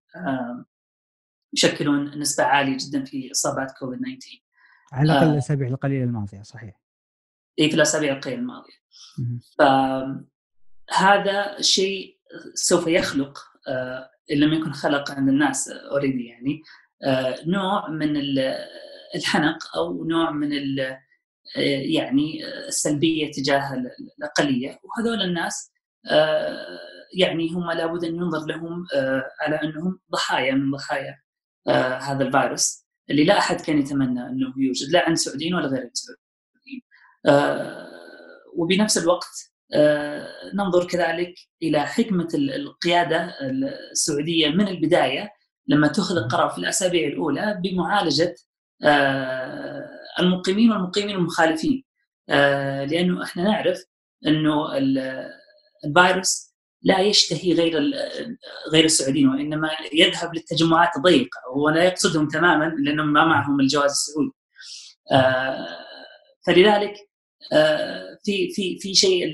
يشكلون 1.54 2.20
نسبة 2.20 2.44
عالية 2.44 2.78
جدا 2.80 3.04
في 3.06 3.32
إصابات 3.32 3.72
كوفيد 3.80 4.00
19 4.00 4.47
على 4.92 5.12
الأقل 5.12 5.32
الأسابيع 5.34 5.68
القليلة 5.68 6.04
الماضية 6.04 6.42
صحيح. 6.42 6.82
إي 7.60 7.70
في 7.70 7.76
الأسابيع 7.76 8.14
القليلة 8.14 8.40
الماضية. 8.40 8.78
فهذا 10.90 11.62
شيء 11.62 12.18
سوف 12.54 12.88
يخلق 12.88 13.40
آه، 13.68 14.10
إن 14.32 14.38
لم 14.38 14.54
يكن 14.54 14.72
خلق 14.72 15.12
عند 15.12 15.30
الناس 15.30 15.70
already 15.70 16.26
يعني 16.26 16.62
آه، 17.04 17.36
نوع 17.46 17.90
من 17.90 18.18
الحنق 19.16 19.78
أو 19.78 20.04
نوع 20.06 20.32
من 20.32 20.50
يعني 21.96 22.46
السلبية 22.68 23.32
تجاه 23.32 23.74
الأقلية. 24.20 24.80
وهذول 24.84 25.22
الناس 25.22 25.72
آه، 26.12 26.80
يعني 27.14 27.50
هم 27.50 27.72
لابد 27.72 28.04
أن 28.04 28.16
ينظر 28.16 28.46
لهم 28.46 28.86
آه، 28.96 29.24
على 29.42 29.56
أنهم 29.56 30.00
ضحايا 30.12 30.54
من 30.54 30.72
ضحايا 30.72 31.22
آه، 31.68 31.98
هذا 31.98 32.24
الفيروس. 32.24 32.87
اللي 33.10 33.24
لا 33.24 33.38
أحد 33.38 33.62
كان 33.62 33.80
يتمنى 33.80 34.20
أنه 34.28 34.54
يوجد 34.58 34.90
لا 34.92 35.00
عند 35.06 35.12
السعوديين 35.12 35.56
ولا 35.56 35.68
غير 35.68 35.84
السعوديين. 35.94 36.82
وبنفس 38.56 38.98
الوقت 38.98 39.52
ننظر 40.54 40.88
كذلك 40.88 41.34
إلى 41.64 41.86
حكمة 41.88 42.28
القيادة 42.34 43.34
السعودية 43.92 44.50
من 44.50 44.68
البداية 44.68 45.32
لما 45.68 45.88
اتخذ 45.88 46.18
القرار 46.18 46.50
في 46.50 46.58
الأسابيع 46.58 47.08
الأولى 47.08 47.62
بمعالجة 47.64 48.36
المقيمين 50.20 50.72
والمقيمين 50.72 51.16
المخالفين 51.16 51.84
لأنه 52.90 53.24
إحنا 53.24 53.44
نعرف 53.44 53.84
إنه 54.28 54.78
الفيروس 55.86 56.47
لا 56.82 57.00
يشتهي 57.00 57.54
غير 57.54 57.92
غير 58.74 58.86
السعوديين 58.86 59.30
وإنما 59.30 59.70
يذهب 59.94 60.36
للتجمعات 60.36 60.90
الضيقه 60.98 61.40
هو 61.56 61.70
لا 61.70 61.84
يقصدهم 61.84 62.28
تماما 62.28 62.76
لانهم 62.80 63.14
ما 63.14 63.26
معهم 63.26 63.60
الجواز 63.60 63.92
السعودي. 63.92 64.32
آه، 65.12 65.68
فلذلك 66.48 66.94
آه، 67.54 68.18
في 68.24 68.50
في 68.54 68.80
في 68.80 68.96
شيء 68.96 69.34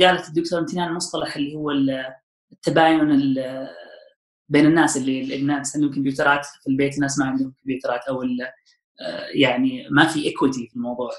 قالت 0.00 0.28
الدكتور 0.28 0.58
امتنان 0.58 0.92
مصطلح 0.92 1.36
اللي 1.36 1.54
هو 1.54 1.70
التباين 2.52 3.34
بين 4.48 4.66
الناس 4.66 4.96
اللي 4.96 5.36
الناس 5.36 5.76
عندهم 5.76 5.94
كمبيوترات 5.94 6.46
في 6.46 6.70
البيت 6.70 6.94
الناس 6.94 7.18
ما 7.18 7.24
عندهم 7.26 7.54
كمبيوترات 7.62 8.00
أو 8.08 8.22
آه، 8.22 9.26
يعني 9.34 9.88
ما 9.90 10.06
في 10.06 10.24
ايكويتي 10.24 10.68
في 10.68 10.76
الموضوع 10.76 11.10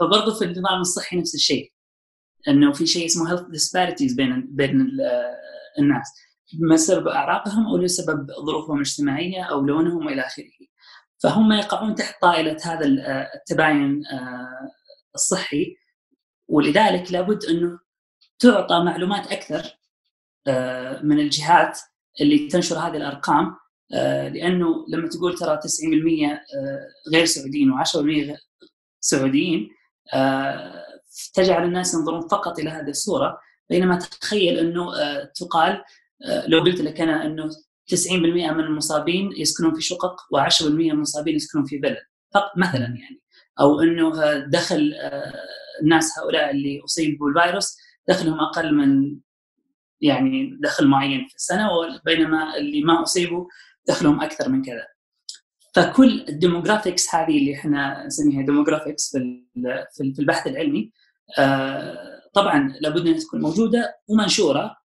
فبرضه 0.00 0.38
في 0.38 0.44
النظام 0.44 0.80
الصحي 0.80 1.16
نفس 1.16 1.34
الشيء 1.34 1.72
إنه 2.48 2.72
في 2.72 2.86
شيء 2.86 3.06
اسمه 3.06 3.30
health 3.30 3.42
disparities 3.42 4.14
بين 4.14 4.46
بين 4.50 4.90
الناس. 5.78 6.12
بسبب 6.72 7.08
أعراقهم 7.08 7.66
أو 7.66 7.76
لسبب 7.76 8.26
ظروفهم 8.46 8.76
الاجتماعية 8.76 9.42
أو 9.42 9.60
لونهم 9.60 10.06
والى 10.06 10.26
آخره. 10.26 10.44
فهم 11.22 11.52
يقعون 11.52 11.94
تحت 11.94 12.22
طائلة 12.22 12.56
هذا 12.64 12.86
التباين 13.34 14.06
آه، 14.06 14.70
الصحي. 15.14 15.76
ولذلك 16.48 17.12
لابد 17.12 17.44
إنه 17.44 17.78
تعطى 18.38 18.84
معلومات 18.84 19.32
أكثر 19.32 19.78
آه، 20.46 21.02
من 21.02 21.20
الجهات 21.20 21.78
اللي 22.20 22.48
تنشر 22.48 22.78
هذه 22.78 22.96
الأرقام. 22.96 23.56
آه، 23.94 24.28
لأنه 24.28 24.86
لما 24.88 25.08
تقول 25.08 25.38
ترى 25.38 25.56
90% 25.56 26.40
غير 27.12 27.24
سعوديين 27.24 27.72
و10% 27.72 28.38
سعوديين 29.00 29.70
تجعل 31.34 31.64
الناس 31.64 31.94
ينظرون 31.94 32.28
فقط 32.28 32.58
إلى 32.58 32.70
هذه 32.70 32.88
الصورة 32.88 33.38
بينما 33.70 33.98
تخيل 33.98 34.58
إنه 34.58 34.96
آه، 34.96 35.32
تقال 35.34 35.84
آه، 36.24 36.46
لو 36.46 36.60
قلت 36.60 36.80
لك 36.80 37.00
أنا 37.00 37.26
إنه 37.26 37.48
90% 37.86 38.52
من 38.52 38.60
المصابين 38.60 39.30
يسكنون 39.36 39.74
في 39.74 39.80
شقق 39.80 40.16
و10% 40.20 40.64
من 40.66 40.90
المصابين 40.90 41.36
يسكنون 41.36 41.64
في 41.64 41.78
بلد 41.78 42.02
مثلا 42.56 42.84
يعني 42.84 43.20
أو 43.60 43.80
إنه 43.80 44.22
آه، 44.22 44.38
دخل 44.38 44.94
الناس 45.82 46.18
هؤلاء 46.18 46.50
اللي 46.50 46.80
أصيبوا 46.84 47.30
بالفيروس 47.30 47.76
دخلهم 48.08 48.40
أقل 48.40 48.74
من 48.74 49.18
يعني 50.00 50.58
دخل 50.60 50.86
معين 50.86 51.26
في 51.28 51.34
السنة 51.34 51.68
بينما 52.04 52.56
اللي 52.56 52.82
ما 52.82 53.02
أصيبوا 53.02 53.46
دخلهم 53.88 54.20
أكثر 54.20 54.48
من 54.48 54.62
كذا. 54.62 54.86
فكل 55.74 56.24
ال 56.28 56.35
demographics 56.35 57.14
هذه 57.14 57.38
اللي 57.38 57.54
إحنا 57.54 58.06
نسميها 58.06 58.42
demographics 58.42 59.16
في 59.96 60.18
البحث 60.18 60.46
العلمي 60.46 60.92
طبعا 62.34 62.74
لابد 62.80 63.06
أن 63.06 63.18
تكون 63.18 63.40
موجودة 63.40 64.00
ومنشورة 64.08 64.76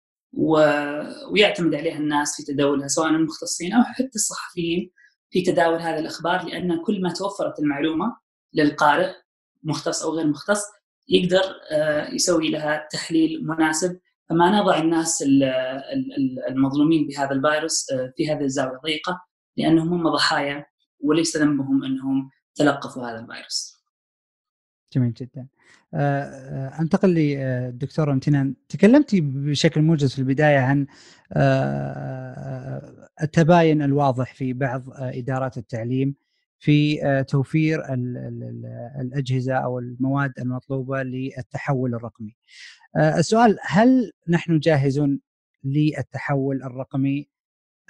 ويعتمد 1.30 1.74
عليها 1.74 1.98
الناس 1.98 2.36
في 2.36 2.52
تداولها 2.52 2.88
سواء 2.88 3.08
المختصين 3.08 3.72
أو 3.72 3.82
حتى 3.82 4.14
الصحفيين 4.14 4.90
في 5.30 5.42
تداول 5.42 5.80
هذه 5.80 5.98
الأخبار 5.98 6.44
لأن 6.44 6.82
كل 6.82 7.02
ما 7.02 7.12
توفرت 7.12 7.58
المعلومة 7.58 8.16
للقارئ 8.54 9.12
مختص 9.62 10.02
أو 10.02 10.10
غير 10.10 10.26
مختص 10.26 10.62
يقدر 11.08 11.42
آه، 11.70 12.10
يسوي 12.14 12.50
لها 12.50 12.88
تحليل 12.92 13.46
مناسب 13.46 13.98
فما 14.28 14.60
نضع 14.60 14.78
الناس 14.78 15.24
المظلومين 16.48 17.06
بهذا 17.06 17.32
الفيروس 17.32 17.90
آه، 17.92 18.12
في 18.16 18.32
هذه 18.32 18.44
الزاوية 18.44 18.76
الضيقه 18.76 19.22
لأنهم 19.56 19.88
هم 19.88 20.08
ضحايا 20.08 20.66
وليس 21.00 21.36
ذنبهم 21.36 21.84
أنهم 21.84 22.30
تلقفوا 22.54 23.02
هذا 23.02 23.20
الفيروس. 23.20 23.81
جميل 24.92 25.12
جدا. 25.12 25.46
آه، 25.94 26.22
آه، 26.22 26.80
أنتقل 26.80 27.08
للدكتوره 27.14 28.10
آه، 28.10 28.14
امتنان 28.14 28.54
تكلمتي 28.68 29.20
بشكل 29.20 29.82
موجز 29.82 30.12
في 30.12 30.18
البداية 30.18 30.58
عن 30.58 30.86
التباين 33.22 33.82
الواضح 33.82 34.34
في 34.34 34.52
بعض 34.52 34.84
إدارات 34.90 35.58
التعليم 35.58 36.14
في 36.58 36.98
توفير 37.28 37.94
الأجهزة 39.00 39.54
أو 39.54 39.78
المواد 39.78 40.32
المطلوبة 40.38 41.02
للتحول 41.02 41.94
الرقمي. 41.94 42.36
السؤال 42.96 43.58
هل 43.62 44.12
نحن 44.28 44.58
جاهزون 44.58 45.20
للتحول 45.64 46.62
الرقمي 46.62 47.28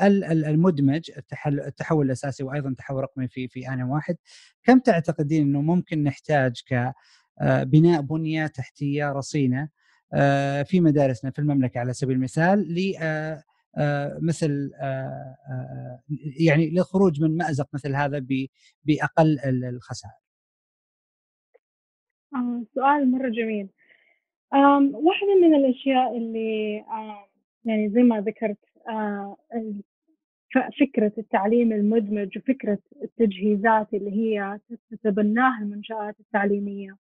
المدمج 0.01 1.11
التحول 1.47 2.07
الأساسي 2.07 2.45
وأيضا 2.45 2.69
التحول 2.69 2.99
الرقمي 2.99 3.29
في 3.29 3.49
في 3.49 3.69
ان 3.69 3.83
واحد 3.83 4.17
كم 4.63 4.79
تعتقدين 4.79 5.43
إنه 5.43 5.63
ممكن 5.63 6.03
نحتاج 6.03 6.63
كبناء 6.67 8.01
بنية 8.01 8.47
تحتية 8.47 9.13
رصينة 9.13 9.69
آه، 10.15 10.63
في 10.63 10.81
مدارسنا 10.81 11.31
في 11.31 11.39
المملكة 11.39 11.81
على 11.81 11.93
سبيل 11.93 12.17
المثال 12.17 12.75
ل 12.75 12.95
آه، 13.01 13.43
آه، 13.79 14.19
مثل 14.23 14.71
يعني 16.41 16.71
للخروج 16.71 17.23
من 17.23 17.37
مأزق 17.37 17.69
مثل 17.75 17.95
هذا 17.95 18.27
بأقل 18.85 19.39
الخسائر. 19.65 20.15
سؤال 22.75 23.11
مرة 23.11 23.29
جميل. 23.29 23.69
واحدة 24.95 25.35
من 25.43 25.55
الأشياء 25.55 26.17
اللي 26.17 26.77
يعني 27.65 27.91
زي 27.91 28.03
ما 28.03 28.21
ذكرت 28.21 28.59
فكرة 30.81 31.13
التعليم 31.19 31.73
المدمج 31.73 32.39
وفكرة 32.39 32.79
التجهيزات 33.03 33.95
اللي 33.95 34.11
هي 34.11 34.59
تتبناها 34.91 35.63
المنشآت 35.63 36.21
التعليمية. 36.21 36.97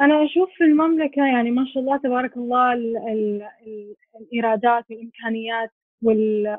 أنا 0.00 0.24
أشوف 0.24 0.50
في 0.58 0.64
المملكة 0.64 1.26
يعني 1.26 1.50
ما 1.50 1.66
شاء 1.66 1.82
الله 1.82 1.96
تبارك 1.96 2.36
الله 2.36 2.72
ال 2.72 2.96
ال 2.96 3.42
ال 3.66 3.94
الإيرادات 4.20 4.84
والإمكانيات 4.90 5.70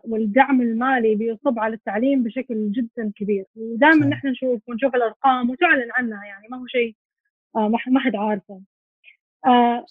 والدعم 0.04 0.62
المالي 0.62 1.16
بيصب 1.16 1.60
على 1.60 1.74
التعليم 1.76 2.24
بشكل 2.24 2.72
جدا 2.72 3.12
كبير. 3.16 3.46
ودائما 3.56 4.06
نحن 4.06 4.28
نشوف 4.28 4.70
ونشوف 4.70 4.96
الأرقام 4.96 5.50
وتعلن 5.50 5.90
عنها 5.92 6.26
يعني 6.26 6.48
ما 6.52 6.58
هو 6.58 6.68
شيء 6.68 6.96
آه، 7.56 7.70
ما 7.88 8.00
حد 8.00 8.16
عارفه. 8.16 8.54
آه 8.54 8.77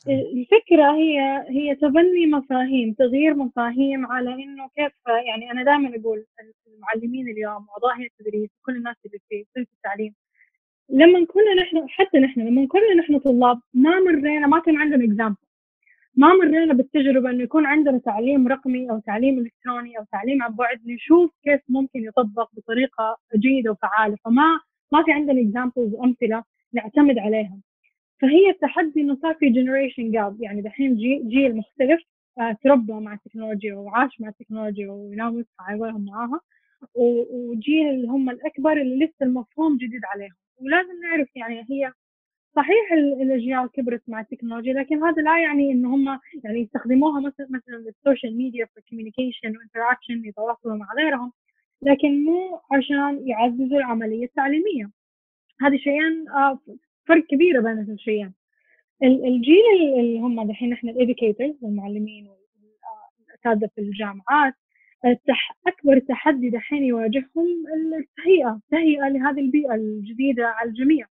الفكرة 0.08 0.92
هي 0.94 1.44
هي 1.48 1.74
تبني 1.74 2.26
مفاهيم 2.26 2.92
تغيير 2.92 3.34
مفاهيم 3.34 4.06
على 4.06 4.34
إنه 4.34 4.68
كيف 4.76 4.92
يعني 5.26 5.50
أنا 5.50 5.62
دائما 5.64 5.96
أقول 5.96 6.24
المعلمين 6.66 7.28
اليوم 7.28 7.66
هيئة 7.98 8.06
التدريس 8.06 8.50
كل 8.66 8.76
الناس 8.76 8.96
اللي 9.06 9.18
في 9.28 9.44
في 9.54 9.60
التعليم 9.60 10.14
لما 10.88 11.24
كنا 11.26 11.54
نحن 11.62 11.88
حتى 11.88 12.18
نحن 12.18 12.40
لما 12.40 12.66
كنا 12.66 12.94
نحن 12.98 13.18
طلاب 13.18 13.60
ما 13.74 14.00
مرينا 14.00 14.46
ما 14.46 14.58
كان 14.60 14.76
عندنا 14.76 15.04
اكزامبل 15.04 15.36
ما 16.14 16.34
مرينا 16.34 16.74
بالتجربة 16.74 17.30
إنه 17.30 17.42
يكون 17.42 17.66
عندنا 17.66 17.98
تعليم 17.98 18.48
رقمي 18.48 18.90
أو 18.90 18.98
تعليم 18.98 19.38
إلكتروني 19.38 19.98
أو 19.98 20.04
تعليم 20.12 20.42
عن 20.42 20.54
بعد 20.54 20.80
نشوف 20.86 21.30
كيف 21.44 21.60
ممكن 21.68 22.04
يطبق 22.04 22.48
بطريقة 22.52 23.16
جيدة 23.36 23.70
وفعالة. 23.70 24.16
فما 24.24 24.60
ما 24.92 25.02
في 25.04 25.12
عندنا 25.12 25.40
examples 25.40 25.94
وأمثلة 25.94 26.44
نعتمد 26.72 27.18
عليها 27.18 27.58
فهي 28.20 28.50
التحدي 28.50 29.00
إنه 29.00 29.18
صار 29.22 29.34
في 29.34 29.48
generation 29.48 30.10
gap 30.10 30.42
يعني 30.42 30.62
دحين 30.62 30.96
جي 30.96 31.22
جيل 31.28 31.56
مختلف 31.56 32.00
آه، 32.38 32.56
تربى 32.64 32.92
مع 32.92 33.14
التكنولوجيا 33.14 33.74
وعاش 33.74 34.20
مع 34.20 34.28
التكنولوجيا 34.28 34.90
وينام 34.90 35.38
يصحى 35.38 35.64
على 35.72 35.92
معاها 35.92 36.40
وجيل 36.94 37.88
اللي 37.88 38.08
هم 38.08 38.30
الأكبر 38.30 38.72
اللي 38.72 39.04
لسه 39.06 39.26
المفهوم 39.26 39.76
جديد 39.76 40.00
عليهم. 40.04 40.34
ولازم 40.60 41.00
نعرف 41.02 41.28
يعني 41.36 41.66
هي 41.70 41.92
صحيح 42.56 42.92
الأجيال 43.22 43.70
كبرت 43.72 44.02
مع 44.08 44.20
التكنولوجيا 44.20 44.72
لكن 44.74 45.02
هذا 45.04 45.22
لا 45.22 45.38
يعني 45.42 45.72
إن 45.72 45.84
هم 45.86 46.20
يعني 46.44 46.60
يستخدموها 46.60 47.20
مثلا 47.20 47.46
مثلا 47.50 47.76
ال 47.76 47.85
social 47.85 48.36
media 48.36 48.66
في 48.74 48.80
communication 48.90 49.56
و 49.56 49.62
interaction 49.62 50.24
يتواصلوا 50.24 50.76
مع 50.76 50.86
غيرهم 50.98 51.32
لكن 51.82 52.24
مو 52.24 52.60
عشان 52.72 53.28
يعززوا 53.28 53.78
العملية 53.78 54.24
التعليمية. 54.24 54.90
هذه 55.60 55.76
شيئين 55.76 56.28
آه، 56.28 56.58
فرق 57.06 57.26
كبير 57.26 57.60
بين 57.60 57.78
الشيئين. 57.78 58.34
الجيل 59.02 59.64
اللي 59.98 60.20
هم 60.20 60.48
دحين 60.48 60.72
إحنا 60.72 60.90
الاديوكيترز 60.90 61.64
المعلمين 61.64 62.28
والاساتذه 62.28 63.70
في 63.74 63.80
الجامعات 63.80 64.54
أكبر 65.66 65.98
تحدي 65.98 66.50
دحين 66.50 66.84
يواجههم 66.84 67.64
التهيئة 67.98 68.60
التهيئه 68.64 69.08
لهذه 69.08 69.40
البيئة 69.40 69.74
الجديدة 69.74 70.46
على 70.46 70.68
الجميع. 70.70 71.06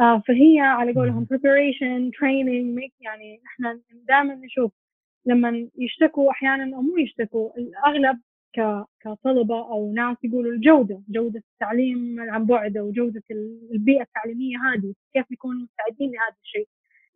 آه، 0.00 0.22
فهي 0.28 0.60
على 0.60 0.92
قولهم 0.92 1.26
preparation 1.26 2.10
training 2.18 2.90
يعني 3.00 3.40
إحنا 3.46 3.80
دائما 4.08 4.34
نشوف 4.34 4.72
لما 5.26 5.68
يشتكوا 5.78 6.30
أحيانا 6.30 6.76
أو 6.76 6.82
مو 6.82 6.96
يشتكوا 6.96 7.50
الأغلب 7.58 8.20
كطلبة 9.00 9.58
أو 9.72 9.92
ناس 9.92 10.16
يقولوا 10.24 10.52
الجودة 10.52 11.02
جودة 11.08 11.42
التعليم 11.54 12.20
عن 12.20 12.46
بعد 12.46 12.76
أو 12.76 12.90
جودة 12.90 13.22
البيئة 13.72 14.02
التعليمية 14.02 14.56
هذه 14.58 14.94
كيف 15.14 15.32
نكون 15.32 15.56
مستعدين 15.62 16.10
لهذا 16.10 16.36
الشيء. 16.42 16.68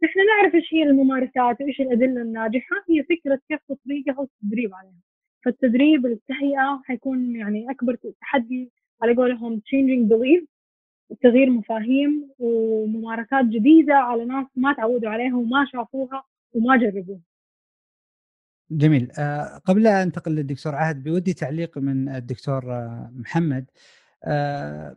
نحن 0.05 0.19
نعرف 0.27 0.55
إيش 0.55 0.75
هي 0.75 0.83
الممارسات 0.83 1.61
وإيش 1.61 1.81
الأدلة 1.81 2.23
الناجحة 2.23 2.77
هي 2.91 3.03
فكرة 3.03 3.41
كيف 3.49 3.61
تطبيقها 3.69 4.21
والتدريب 4.21 4.75
عليها. 4.75 5.03
فالتدريب 5.45 6.07
التهيئة 6.07 6.83
حيكون 6.85 7.37
يعني 7.37 7.71
أكبر 7.71 7.97
تحدي 8.21 8.73
على 9.03 9.15
قولهم 9.15 9.61
changing 9.61 10.09
belief 10.09 10.45
تغيير 11.23 11.51
مفاهيم 11.51 12.31
وممارسات 12.39 13.45
جديدة 13.45 13.95
على 13.95 14.25
ناس 14.25 14.47
ما 14.57 14.73
تعودوا 14.73 15.11
عليها 15.11 15.37
وما 15.37 15.67
شافوها 15.73 16.25
وما 16.55 16.77
جربوها. 16.77 17.21
جميل. 18.71 19.11
آه، 19.19 19.59
قبل 19.65 19.87
أن 19.87 19.95
أنتقل 19.95 20.33
للدكتور 20.33 20.75
عهد 20.75 21.03
بودي 21.03 21.33
تعليق 21.35 21.79
من 21.79 22.09
الدكتور 22.09 22.73
آه، 22.75 23.11
محمد. 23.15 23.67
آه، 24.25 24.97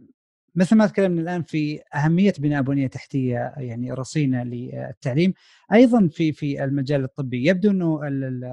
مثل 0.55 0.75
ما 0.75 0.87
تكلمنا 0.87 1.21
الآن 1.21 1.43
في 1.43 1.81
أهمية 1.95 2.33
بناء 2.39 2.61
بنية 2.61 2.87
تحتية 2.87 3.53
يعني 3.57 3.91
رصينة 3.91 4.43
للتعليم 4.43 5.33
أيضا 5.73 6.07
في 6.07 6.31
في 6.33 6.63
المجال 6.63 7.03
الطبي. 7.03 7.47
يبدو 7.49 7.71
إنه 7.71 7.99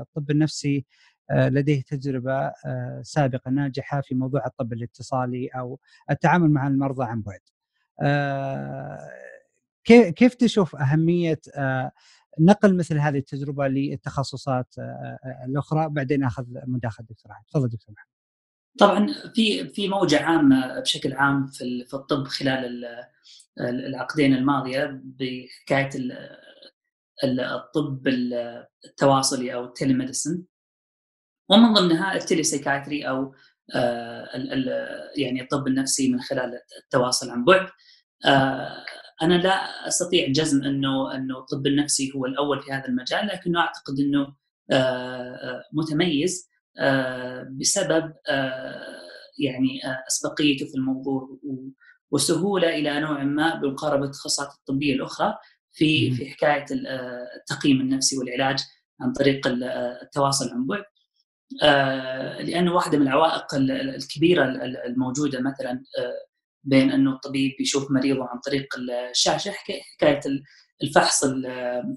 الطب 0.00 0.30
النفسي 0.30 0.86
لديه 1.32 1.82
تجربة 1.82 2.52
سابقة 3.02 3.50
ناجحة 3.50 4.00
في 4.00 4.14
موضوع 4.14 4.46
الطب 4.46 4.72
الاتصالي 4.72 5.48
أو 5.48 5.80
التعامل 6.10 6.50
مع 6.50 6.66
المرضى 6.68 7.04
عن 7.04 7.22
بعد. 7.22 7.40
كيف 10.14 10.34
تشوف 10.34 10.76
أهمية 10.76 11.40
نقل 12.40 12.76
مثل 12.76 12.98
هذه 12.98 13.18
التجربة 13.18 13.68
للتخصصات 13.68 14.74
الأخرى 15.48 15.88
بعدين 15.88 16.24
أخذ 16.24 16.44
مداخله 16.66 17.06
دكتور 17.10 17.32
عهد 17.32 17.44
تفضل 17.48 17.68
دكتور 17.68 17.94
محمد. 17.94 18.08
طبعا 18.78 19.06
في 19.34 19.68
في 19.68 19.88
موجة 19.88 20.22
عامة 20.22 20.80
بشكل 20.80 21.12
عام 21.12 21.46
في 21.46 21.84
في 21.84 21.94
الطب 21.94 22.24
خلال 22.26 22.84
العقدين 23.60 24.34
الماضية 24.34 25.02
بحكاية 25.04 25.90
الطب 27.24 28.08
التواصلي 28.84 29.54
أو 29.54 29.64
التليميديسن. 29.64 30.42
ومن 31.48 31.72
ضمنها 31.72 32.14
التليسيكاتري 32.14 33.08
أو 33.08 33.34
يعني 35.16 35.42
الطب 35.42 35.66
النفسي 35.66 36.12
من 36.12 36.20
خلال 36.20 36.60
التواصل 36.84 37.30
عن 37.30 37.44
بعد 37.44 37.68
أنا 39.22 39.34
لا 39.34 39.88
أستطيع 39.88 40.26
الجزم 40.26 40.64
إنه 40.64 41.14
إنه 41.14 41.38
الطب 41.38 41.66
النفسي 41.66 42.12
هو 42.16 42.26
الأول 42.26 42.62
في 42.62 42.72
هذا 42.72 42.88
المجال 42.88 43.26
لكنه 43.26 43.60
أعتقد 43.60 43.94
إنه 44.00 44.34
متميز 45.72 46.50
بسبب 47.60 48.12
يعني 49.38 49.80
أسبقيته 50.08 50.66
في 50.66 50.74
الموضوع 50.74 51.38
وسهولة 52.10 52.68
إلى 52.68 53.00
نوع 53.00 53.24
ما 53.24 53.54
بمقاربه 53.54 54.04
التخصصات 54.04 54.48
الطبية 54.54 54.94
الأخرى 54.94 55.34
في 55.72 56.10
في 56.10 56.30
حكاية 56.30 56.64
التقييم 57.40 57.80
النفسي 57.80 58.18
والعلاج 58.18 58.58
عن 59.00 59.12
طريق 59.12 59.46
التواصل 60.02 60.50
عن 60.50 60.66
بعد. 60.66 60.84
لأنه 62.46 62.74
واحدة 62.74 62.98
من 62.98 63.06
العوائق 63.06 63.54
الكبيرة 63.54 64.44
الموجودة 64.86 65.40
مثلا 65.40 65.82
بين 66.64 66.90
إنه 66.90 67.12
الطبيب 67.12 67.60
يشوف 67.60 67.90
مريضه 67.90 68.24
عن 68.24 68.38
طريق 68.38 68.66
الشاشة 69.10 69.50
حكاية 69.50 70.20
الفحص 70.82 71.24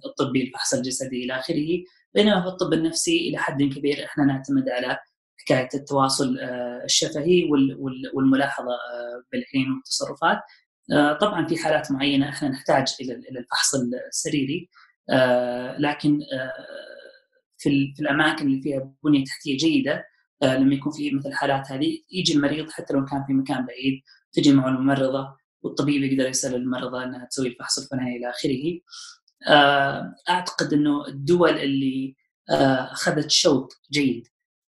الطبي 0.06 0.44
الفحص 0.44 0.74
الجسدي 0.74 1.24
إلى 1.24 1.40
آخره. 1.40 1.84
بينما 2.14 2.42
في 2.42 2.48
الطب 2.48 2.74
النفسي 2.74 3.30
إلى 3.30 3.38
حد 3.38 3.64
كبير 3.64 4.06
إحنا 4.06 4.26
نعتمد 4.26 4.70
على 4.70 4.98
حكاية 5.38 5.70
التواصل 5.74 6.38
آه، 6.40 6.82
الشفهي 6.86 7.50
والملاحظة 8.14 8.72
آه، 8.72 9.24
بالعين 9.32 9.72
والتصرفات. 9.72 10.38
آه، 10.94 11.14
طبعا 11.14 11.48
في 11.48 11.58
حالات 11.58 11.92
معينة 11.92 12.30
إحنا 12.30 12.50
نحتاج 12.50 12.96
إلى 13.02 13.40
الفحص 13.40 13.76
السريري. 13.76 14.70
لكن 15.80 16.20
في 17.58 17.94
الأماكن 18.00 18.48
اللي 18.48 18.62
فيها 18.62 18.94
بنية 19.04 19.26
تحتية 19.26 19.58
جيدة 19.58 20.06
لما 20.44 20.76
يكون 20.76 20.92
في 20.92 21.12
مثل 21.12 21.30
الحالات 21.30 21.72
هذه 21.72 22.00
يجي 22.12 22.34
المريض 22.34 22.70
حتى 22.70 22.94
لو 22.94 23.06
كان 23.06 23.24
في 23.28 23.34
مكان 23.34 23.66
بعيد 23.66 24.02
تجي 24.38 24.54
معه 24.54 24.70
الممرضة 24.70 25.38
والطبيب 25.62 26.04
يقدر 26.04 26.30
يسأل 26.30 26.56
المرضى 26.56 27.04
إنها 27.04 27.26
تسوي 27.26 27.48
الفحص 27.48 27.80
الفلاني 27.80 28.18
إلى 28.18 28.30
آخره. 28.30 28.80
آه، 29.48 30.16
أعتقد 30.30 30.74
إنه 30.74 31.08
الدول 31.08 31.58
اللي 31.58 32.16
آه، 32.50 32.92
أخذت 32.92 33.32
شوط 33.32 33.74
جيد 33.92 34.28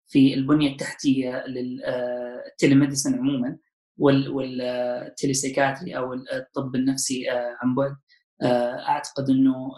في 0.07 0.33
البنية 0.33 0.71
التحتية 0.71 1.45
للتليميديسن 1.47 3.13
آه، 3.13 3.17
عموما 3.17 3.57
والتليسيكاتري 3.97 5.97
أو 5.97 6.13
الطب 6.13 6.75
النفسي 6.75 7.29
عن 7.29 7.75
بعد 7.75 7.95
أعتقد 8.89 9.29
إنه 9.29 9.71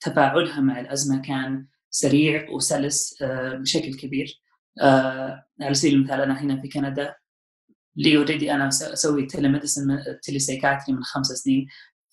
تفاعلها 0.00 0.60
مع 0.60 0.80
الأزمة 0.80 1.22
كان 1.22 1.66
سريع 1.90 2.50
وسلس 2.50 3.22
بشكل 3.60 3.94
كبير 3.94 4.42
على 5.60 5.74
سبيل 5.74 5.94
المثال 5.94 6.20
أنا 6.20 6.42
هنا 6.42 6.62
في 6.62 6.68
كندا 6.68 7.14
لي 7.96 8.16
already 8.16 8.52
أنا 8.52 8.68
أسوي 8.68 9.26
telemedicine 9.26 9.98
telepsychiatry 10.22 10.94
من 10.94 11.04
خمس 11.04 11.26
سنين. 11.26 11.66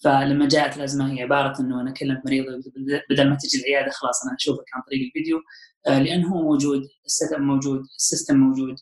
فلما 0.04 0.48
جاءت 0.48 0.78
الأزمة 0.78 1.14
هي 1.14 1.22
عبارة 1.24 1.62
إنه 1.62 1.82
أنا 1.82 1.92
كلمت 1.92 2.26
مريض 2.26 2.46
بدل 3.10 3.30
ما 3.30 3.36
تجي 3.36 3.60
العيادة 3.60 3.92
خلاص 3.92 4.26
أنا 4.26 4.36
أشوفك 4.36 4.66
عن 4.74 4.82
طريق 4.82 5.06
الفيديو. 5.08 5.42
آه، 5.88 6.00
لأنه 6.00 6.28
هو 6.28 6.42
موجود 6.42 6.82
ال 7.06 7.13
set 7.13 7.34
موجود 7.40 7.80
ال 7.98 8.03
system 8.03 8.38
موجود. 8.38 8.76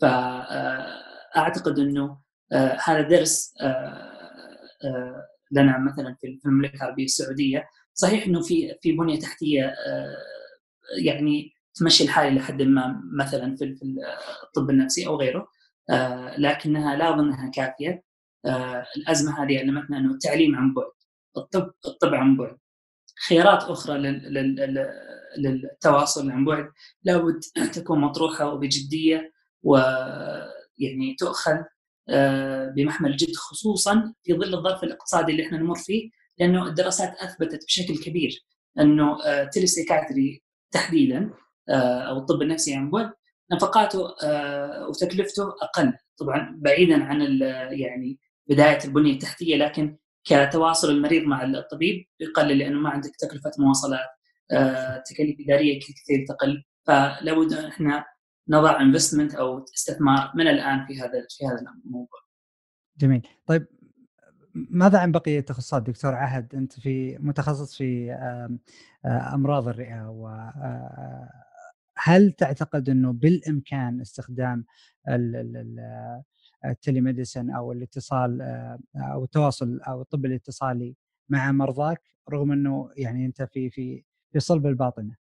فاعتقد 0.00 1.78
إنه 1.78 2.18
آه، 2.52 2.78
هذا 2.84 3.00
درس 3.00 3.54
آه، 3.60 5.28
لنا 5.52 5.78
مثلا 5.78 6.16
في 6.20 6.38
المملكة 6.46 6.76
العربية 6.76 7.04
السعودية. 7.04 7.68
صحيح 7.94 8.26
إنه 8.26 8.42
في 8.42 8.74
في 8.82 8.92
بنية 8.92 9.20
تحتية 9.20 9.74
يعني 11.02 11.54
تمشي 11.74 12.04
الحال 12.04 12.34
لحد 12.34 12.62
ما 12.62 13.02
مثلا 13.12 13.56
في 13.56 13.76
الطب 14.44 14.70
النفسي 14.70 15.06
أو 15.06 15.16
غيره. 15.16 15.40
آه، 15.40 15.48
لكنها 16.38 16.96
لا 16.96 17.14
اظن 17.14 17.24
انها 17.26 17.50
كافية. 17.50 18.02
آه، 18.46 18.86
الأزمة 18.96 19.42
هذه 19.44 19.58
علمتنا 19.58 19.98
أنه 19.98 20.12
التعليم 20.14 20.56
عن 20.56 20.74
بعد 20.74 20.90
الطب 21.36 21.70
الطب 21.86 22.14
عن 22.14 22.36
بعد. 22.36 22.56
خيارات 23.28 23.62
أخرى 23.62 23.98
للتواصل 25.38 26.30
عن 26.30 26.44
بعد 26.44 26.70
لابد 27.02 27.40
تكون 27.74 28.00
مطروحة 28.00 28.52
وبجدية 28.52 29.32
ويعني 29.62 31.16
تؤخذ 31.18 31.56
آه، 32.08 32.68
بمحمل 32.76 33.10
الجد 33.10 33.36
خصوصا 33.36 34.14
في 34.22 34.34
ظل 34.34 34.54
الظرف 34.54 34.84
الاقتصادي 34.84 35.32
اللي 35.32 35.46
إحنا 35.46 35.58
نمر 35.58 35.74
فيه 35.74 36.10
لأنه 36.38 36.66
الدراسات 36.66 37.14
أثبتت 37.18 37.64
بشكل 37.64 37.98
كبير 37.98 38.44
أنه 38.80 39.18
تيليسيكاتري 39.52 40.42
تحديدا 40.70 41.30
أو 42.08 42.18
الطب 42.18 42.42
النفسي 42.42 42.74
عن 42.74 42.90
بعد 42.90 43.12
نفقاته 43.54 44.14
آه، 44.22 44.88
وتكلفته 44.88 45.42
أقل. 45.62 45.92
طبعا 46.18 46.54
بعيدا 46.58 47.04
عن 47.04 47.22
يعني 47.70 48.18
بداية 48.48 48.78
البنية 48.84 49.12
التحتية 49.12 49.56
لكن 49.56 49.96
كتواصل 50.24 50.90
المريض 50.90 51.22
مع 51.22 51.44
الطبيب 51.44 52.06
يقلل 52.20 52.58
لأنه 52.58 52.78
ما 52.78 52.90
عندك 52.90 53.10
تكلفة 53.18 53.50
مواصلات 53.58 54.08
آه، 54.50 55.02
تكاليف 55.06 55.36
إدارية 55.40 55.78
كثير 55.80 56.26
تقل. 56.28 56.64
فلابد 56.86 57.52
أن 57.52 57.64
إحنا 57.64 58.04
نضع 58.48 58.80
انفستمنت 58.80 59.34
أو 59.34 59.64
استثمار 59.76 60.32
من 60.34 60.48
الآن 60.48 60.86
في 60.86 61.00
هذا 61.00 61.26
في 61.38 61.46
هذا 61.46 61.64
الموضوع. 61.84 62.20
جميل، 62.98 63.26
طيب 63.46 63.66
ماذا 64.54 64.98
عن 64.98 65.12
بقية 65.12 65.38
التخصصات؟ 65.38 65.82
دكتور 65.82 66.14
عهد 66.14 66.54
أنت 66.54 66.72
في 66.72 67.18
متخصص 67.20 67.76
في 67.76 68.12
آه، 68.12 69.34
أمراض 69.34 69.68
الرئة 69.68 70.10
و 70.10 70.28
هل 71.96 72.32
تعتقد 72.32 72.88
إنه 72.88 73.12
بالإمكان 73.12 74.00
استخدام 74.00 74.64
التليميديسن 76.64 77.50
أو 77.50 77.72
الاتصال 77.72 78.42
آه، 78.42 78.78
أو 78.96 79.24
التواصل 79.24 79.80
أو 79.88 80.02
الطب 80.02 80.26
الاتصالي 80.26 80.94
مع 81.28 81.52
مرضاك 81.52 82.02
رغم 82.32 82.52
إنه 82.52 82.90
يعني 82.96 83.26
أنت 83.26 83.42
في 83.42 83.70
في 83.70 84.04
في 84.32 84.40
صلب 84.40 84.66
الباطنة؟ 84.66 85.16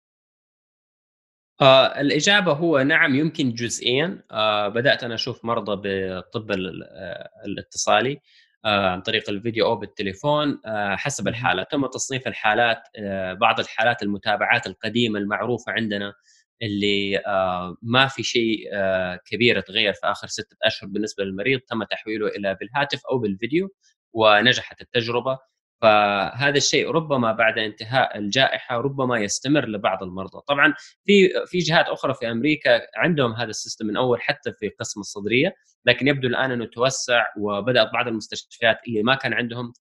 آه 1.62 2.02
الإجابة 2.02 2.52
هو 2.52 2.80
نعم 2.80 3.16
يمكن 3.16 3.54
جزئيا. 3.54 4.24
آه 4.32 4.68
بدأت 4.68 5.04
أنا 5.04 5.16
أشوف 5.16 5.46
مرضى 5.46 5.76
بالطب 5.76 6.52
آه، 6.52 7.30
الاتصالي 7.46 8.20
آه 8.66 8.90
عن 8.90 9.02
طريق 9.02 9.30
الفيديو 9.30 9.66
أو 9.66 9.76
بالتليفون 9.76 10.62
آه 10.66 10.96
حسب 10.96 11.28
الحالة 11.28 11.64
تم 11.64 11.86
تصنيف 11.86 12.28
الحالات 12.28 12.84
آه 12.98 13.34
بعض 13.34 13.60
الحالات 13.60 14.04
المتابعات 14.04 14.68
القديمة 14.68 15.20
المعروفة 15.20 15.72
عندنا 15.72 16.14
اللي 16.62 17.18
آه، 17.28 17.78
ما 17.82 18.08
في 18.08 18.24
شيء 18.24 18.70
آه، 18.74 19.20
كبير 19.26 19.60
تغير 19.62 19.94
في 19.94 20.00
آخر 20.04 20.28
ستة 20.28 20.58
أشهر 20.64 20.90
بالنسبة 20.90 21.24
للمريض 21.24 21.60
تم 21.60 21.84
تحويله 21.84 22.28
إلى 22.28 22.56
بالهاتف 22.60 23.02
أو 23.12 23.18
بالفيديو 23.18 23.70
ونجحت 24.14 24.82
التجربة. 24.82 25.40
فهذا 25.82 26.58
الشيء 26.58 26.90
ربما 26.92 27.32
بعد 27.32 27.60
انتهاء 27.60 28.18
الجائحة 28.18 28.78
ربما 28.78 29.20
يستمر 29.20 29.66
لبعض 29.68 30.04
المرضى. 30.04 30.42
طبعا 30.48 30.74
في 31.06 31.30
في 31.48 31.58
جهات 31.60 31.86
أخرى 31.86 32.14
في 32.14 32.32
أمريكا 32.32 32.82
عندهم 32.96 33.34
هذا 33.34 33.50
السيستم 33.50 33.86
من 33.88 33.98
أول 33.98 34.22
حتى 34.22 34.54
في 34.54 34.70
قسم 34.70 35.00
الصدرية 35.00 35.56
لكن 35.86 36.08
يبدو 36.08 36.28
الآن 36.28 36.52
إنه 36.52 36.66
توسع 36.66 37.26
وبدأت 37.40 37.94
بعض 37.94 38.08
المستشفيات 38.08 38.78
اللي 38.88 39.04
ما 39.04 39.16
كان 39.16 39.34
عندهم 39.34 39.74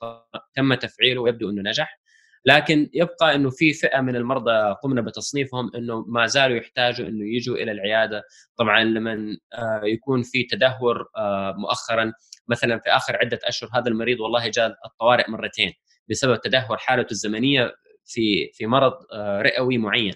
تم 0.54 0.74
تفعيله 0.74 1.20
ويبدو 1.20 1.50
إنه 1.50 1.62
نجح. 1.70 1.99
لكن 2.44 2.90
يبقى 2.94 3.34
إنه 3.34 3.50
في 3.50 3.72
فئة 3.72 4.00
من 4.00 4.16
المرضى 4.16 4.74
قمنا 4.82 5.00
بتصنيفهم 5.00 5.70
إنه 5.76 6.04
ما 6.08 6.26
زالوا 6.26 6.56
يحتاجوا 6.56 7.08
إنه 7.08 7.36
يجوا 7.36 7.56
إلى 7.56 7.72
العيادة. 7.72 8.22
طبعا 8.56 8.84
لما 8.84 9.36
آه، 9.54 9.80
يكون 9.84 10.22
في 10.22 10.44
تدهور 10.44 11.08
آه، 11.16 11.54
مؤخرا 11.58 12.12
مثلا 12.48 12.78
في 12.78 12.90
آخر 12.90 13.16
عدة 13.16 13.38
أشهر 13.44 13.70
هذا 13.74 13.88
المريض 13.88 14.20
والله 14.20 14.48
جاء 14.48 14.76
الطوارئ 14.86 15.30
مرتين 15.30 15.72
بسبب 16.10 16.40
تدهور 16.40 16.78
حالته 16.78 17.10
الزمنية 17.12 17.74
في 18.06 18.50
في 18.54 18.66
مرض 18.66 18.92
آه، 19.12 19.42
رئوي 19.42 19.78
معين. 19.78 20.14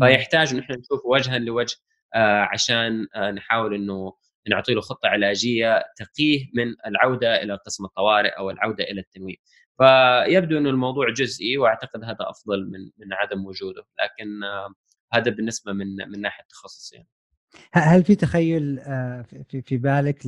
فيحتاج 0.00 0.52
انه 0.52 0.62
إحنا 0.62 0.76
نشوف 0.76 1.00
وجها 1.04 1.38
لوجه 1.38 1.76
عشان 2.52 3.06
نحاول 3.34 3.74
إنه 3.74 4.12
نعطي 4.48 4.74
له 4.74 4.80
خطة 4.80 5.08
علاجية 5.08 5.84
تقيه 5.96 6.46
من 6.54 6.74
العودة 6.86 7.42
إلى 7.42 7.58
قسم 7.66 7.84
الطوارئ 7.84 8.28
أو 8.28 8.50
العودة 8.50 8.84
إلى 8.84 9.00
التنويم 9.00 9.36
فيبدو 9.80 10.58
إنه 10.58 10.70
الموضوع 10.70 11.10
جزئي 11.10 11.58
وأعتقد 11.58 12.04
هذا 12.04 12.16
أفضل 12.20 12.70
من 12.70 12.90
من 12.98 13.12
عدم 13.12 13.46
وجوده 13.46 13.86
لكن 14.04 14.44
آه، 14.44 14.74
هذا 15.12 15.30
بالنسبة 15.30 15.72
من 15.72 15.86
من 16.08 16.20
ناحية 16.20 16.42
التخصص 16.42 16.92
يعني. 16.92 17.08
هل 17.72 18.04
في 18.04 18.14
تخيل 18.14 18.78
آه، 18.78 19.22
في 19.22 19.62
في 19.62 19.76
بالك 19.76 20.26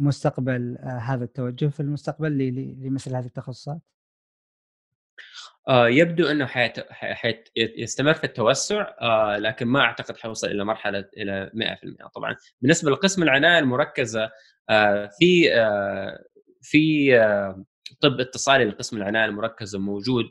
لمستقبل 0.00 0.76
آه، 0.78 0.98
هذا 0.98 1.24
التوجه 1.24 1.66
في 1.66 1.80
المستقبل 1.80 2.38
لمثل 2.80 3.14
هذه 3.14 3.26
التخصصات؟ 3.26 3.80
يبدو 5.68 6.26
إنه 6.26 6.46
حيت 6.46 7.48
يستمر 7.56 8.14
في 8.14 8.24
التوسع 8.24 8.94
لكن 9.36 9.66
ما 9.66 9.80
أعتقد 9.80 10.16
حيوصل 10.16 10.46
إلى 10.46 10.64
مرحلة 10.64 11.08
إلى 11.16 11.50
100% 11.54 12.08
طبعا 12.14 12.36
بالنسبة 12.60 12.90
لقسم 12.90 13.22
العناية 13.22 13.58
المركزة 13.58 14.30
في 15.18 15.50
في 16.62 17.12
طب 18.00 18.20
اتصالي 18.20 18.64
لقسم 18.64 18.96
العناية 18.96 19.24
المركزة 19.24 19.78
موجود 19.78 20.24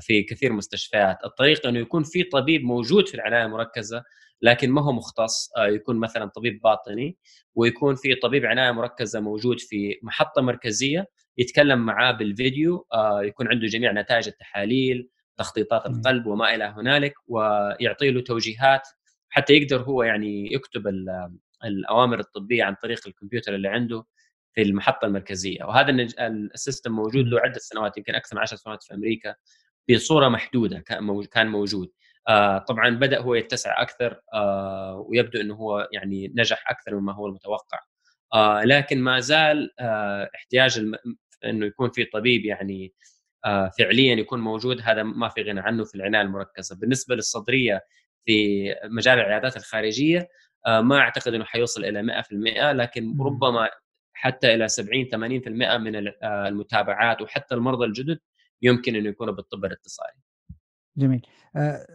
في 0.00 0.22
كثير 0.22 0.52
مستشفيات. 0.52 1.18
الطريقة 1.24 1.68
إنه 1.68 1.78
يكون 1.78 2.02
في 2.02 2.22
طبيب 2.22 2.64
موجود 2.64 3.08
في 3.08 3.14
العناية 3.14 3.44
المركزة 3.44 4.02
لكن 4.42 4.70
ما 4.70 4.82
هو 4.82 4.92
مختص. 4.92 5.50
آه، 5.56 5.66
يكون 5.66 5.96
مثلا 5.96 6.26
طبيب 6.26 6.60
باطني 6.60 7.16
ويكون 7.54 7.94
في 7.94 8.14
طبيب 8.14 8.46
عناية 8.46 8.72
مركزة 8.72 9.20
موجود 9.20 9.60
في 9.60 9.98
محطة 10.02 10.42
مركزية 10.42 11.06
يتكلم 11.38 11.78
معاه 11.86 12.12
بالفيديو. 12.12 12.86
آه، 12.94 13.22
يكون 13.22 13.48
عنده 13.48 13.66
جميع 13.66 13.92
نتائج 13.92 14.28
التحاليل 14.28 15.08
تخطيطات 15.36 15.86
القلب 15.86 16.26
وما 16.26 16.54
إلى 16.54 16.64
هنالك 16.64 17.14
ويعطي 17.26 18.10
له 18.10 18.20
توجيهات 18.20 18.88
حتى 19.30 19.52
يقدر 19.52 19.82
هو 19.82 20.02
يعني 20.02 20.54
يكتب 20.54 20.82
الأوامر 21.64 22.20
الطبية 22.20 22.64
عن 22.64 22.74
طريق 22.82 23.00
الكمبيوتر 23.06 23.54
اللي 23.54 23.68
عنده. 23.68 24.04
في 24.54 24.62
المحطة 24.62 25.06
المركزية. 25.06 25.64
وهذا 25.64 26.08
السيستم 26.54 26.92
موجود 26.92 27.26
له 27.26 27.40
عدة 27.40 27.58
سنوات 27.58 27.96
يمكن 27.98 28.14
أكثر 28.14 28.36
من 28.36 28.42
10 28.42 28.56
سنوات 28.56 28.82
في 28.82 28.94
أمريكا 28.94 29.34
بصورة 29.90 30.28
محدودة 30.28 30.78
كان 31.32 31.48
موجود. 31.48 31.90
آه 32.28 32.58
طبعا 32.58 32.90
بدأ 32.90 33.20
هو 33.20 33.34
يتسع 33.34 33.82
أكثر 33.82 34.20
آه 34.34 35.06
ويبدو 35.08 35.40
إنه 35.40 35.54
هو 35.54 35.88
يعني 35.92 36.32
نجح 36.36 36.70
أكثر 36.70 36.94
مما 37.00 37.12
هو 37.12 37.26
المتوقع. 37.26 37.78
آه 38.34 38.64
لكن 38.64 39.00
ما 39.02 39.20
زال 39.20 39.70
احتياج 40.34 40.78
الم... 40.78 40.94
إنه 41.44 41.66
يكون 41.66 41.90
في 41.90 42.04
طبيب 42.04 42.44
يعني 42.44 42.94
فعليا 43.78 44.14
يكون 44.14 44.40
موجود. 44.40 44.80
هذا 44.82 45.02
ما 45.02 45.28
في 45.28 45.42
غنى 45.42 45.60
عنه 45.60 45.84
في 45.84 45.94
العناية 45.94 46.22
المركزة. 46.22 46.76
بالنسبة 46.76 47.14
للصدرية 47.14 47.80
في 48.26 48.64
مجال 48.84 49.18
العيادات 49.18 49.56
الخارجية 49.56 50.28
ما 50.66 50.98
أعتقد 50.98 51.34
إنه 51.34 51.44
حيوصل 51.44 51.84
إلى 51.84 52.22
100% 52.22 52.32
لكن 52.72 53.16
ربما 53.20 53.70
حتى 54.20 54.54
إلى 54.54 54.68
70 54.68 55.04
80% 55.04 55.78
من 55.78 55.96
آه، 55.96 56.48
المتابعات 56.48 57.22
وحتى 57.22 57.54
المرضى 57.54 57.84
الجدد 57.84 58.18
يمكن 58.62 58.96
انه 58.96 59.08
يكونوا 59.08 59.34
بالطب 59.34 59.64
الاتصالي. 59.64 60.18
جميل. 60.96 61.26
آه، 61.56 61.86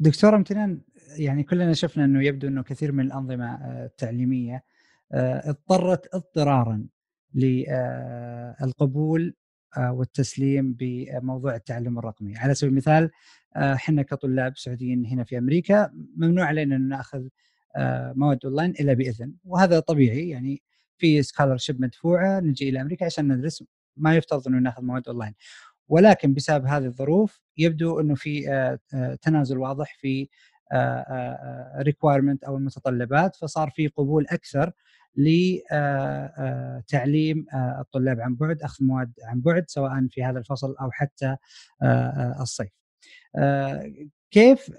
دكتور 0.00 0.36
امتنان 0.36 0.80
يعني 1.18 1.42
كلنا 1.42 1.72
شفنا 1.72 2.04
إنه 2.04 2.24
يبدو 2.24 2.48
إنه 2.48 2.62
كثير 2.62 2.92
من 2.92 3.06
الأنظمة 3.06 3.54
آه، 3.54 3.86
التعليمية 3.86 4.64
اضطرت 5.12 6.14
اضطرارا 6.14 6.86
للقبول 7.34 9.34
والتسليم 9.78 10.72
بموضوع 10.72 11.54
التعلم 11.54 11.98
الرقمي، 11.98 12.36
على 12.36 12.54
سبيل 12.54 12.72
المثال 12.72 13.10
إحنا 13.56 14.02
كطلاب 14.02 14.56
سعوديين 14.56 15.06
هنا 15.06 15.24
في 15.24 15.38
أمريكا 15.38 15.90
ممنوع 16.16 16.44
علينا 16.44 16.76
أن 16.76 16.88
نأخذ 16.88 17.28
مواد 18.14 18.38
أونلاين 18.44 18.70
إلا 18.70 18.92
بإذن 18.92 19.34
وهذا 19.44 19.80
طبيعي 19.80 20.28
يعني 20.28 20.62
في 20.98 21.22
scholarship 21.22 21.80
مدفوعة 21.80 22.40
نجي 22.40 22.68
إلى 22.68 22.80
أمريكا 22.80 23.06
عشان 23.06 23.32
ندرس 23.32 23.64
ما 23.96 24.16
يفترض 24.16 24.48
إنه 24.48 24.58
ناخذ 24.58 24.82
مواد 24.82 25.08
اونلاين 25.08 25.34
ولكن 25.88 26.34
بسبب 26.34 26.66
هذه 26.66 26.84
الظروف 26.84 27.40
يبدو 27.56 28.00
إنه 28.00 28.14
في 28.14 28.50
آه، 28.50 28.78
آه، 28.94 29.14
تنازل 29.14 29.58
واضح 29.58 29.96
في 30.00 30.28
requirement 31.78 32.44
آه، 32.44 32.48
أو 32.48 32.56
المتطلبات 32.56 33.36
فصار 33.36 33.70
في 33.70 33.88
قبول 33.88 34.26
أكثر 34.30 34.72
لتعليم 35.16 35.86
الطلاب 37.80 38.20
عن 38.20 38.34
بعد 38.34 38.62
أخذ 38.62 38.84
مواد 38.84 39.12
عن 39.24 39.40
بعد 39.40 39.64
سواء 39.68 40.06
في 40.10 40.24
هذا 40.24 40.38
الفصل 40.38 40.76
أو 40.80 40.90
حتى 40.90 41.36
الصيف. 42.40 42.68
كيف 44.30 44.70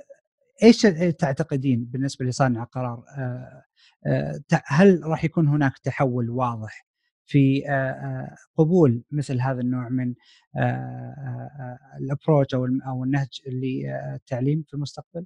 إيش 0.63 0.81
تعتقدين 1.19 1.85
بالنسبة 1.85 2.25
لصانع 2.25 2.63
القرار 2.63 3.03
هل 4.65 5.01
راح 5.03 5.23
يكون 5.23 5.47
هناك 5.47 5.77
تحول 5.77 6.29
واضح 6.29 6.89
في 7.29 7.63
آه، 7.69 7.71
آه، 7.71 8.35
قبول 8.57 9.03
مثل 9.11 9.41
هذا 9.41 9.61
النوع 9.61 9.89
من 9.89 10.13
الابروتش 12.01 12.55
أو 12.55 12.65
أو 12.87 13.03
النهج 13.03 13.41
للتعليم 13.47 14.63
في 14.67 14.73
المستقبل؟ 14.73 15.25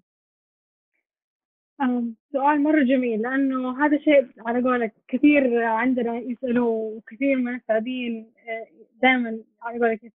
سؤال 2.33 2.63
مرة 2.63 2.83
جميل 2.83 3.21
لأنه 3.21 3.85
هذا 3.85 3.97
شيء 3.97 4.27
على 4.37 4.63
قولك 4.63 4.93
كثير 5.07 5.63
عندنا 5.63 6.17
يسألوه 6.17 6.67
وكثير 6.67 7.35
من 7.37 7.55
السعوديين 7.55 8.33
دائما 9.01 9.39
على 9.61 9.79
قولك 9.79 10.13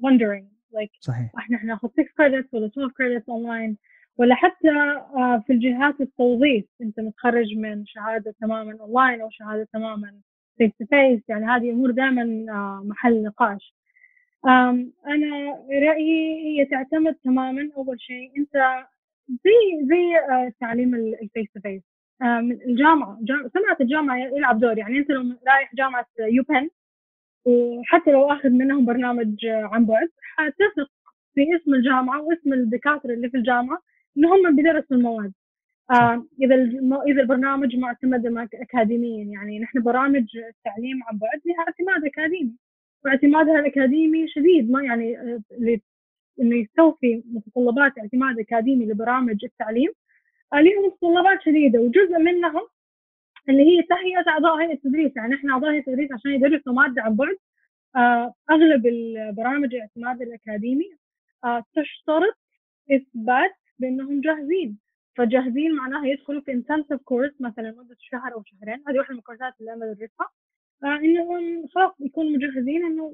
wondering 0.00 0.44
like 0.72 0.96
صحيح 1.00 1.32
إحنا 1.38 1.64
ناخذ 1.64 1.88
6 1.88 2.02
credits 2.02 2.54
ولا 2.54 2.66
12 2.66 2.90
credits 2.90 3.24
online 3.24 3.76
ولا 4.20 4.34
حتى 4.34 4.68
آه، 5.16 5.42
في 5.46 5.52
الجهات 5.52 6.00
التوظيف. 6.00 6.64
أنت 6.82 7.00
متخرج 7.00 7.56
من 7.56 7.86
شهادة 7.86 8.34
تماما 8.40 8.76
أونلاين 8.80 9.20
أو 9.20 9.30
شهادة 9.30 9.68
تماما 9.72 10.14
face 10.58 10.70
to 10.78 10.84
face 10.86 11.28
يعني 11.28 11.46
هذه 11.46 11.70
أمور 11.70 11.90
دائما 11.90 12.22
آه، 12.50 12.82
محل 12.86 13.22
نقاش. 13.22 13.74
أنا 15.06 15.56
رأيي 15.70 16.60
هي 16.60 16.64
تعتمد 16.64 17.14
تماما 17.14 17.70
أول 17.76 18.00
شيء 18.00 18.32
أنت 18.38 18.84
زي 19.28 19.86
زي 19.88 20.16
آه، 20.34 20.46
التعليم 20.46 20.94
ال 20.94 21.06
face 21.06 21.52
to 21.54 21.60
face 21.60 21.82
الجامعة 22.66 23.18
سمعت 23.54 23.80
الجامعة 23.80 24.16
يلعب 24.16 24.60
دور 24.60 24.78
يعني 24.78 24.98
أنت 24.98 25.10
لو 25.10 25.22
رايح 25.48 25.74
جامعة 25.74 26.06
يوبن 26.18 26.70
وحتى 27.44 28.10
لو 28.10 28.32
آخذ 28.32 28.48
منهم 28.48 28.84
برنامج 28.84 29.46
عن 29.46 29.86
بعد 29.86 30.08
حتثق 30.36 30.90
في 31.34 31.56
اسم 31.56 31.74
الجامعة 31.74 32.22
واسم 32.22 32.52
الدكاترة 32.52 33.14
اللي 33.14 33.30
في 33.30 33.36
الجامعة. 33.36 33.78
إن 34.18 34.24
هم 34.24 34.56
بيدرسوا 34.56 34.96
المواد. 34.96 35.32
آه 35.90 36.26
إذا 36.42 36.54
إذا 37.08 37.22
البرنامج 37.22 37.76
معتمد 37.76 38.26
اكاديميا 38.54 39.24
يعني 39.24 39.58
نحن 39.58 39.82
برامج 39.82 40.36
التعليم 40.36 41.02
عن 41.04 41.18
بعد 41.18 41.40
لها 41.46 41.64
اعتماد 41.68 42.04
أكاديمي. 42.04 42.52
واعتمادها 43.04 43.60
الأكاديمي 43.60 44.28
شديد 44.28 44.70
ما 44.70 44.82
يعني 44.84 45.18
آه، 45.18 45.40
إنه 46.40 46.56
يستوفي 46.56 47.22
متطلبات 47.26 47.98
اعتماد 47.98 48.38
أكاديمي 48.38 48.86
لبرامج 48.86 49.44
التعليم. 49.44 49.90
آه 50.52 50.60
لهم 50.60 50.86
متطلبات 50.86 51.42
شديدة 51.42 51.80
وجزء 51.80 52.18
منها 52.18 52.62
اللي 53.48 53.62
هي 53.62 53.82
تهيئة 53.82 54.24
أعضاء 54.28 54.56
هيئة 54.60 54.72
التدريس 54.74 55.16
يعني 55.16 55.34
إحنا 55.34 55.52
أعضاء 55.52 55.70
هيئة 55.70 55.80
التدريس 55.80 56.12
عشان 56.12 56.30
يدرسوا 56.30 56.72
مادة 56.72 57.02
عن 57.02 57.16
بعد 57.16 57.36
أغلب 58.50 58.86
البرامج 58.86 59.74
الاعتماد 59.74 60.22
الأكاديمي 60.22 60.90
تشترط 61.74 62.36
إثبات 62.92 63.50
بأنهم 63.80 64.20
جاهزين. 64.20 64.78
فجاهزين 65.16 65.74
معناها 65.74 66.06
يدخلوا 66.06 66.40
في 66.40 66.52
انتنسيف 66.52 67.00
كورس 67.02 67.40
مثلا 67.40 67.70
مده 67.70 67.96
شهر 67.98 68.32
أو 68.34 68.42
شهرين. 68.46 68.82
هذه 68.88 68.98
واحدة 68.98 69.12
من 69.12 69.18
الكورسات 69.18 69.54
اللي 69.60 69.72
أنا 69.72 69.92
بدرسها. 69.92 70.28
آه 70.84 70.96
انهم 70.96 71.66
خلاص 71.68 71.92
يكونوا 72.00 72.30
مجهزين 72.30 72.84
إنه 72.84 73.12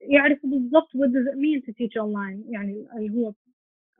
يعرفوا 0.00 0.50
بالضبط 0.50 0.88
what 0.88 1.08
does 1.08 1.26
it 1.32 1.36
mean 1.36 1.60
to 1.66 1.72
teach 1.72 1.96
online. 1.96 2.52
يعني 2.52 2.86
اللي 2.96 3.10
هو 3.14 3.32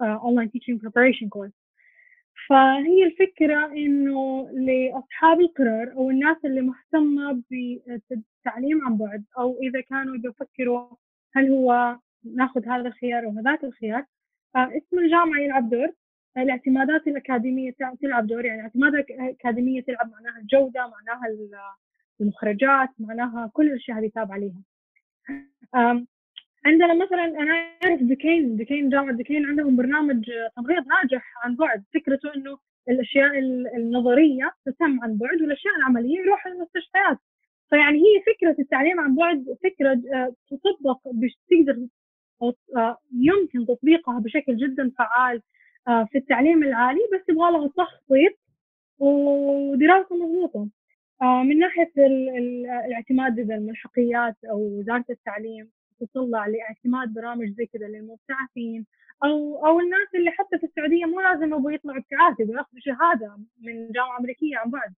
uh, 0.02 0.18
online 0.28 0.48
teaching 0.48 0.78
preparation 0.78 1.28
course. 1.28 1.64
فهي 2.48 3.04
الفكرة 3.06 3.72
إنه 3.72 4.50
لأصحاب 4.50 5.40
القرار 5.40 5.92
أو 5.92 6.10
الناس 6.10 6.36
اللي 6.44 6.60
مهتمة 6.60 7.42
بالتعليم 7.50 8.86
عن 8.86 8.96
بعد 8.96 9.24
أو 9.38 9.58
إذا 9.62 9.80
كانوا 9.80 10.16
بيفكروا 10.16 10.88
هل 11.34 11.50
هو 11.50 11.98
ناخذ 12.24 12.68
هذا 12.68 12.88
الخيار 12.88 13.24
أو 13.24 13.30
هذاك 13.30 13.64
الخيار 13.64 14.04
اسم 14.56 14.98
الجامعة 14.98 15.40
يلعب 15.40 15.70
دور 15.70 15.88
الاعتمادات 16.36 17.06
الأكاديمية 17.06 17.74
تلعب 18.02 18.26
دور 18.26 18.44
يعني 18.44 18.62
اعتمادات 18.62 19.06
أكاديمية 19.10 19.82
تلعب 19.82 20.10
معناها 20.10 20.40
الجودة 20.40 20.80
معناها 20.80 21.22
المخرجات 22.20 22.88
معناها 22.98 23.50
كل 23.52 23.66
الأشياء 23.66 23.98
هذه 23.98 24.10
تابعه 24.14 24.38
ليها 24.38 24.62
عندنا 26.66 26.94
مثلا 26.94 27.24
أنا 27.24 27.52
أعرف 27.84 28.02
دكين 28.02 28.56
دكين 28.56 28.90
جامعة 28.90 29.12
دكين 29.16 29.46
عندهم 29.46 29.76
برنامج 29.76 30.30
تمريض 30.56 30.84
ناجح 30.86 31.32
عن 31.44 31.56
بعد 31.56 31.84
فكرته 31.94 32.34
إنه 32.34 32.58
الأشياء 32.88 33.38
النظرية 33.76 34.52
تتم 34.66 35.00
عن 35.02 35.16
بعد 35.16 35.42
والأشياء 35.42 35.76
العملية 35.76 36.18
يروح 36.18 36.46
للمستشفيات. 36.46 37.18
فيعني 37.70 37.98
هي 37.98 38.22
فكرة 38.34 38.56
التعليم 38.62 39.00
عن 39.00 39.14
بعد 39.14 39.56
فكرة 39.62 40.02
آه، 40.14 40.34
تطبق 40.50 40.98
تقدر 41.50 41.86
يمكن 43.12 43.66
تطبيقها 43.66 44.18
بشكل 44.18 44.56
جدا 44.56 44.92
فعال 44.98 45.42
آه، 45.88 46.04
في 46.04 46.18
التعليم 46.18 46.62
العالي 46.62 47.00
بس 47.14 47.28
يبغى 47.28 47.50
لها 47.52 47.68
تخطيط 47.68 48.32
ودراسة 48.98 50.16
مضبوطه 50.16 50.68
من 51.22 51.58
ناحية 51.58 51.92
الاعتماد 51.96 53.38
إذا 53.38 53.54
الملحقيات 53.54 54.36
أو 54.50 54.78
وزارة 54.78 55.04
التعليم 55.10 55.70
تطلع 56.00 56.46
لاعتماد 56.46 57.14
برامج 57.14 57.48
زي 57.48 57.66
كذا 57.66 57.86
للمبتعثين 57.86 58.86
أو 59.24 59.66
أو 59.66 59.80
الناس 59.80 60.08
اللي 60.14 60.30
حتى 60.30 60.58
في 60.58 60.66
السعودية 60.66 61.04
مو 61.04 61.20
لازم 61.20 61.46
يبغوا 61.46 61.72
يطلعوا 61.72 61.98
ابتعاث 61.98 62.40
يبغوا 62.40 62.56
ياخذوا 62.56 62.80
شهادة 62.80 63.36
من 63.60 63.92
جامعة 63.92 64.18
أمريكية 64.18 64.56
عن 64.56 64.70
بعد 64.70 64.94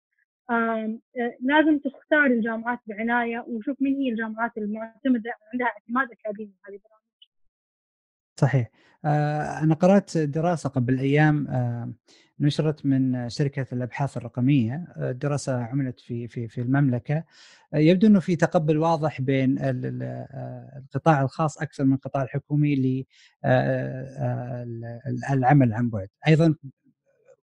لازم 1.41 1.79
تختار 1.79 2.27
الجامعات 2.27 2.79
بعناية 2.87 3.45
وشوف 3.49 3.83
مين 3.83 3.95
هي 3.95 4.09
الجامعات 4.11 4.59
المعتمدة 4.59 5.33
عندها 5.53 5.67
اعتماد 5.67 6.09
أكاديمي 6.13 6.53
هذه 6.69 6.75
البرامج. 6.75 7.04
صحيح. 8.37 8.71
آه، 9.05 9.59
أنا 9.63 9.75
قرأت 9.75 10.19
دراسة 10.19 10.69
قبل 10.69 10.99
أيام 10.99 11.49
آه، 11.49 11.93
نشرت 12.41 12.87
من 12.87 13.29
شركة 13.29 13.67
الأبحاث 13.73 14.17
الرقمية 14.17 14.87
دراسة 14.97 15.63
عملت 15.65 16.01
في 16.01 16.29
في 16.29 16.49
في 16.49 16.61
المملكة. 16.61 17.25
يبدو 17.75 18.07
إنه 18.07 18.21
في 18.21 18.37
تقبل 18.37 18.79
واضح 18.79 19.21
بين 19.21 19.57
القطاع 19.61 21.23
الخاص 21.23 21.59
أكثر 21.59 21.85
من 21.85 21.95
القطاع 21.95 22.23
الحكومي 22.23 22.75
للعمل 25.33 25.75
عن 25.75 25.91
بعد. 25.91 26.09
أيضا 26.29 26.55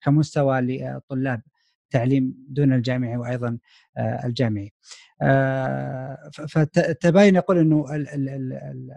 كمستوى 0.02 0.62
للطلاب. 0.62 1.42
التعليم 1.88 2.36
دون 2.50 2.74
الجامعي 2.74 3.18
وأيضا 3.18 3.58
الجامعي. 4.26 4.74
فتباين 6.50 7.36
يقول 7.36 7.58
إنه 7.58 7.86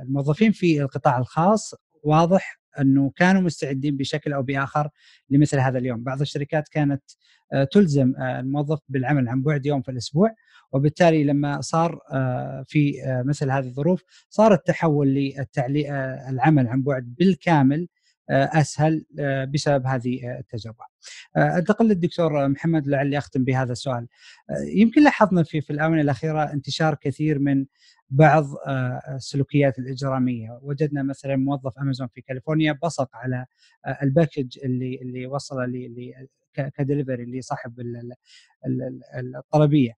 الموظفين 0.03 0.53
في 0.53 0.82
القطاع 0.82 1.18
الخاص 1.18 1.74
واضح 2.03 2.61
إنه 2.80 3.12
كانوا 3.16 3.43
مستعدين 3.43 3.97
بشكل 3.97 4.32
أو 4.32 4.43
بآخر 4.43 4.88
لمثل 5.30 5.59
هذا 5.59 5.78
اليوم، 5.78 6.03
بعض 6.03 6.20
الشركات 6.20 6.68
كانت 6.68 7.03
آه، 7.53 7.64
تلزم 7.64 8.14
آه، 8.18 8.41
الموظف 8.41 8.78
بالعمل 8.88 9.28
عن 9.28 9.43
بعد 9.43 9.66
يوم 9.66 9.82
في 9.82 9.91
الأسبوع 9.91 10.34
وبالتالي 10.72 11.24
لما 11.24 11.61
صار 11.61 11.99
آه، 12.12 12.64
في 12.68 12.93
مثل 13.26 13.51
هذه 13.51 13.66
الظروف 13.66 14.03
صار 14.28 14.55
التحول 14.55 15.34
للعمل 15.68 16.68
عن 16.68 16.82
بعد 16.82 17.14
بالكامل 17.18 17.88
أسهل 18.31 19.05
بسبب 19.55 19.87
هذه 19.87 20.39
التجربة. 20.39 20.85
أنتقل 21.37 21.89
للدكتور 21.89 22.49
محمد 22.49 22.89
لعلي 22.89 23.18
أختم 23.18 23.45
بهذا 23.45 23.72
السؤال. 23.72 24.07
يمكن 24.74 25.05
لاحظنا 25.05 25.43
في 25.43 25.61
في 25.61 25.70
الآونة 25.72 26.01
الأخيرة 26.01 26.53
انتشار 26.53 26.95
كثير 26.95 27.39
من 27.39 27.66
بعض 28.11 28.45
السلوكيات 29.14 29.78
الإجرامية، 29.78 30.59
وجدنا 30.62 31.03
مثلا 31.03 31.37
موظف 31.37 31.78
أمازون 31.78 32.09
في 32.09 32.20
كاليفورنيا 32.20 32.78
بصق 32.83 33.09
على 33.14 33.47
ال 34.03 34.10
package 34.10 34.59
اللي 34.64 34.99
اللي 35.03 35.26
وصل 35.26 35.57
كدليفري 36.55 37.39
لصاحب 37.39 37.74
الطلبية. 39.37 39.93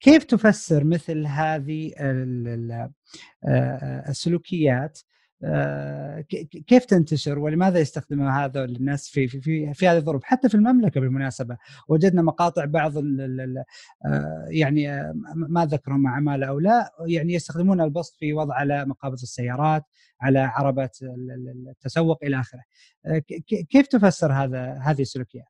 كيف 0.00 0.24
تفسر 0.24 0.84
مثل 0.84 1.26
هذه 1.26 1.92
السلوكيات 4.08 4.98
آه، 4.98 5.17
كيف 6.66 6.84
تنتشر 6.84 7.38
ولماذا 7.38 7.78
يستخدمها 7.78 8.44
هذا 8.44 8.64
الناس 8.64 9.08
في 9.08 9.28
في 9.28 9.40
في, 9.40 9.74
في 9.74 9.88
هذه 9.88 9.96
الظروف؟ 9.96 10.24
حتى 10.24 10.48
في 10.48 10.54
المملكة 10.54 11.00
بالمناسبة 11.00 11.56
وجدنا 11.88 12.22
مقاطع 12.22 12.64
بعض 12.64 12.98
ال 12.98 13.20
ال 13.20 13.64
آه، 14.06 14.46
يعني 14.48 14.92
آه، 14.92 15.12
ما 15.34 15.66
ذكروا 15.66 15.98
مع 15.98 16.16
عماله 16.16 16.46
أو 16.46 16.58
لا 16.58 16.92
يعني 17.06 17.34
يستخدمون 17.34 17.80
البصق 17.80 18.16
في 18.16 18.32
وضع 18.32 18.54
على 18.54 18.84
مقابض 18.84 19.18
السيارات 19.22 19.82
على 20.20 20.38
عربات 20.38 20.98
التسوق 21.68 22.18
إلى 22.24 22.40
آخره. 22.40 22.62
كيف 23.70 23.86
تفسر 23.86 24.32
هذا 24.32 24.78
هذه 24.82 25.02
السلوكيات؟ 25.02 25.48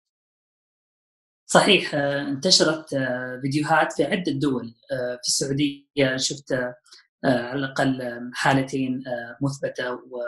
صحيح 1.47 1.95
انتشرت 1.95 2.86
فيديوهات 3.43 3.93
في 3.93 4.05
عدة 4.05 4.32
دول 4.32 4.74
في 5.22 5.28
السعودية. 5.28 6.16
شفت 6.16 6.53
آه، 6.53 6.74
على 7.24 7.58
الأقل 7.58 8.20
حالتين 8.34 9.02
آه، 9.06 9.36
مثبتة 9.42 9.92
و 9.92 10.20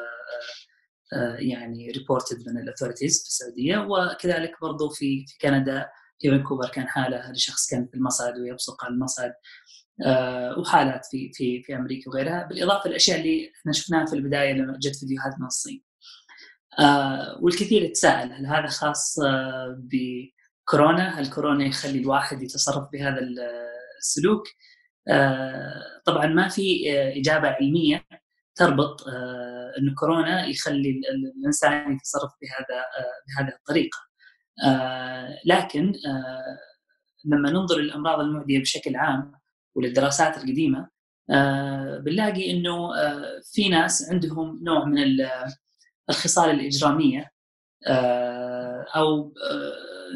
آه، 1.12 1.36
يعني 1.38 1.91
reported 1.91 2.49
من 2.49 2.59
ال 2.59 2.64
authorities 2.64 3.22
في 3.22 3.28
السعودية 3.28 3.78
وكذلك 3.78 4.53
برضو 4.62 4.88
في 4.88 5.24
في 5.26 5.38
كندا 5.41 5.88
في 6.20 6.30
فانكوفر 6.30 6.68
كان 6.68 6.88
حالة 6.88 7.30
لشخص 7.32 7.70
كان 7.70 7.86
في 7.86 7.95
المصعد 7.95 8.38
ويبصق 8.38 8.84
على 8.84 8.95
المصعد 8.95 9.32
وحالات 10.59 11.07
في 11.11 11.30
في 11.34 11.62
في 11.62 11.76
أمريكا 11.76 12.11
وغيرها 12.11 12.47
بالإضافة 12.47 12.88
للأشياء 12.88 13.20
اللي 13.20 13.53
إحنا 13.61 13.72
شفناها 13.72 14.07
في 14.07 14.12
البداية 14.12 14.53
لما 14.53 14.78
جت 14.82 14.97
فيديوهات 14.97 15.34
من 15.41 15.47
الصين. 15.47 15.84
والكثير 17.41 17.82
يتساءل 17.82 18.32
هل 18.32 18.47
هذا 18.47 18.66
خاص 18.66 19.16
بكورونا؟ 19.78 21.20
هل 21.20 21.30
كورونا 21.30 21.64
يخلي 21.64 21.99
الواحد 21.99 22.43
يتصرف 22.43 22.88
بهذا 22.93 23.18
السلوك؟ 24.01 24.43
آه، 25.09 25.82
طبعا 26.05 26.26
ما 26.26 26.48
في 26.48 26.92
آه، 26.92 27.18
إجابة 27.18 27.48
علمية 27.48 28.05
تربط 28.55 29.09
آه، 29.09 29.72
إن 29.78 29.94
كورونا 29.94 30.46
يخلي 30.46 31.01
الإنسان 31.36 31.92
يتصرف 31.92 32.30
بهذا 32.42 32.84
بهذه 33.28 33.55
الطريقة. 33.57 33.98
لكن 35.46 35.92
لما 37.24 37.51
ننظر 37.51 37.78
للأمراض 37.78 38.20
المعدية 38.20 38.61
بشكل 38.61 38.96
عام 38.96 39.32
وللدراسات 39.74 40.36
القديمة 40.36 40.88
بنلاقي 41.98 42.51
إنه 42.51 42.90
في 43.53 43.68
ناس 43.68 44.11
عندهم 44.11 44.61
نوع 44.62 44.84
من 44.84 44.98
الخصال 46.11 46.51
الإجرامية 46.51 47.30
أو 48.96 49.34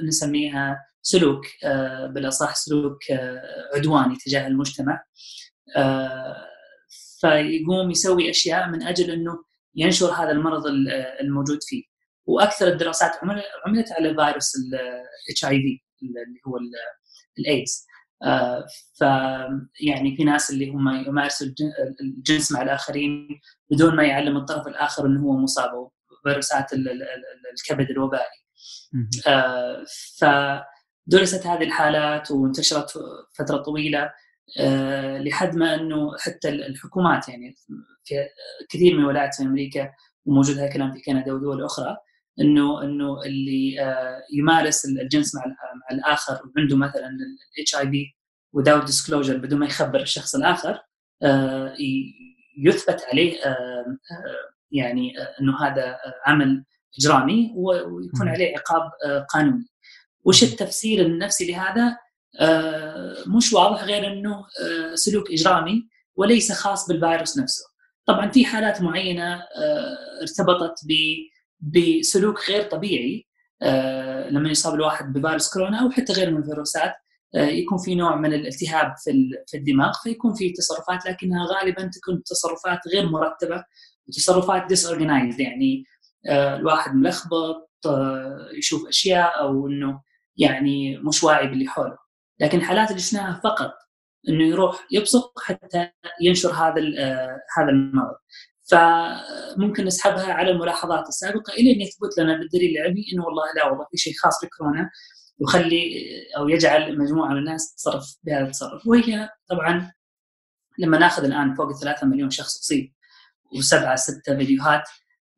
نسميها 0.05 0.87
سلوك 1.05 1.47
آه، 1.65 2.07
بالأصح 2.07 2.55
سلوك 2.55 3.11
آه، 3.11 3.43
عدواني 3.75 4.17
تجاه 4.17 4.47
المجتمع. 4.47 5.05
آه، 5.77 6.47
فيقوم 7.21 7.91
يسوي 7.91 8.31
أشياء 8.31 8.69
من 8.69 8.83
أجل 8.83 9.11
إنه 9.11 9.45
ينشر 9.75 10.07
هذا 10.07 10.31
المرض 10.31 10.63
الموجود 11.21 11.59
فيه. 11.63 11.83
وأكثر 12.27 12.69
الدراسات 12.69 13.11
عملت 13.67 13.93
على 13.93 14.15
فيروس 14.15 14.53
ال 15.27 15.45
HIV 15.45 16.07
اللي 16.07 16.41
هو 16.47 16.59
الايدز 17.39 17.87
ف 18.99 19.01
يعني 19.81 20.17
في 20.17 20.25
ناس 20.25 20.51
اللي 20.51 20.71
هم 20.71 20.89
يمارسوا 21.07 21.47
الجنس 22.01 22.53
مع 22.53 22.63
الآخرين 22.63 23.41
بدون 23.71 23.97
ما 23.97 24.05
يعلم 24.05 24.37
الطرف 24.37 24.67
الآخر 24.67 25.07
إنه 25.07 25.21
هو 25.21 25.37
مصاب 25.37 25.71
فيروسات 26.25 26.73
الكبد 26.73 27.91
الوبائي. 27.91 28.45
ف 30.19 30.25
درست 31.07 31.47
هذه 31.47 31.63
الحالات 31.63 32.31
وانتشرت 32.31 32.91
فترة 33.39 33.57
طويلة 33.57 34.13
آه، 34.59 35.19
لحد 35.19 35.57
ما 35.57 35.75
إنه 35.75 36.19
حتى 36.19 36.49
الحكومات 36.49 37.29
يعني 37.29 37.57
في 38.05 38.29
كثير 38.69 38.95
من 38.95 39.01
الولايات 39.01 39.35
في 39.35 39.43
أمريكا 39.43 39.93
وموجود 40.27 40.57
هذا 40.57 40.67
الكلام 40.67 40.93
في 40.93 41.01
كندا 41.01 41.33
ودول 41.33 41.65
أخرى 41.65 41.97
انه 42.41 42.83
إنه 42.83 43.23
اللي 43.23 43.81
آه، 43.81 44.23
يمارس 44.33 44.85
الجنس 44.85 45.35
مع 45.35 45.47
مع 45.47 45.97
الآخر 45.97 46.41
وعنده 46.57 46.77
مثلا 46.77 47.11
الاتش 47.59 47.77
اي 47.77 47.91
في 47.91 48.07
without 48.57 48.89
disclosure 48.89 49.37
بدون 49.37 49.59
ما 49.59 49.67
يخبر 49.67 50.01
الشخص 50.01 50.35
الآخر 50.35 50.81
آه، 51.23 51.75
يثبت 52.59 53.03
عليه 53.13 53.39
يعني 54.73 55.13
إنه 55.41 55.67
هذا 55.67 55.97
عمل 56.27 56.65
إجرامي 56.99 57.53
ويكون 57.57 58.29
عليه 58.29 58.55
عقاب 58.57 58.91
قانوني. 59.29 59.74
وش 60.25 60.43
التفسير 60.43 61.07
النفسي 61.07 61.53
لهذا؟ 61.53 61.99
آه، 62.41 63.15
مش 63.27 63.53
واضح 63.53 63.85
غير 63.85 64.13
إنه 64.13 64.35
آه، 64.35 64.95
سلوك 64.95 65.31
إجرامي 65.31 65.89
وليس 66.17 66.53
خاص 66.53 66.89
بالفيروس 66.89 67.39
نفسه. 67.39 67.65
طبعا 68.07 68.31
في 68.31 68.45
حالات 68.45 68.83
معينة 68.83 69.35
آه، 69.35 69.97
ارتبطت 70.23 70.75
بسلوك 71.61 72.51
غير 72.51 72.63
طبيعي 72.63 73.27
لما 74.31 74.51
يصاب 74.51 74.75
الواحد 74.75 75.13
بفيروس 75.13 75.53
كورونا 75.53 75.83
أو 75.83 75.91
حتى 75.91 76.13
غير 76.13 76.31
من 76.31 76.37
الفيروسات 76.37 76.93
يكون 77.35 77.79
في 77.79 77.95
نوع 77.95 78.17
من 78.17 78.35
الالتهاب 78.35 78.95
في 79.47 79.57
الدماغ 79.57 79.93
فيكون 80.03 80.35
في 80.35 80.51
تصرفات 80.53 81.07
لكنها 81.07 81.47
غالبا 81.47 81.91
تكون 81.95 82.23
تصرفات 82.23 82.79
غير 82.95 83.11
مرتبة 83.11 83.65
وتصرفات 84.09 84.67
ديس 84.67 84.91
يعني 85.39 85.85
الواحد 86.29 86.95
ملخبط 86.95 87.71
يشوف 88.59 88.89
أشياء 88.89 89.41
أو 89.41 89.67
إنه 89.67 90.01
يعني 90.37 90.99
مش 90.99 91.25
واعي 91.25 91.47
باللي 91.47 91.69
حوله. 91.69 91.99
لكن 92.41 92.59
الحالات 92.59 92.91
اللي 92.91 93.01
شفناها 93.01 93.41
فقط 93.45 93.73
إنه 94.29 94.45
يروح 94.45 94.87
يبصق 94.91 95.41
حتى 95.41 95.91
ينشر 96.21 96.53
هذا 96.53 96.81
هذا 97.59 97.71
المرض. 97.71 98.15
فممكن 98.71 99.85
نسحبها 99.85 100.33
على 100.33 100.51
الملاحظات 100.51 101.09
السابقة 101.09 101.53
إلى 101.53 101.73
أن 101.73 101.81
يثبت 101.81 102.19
لنا 102.19 102.39
بالدليل 102.39 102.77
العلمي 102.77 103.05
إنه 103.13 103.25
والله 103.25 103.45
لا 103.57 103.67
والله 103.67 103.87
في 103.91 103.97
شيء 103.97 104.13
خاص 104.23 104.45
بكورونا 104.45 104.91
يخلي 105.41 106.07
أو 106.37 106.49
يجعل 106.49 106.99
مجموعة 106.99 107.29
من 107.29 107.39
الناس 107.39 107.75
تتصرف 107.75 108.17
بهذا 108.25 108.45
التصرف. 108.45 108.87
وهي 108.87 109.29
طبعا 109.51 109.93
لما 110.79 110.99
ناخذ 110.99 111.25
الآن 111.25 111.55
فوق 111.55 111.73
3 111.73 112.07
مليون 112.07 112.31
شخص 112.31 112.59
أصيب 112.61 112.93
وسبعة 113.59 113.97
ستة 113.97 114.37
فيديوهات 114.37 114.83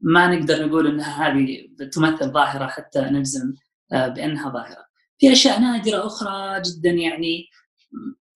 ما 0.01 0.27
نقدر 0.27 0.67
نقول 0.67 0.87
إنها 0.87 1.29
هذه 1.29 1.69
تمثل 1.93 2.33
ظاهرة 2.33 2.67
حتى 2.67 3.01
نجزم 3.01 3.55
آه، 3.93 4.09
بأنها 4.09 4.51
ظاهرة. 4.51 4.86
في 5.19 5.33
أشياء 5.33 5.61
نادرة 5.61 6.07
أخرى 6.07 6.63
جدا 6.63 6.91
يعني 6.91 7.47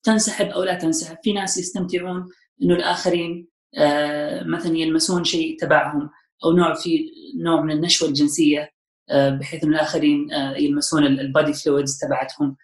تنسحب 0.02 0.46
أو 0.46 0.62
لا 0.62 0.74
تنسحب، 0.74 1.16
في 1.22 1.32
ناس 1.32 1.58
يستمتعون 1.58 2.28
إنه 2.62 2.74
الآخرين 2.74 3.48
آه، 3.78 4.44
مثلا 4.44 4.76
يلمسون 4.76 5.24
شيء 5.24 5.56
تبعهم 5.60 6.10
أو 6.44 6.52
نوع 6.52 6.74
في 6.74 7.10
نوع 7.44 7.60
من 7.62 7.70
النشوة 7.70 8.08
الجنسية 8.08 8.70
آه، 9.10 9.30
بحيث 9.30 9.64
ان 9.64 9.74
الآخرين 9.74 10.28
يلمسون 10.56 11.06
البادي 11.06 11.52
فلويدز 11.52 11.98
تبعتهم 11.98 12.56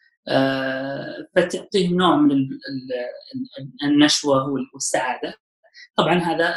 فتعطيهم 1.37 1.95
نوع 1.95 2.17
من 2.17 2.49
النشوة 3.85 4.55
والسعادة. 4.75 5.35
طبعا 5.97 6.19
هذا 6.19 6.55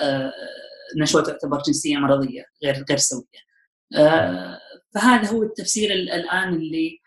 نشوة 0.97 1.23
تعتبر 1.23 1.61
جنسية 1.67 1.97
مرضية 1.97 2.45
غير 2.63 2.85
غير 2.89 2.97
سوية. 2.97 3.49
آه، 3.95 4.59
فهذا 4.95 5.29
هو 5.31 5.43
التفسير 5.43 5.91
الآن 5.93 6.53
اللي 6.53 6.89
آه، 6.89 6.98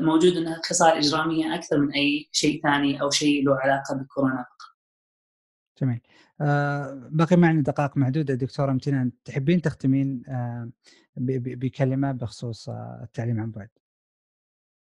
موجود 0.00 0.36
إنها 0.36 0.60
خصال 0.64 0.92
إجرامية 0.92 1.54
أكثر 1.54 1.78
من 1.78 1.92
أي 1.92 2.28
شيء 2.32 2.62
ثاني 2.62 3.02
أو 3.02 3.10
شيء 3.10 3.44
له 3.44 3.56
علاقة 3.56 3.94
بكورونا 3.94 4.36
فقط. 4.42 4.76
جميل. 5.80 6.00
آه 6.40 7.08
بقي 7.10 7.36
معنا 7.36 7.62
دقائق 7.62 7.96
معدودة 7.96 8.34
دكتورة 8.34 8.70
أمتنان 8.70 9.12
تحبين 9.24 9.62
تختمين 9.62 10.22
آه 10.28 10.70
بكلمة 11.16 12.12
بخصوص 12.12 12.68
آه 12.68 13.00
التعليم 13.04 13.40
عن 13.40 13.50
بعد 13.50 13.68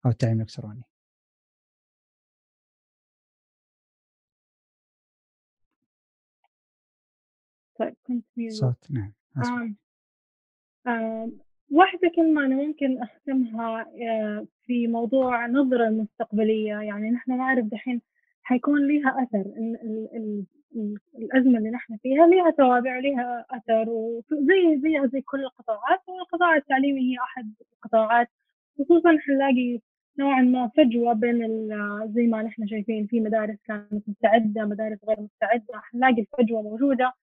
أو 0.06 0.10
التعليم 0.12 0.36
الإلكتروني. 0.38 0.84
طيب 7.80 7.96
كنت 8.04 8.26
صوت 8.50 8.92
نعم 8.92 9.14
آه. 9.38 9.74
آه. 10.88 11.32
واحدة 11.74 12.12
كلمة 12.16 12.46
أنا 12.46 12.56
ممكن 12.56 13.02
أختمها 13.02 13.86
آه 14.02 14.46
في 14.66 14.88
موضوع 14.88 15.46
النظرة 15.46 15.88
المستقبلية 15.88 16.74
يعني 16.76 17.12
نحن 17.12 17.38
نعرف 17.38 17.66
دحين 17.66 18.02
حيكون 18.44 18.88
لها 18.88 19.24
أثر 19.24 19.42
ال 19.42 19.78
ال 19.84 20.46
ال 20.76 20.96
الأزمة 21.18 21.58
اللي 21.58 21.70
نحن 21.70 21.98
فيها 21.98 22.28
لها 22.28 22.52
توابع 22.52 22.98
ولها 22.98 23.46
أثر 23.52 23.90
وزي 23.90 24.80
زي 24.84 25.10
زي 25.14 25.22
كل 25.22 25.40
القطاعات 25.44 26.00
والقطاع 26.08 26.56
التعليمي 26.56 27.02
هي 27.02 27.18
أحد 27.24 27.54
القطاعات 27.76 28.28
خصوصا 28.80 29.18
حنلاقي 29.20 29.80
نوعا 30.20 30.42
ما 30.42 30.72
فجوة 30.78 31.14
بين 31.14 31.68
زي 32.16 32.28
ما 32.28 32.44
نحن 32.44 32.68
شايفين 32.68 33.08
في 33.08 33.20
مدارس 33.20 33.58
كانت 33.66 34.10
مستعدة 34.10 34.66
مدارس 34.66 34.98
غير 35.08 35.18
مستعدة 35.22 35.74
حنلاقي 35.74 36.22
الفجوة 36.22 36.62
موجودة. 36.62 37.14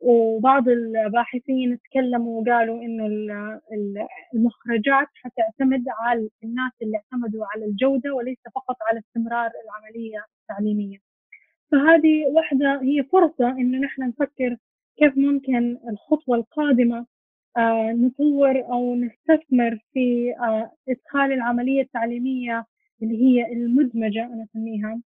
وبعض 0.00 0.68
الباحثين 0.68 1.78
تكلموا 1.80 2.42
وقالوا 2.42 2.82
إنه 2.82 3.06
المخرجات 4.34 5.08
حتعتمد 5.14 5.84
على 5.88 6.28
الناس 6.44 6.72
اللي 6.82 6.96
اعتمدوا 6.96 7.46
على 7.46 7.64
الجودة 7.64 8.14
وليس 8.14 8.38
فقط 8.54 8.76
على 8.90 9.00
استمرار 9.00 9.50
العملية 9.64 10.24
التعليمية. 10.42 10.98
فهذه 11.72 12.26
واحدة 12.26 12.80
هي 12.82 13.04
فرصة 13.04 13.50
إنه 13.50 13.78
نحن 13.78 14.02
نفكر 14.02 14.56
كيف 14.98 15.18
ممكن 15.18 15.78
الخطوة 15.88 16.36
القادمة 16.36 17.06
آه، 17.56 17.92
نطور 17.92 18.64
أو 18.72 18.94
نستثمر 18.94 19.78
في 19.92 20.34
آه، 20.40 20.72
إدخال 20.88 21.32
العملية 21.32 21.82
التعليمية 21.82 22.66
اللي 23.02 23.16
هي 23.24 23.52
المدمجة 23.52 24.24
أنا 24.24 24.44
أسميها 24.44 25.00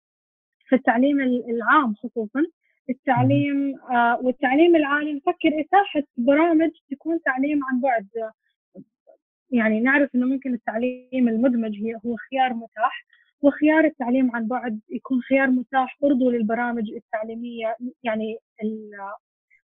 في 0.67 0.75
التعليم 0.75 1.19
العام 1.21 1.93
خصوصا 1.93 2.43
التعليم 2.89 3.75
آه 3.91 4.19
والتعليم 4.23 4.75
العالي. 4.75 5.13
نفكر 5.13 5.59
إتاحة 5.59 6.03
برامج 6.17 6.69
تكون 6.91 7.19
تعليم 7.25 7.59
عن 7.65 7.81
بعد. 7.81 8.07
يعني 9.51 9.79
نعرف 9.79 10.15
إنه 10.15 10.25
ممكن 10.25 10.53
التعليم 10.53 11.27
المدمج 11.27 11.75
هي 11.75 11.95
هو 12.05 12.15
خيار 12.15 12.53
متاح 12.53 13.05
وخيار 13.41 13.85
التعليم 13.85 14.35
عن 14.35 14.47
بعد 14.47 14.79
يكون 14.89 15.21
خيار 15.21 15.47
متاح 15.49 15.97
برضو 16.01 16.31
للبرامج 16.31 16.91
التعليمية 16.91 17.75
يعني 18.03 18.37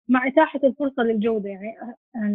مع 0.08 0.26
إتاحة 0.26 0.60
الفرصة 0.64 1.02
للجودة. 1.02 1.48
يعني 1.48 1.74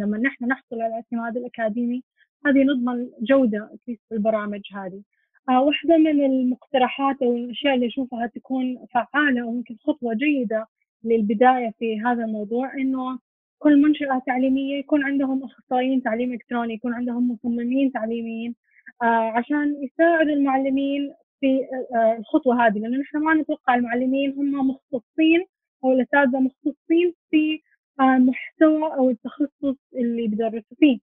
لما 0.02 0.18
نحن 0.18 0.44
نحصل 0.44 0.80
على 0.80 0.86
الاعتماد 0.86 1.36
الأكاديمي 1.36 2.02
هذه 2.46 2.62
نضمن 2.64 3.10
جودة 3.22 3.70
في 3.84 3.98
البرامج 4.12 4.60
هذه. 4.74 5.02
آه 5.48 5.62
واحدة 5.62 5.96
من 5.96 6.24
المقترحات 6.24 7.22
أو 7.22 7.36
الأشياء 7.36 7.74
اللي 7.74 7.86
أشوفها 7.86 8.26
تكون 8.26 8.86
فعالة 8.94 9.46
وممكن 9.46 9.76
خطوة 9.76 10.14
جيدة 10.14 10.66
للبداية 11.04 11.74
في 11.78 12.00
هذا 12.00 12.24
الموضوع 12.24 12.74
إنه 12.74 13.18
كل 13.58 13.82
منشأة 13.82 14.22
تعليمية 14.26 14.78
يكون 14.78 15.04
عندهم 15.04 15.44
أخصائيين 15.44 16.02
تعليم 16.02 16.32
إلكتروني 16.32 16.74
يكون 16.74 16.94
عندهم 16.94 17.32
مصممين 17.32 17.92
تعليميين 17.92 18.54
آه 19.02 19.30
عشان 19.30 19.76
يساعدوا 19.82 20.32
المعلمين 20.32 21.14
في 21.40 21.60
آه 21.94 22.16
الخطوة 22.18 22.66
هذه. 22.66 22.78
لأنه 22.78 22.98
نحن 22.98 23.18
ما 23.18 23.34
نتوقع 23.34 23.74
المعلمين 23.74 24.32
هم 24.32 24.68
مختصين 24.68 25.44
أو 25.84 25.92
الأساتذة 25.92 26.40
مختصين 26.40 27.14
في 27.30 27.62
آه 28.00 28.18
محتوى 28.18 28.94
أو 28.94 29.10
التخصص 29.10 29.76
اللي 29.94 30.28
بيدرسوا 30.28 30.76
فيه. 30.80 30.98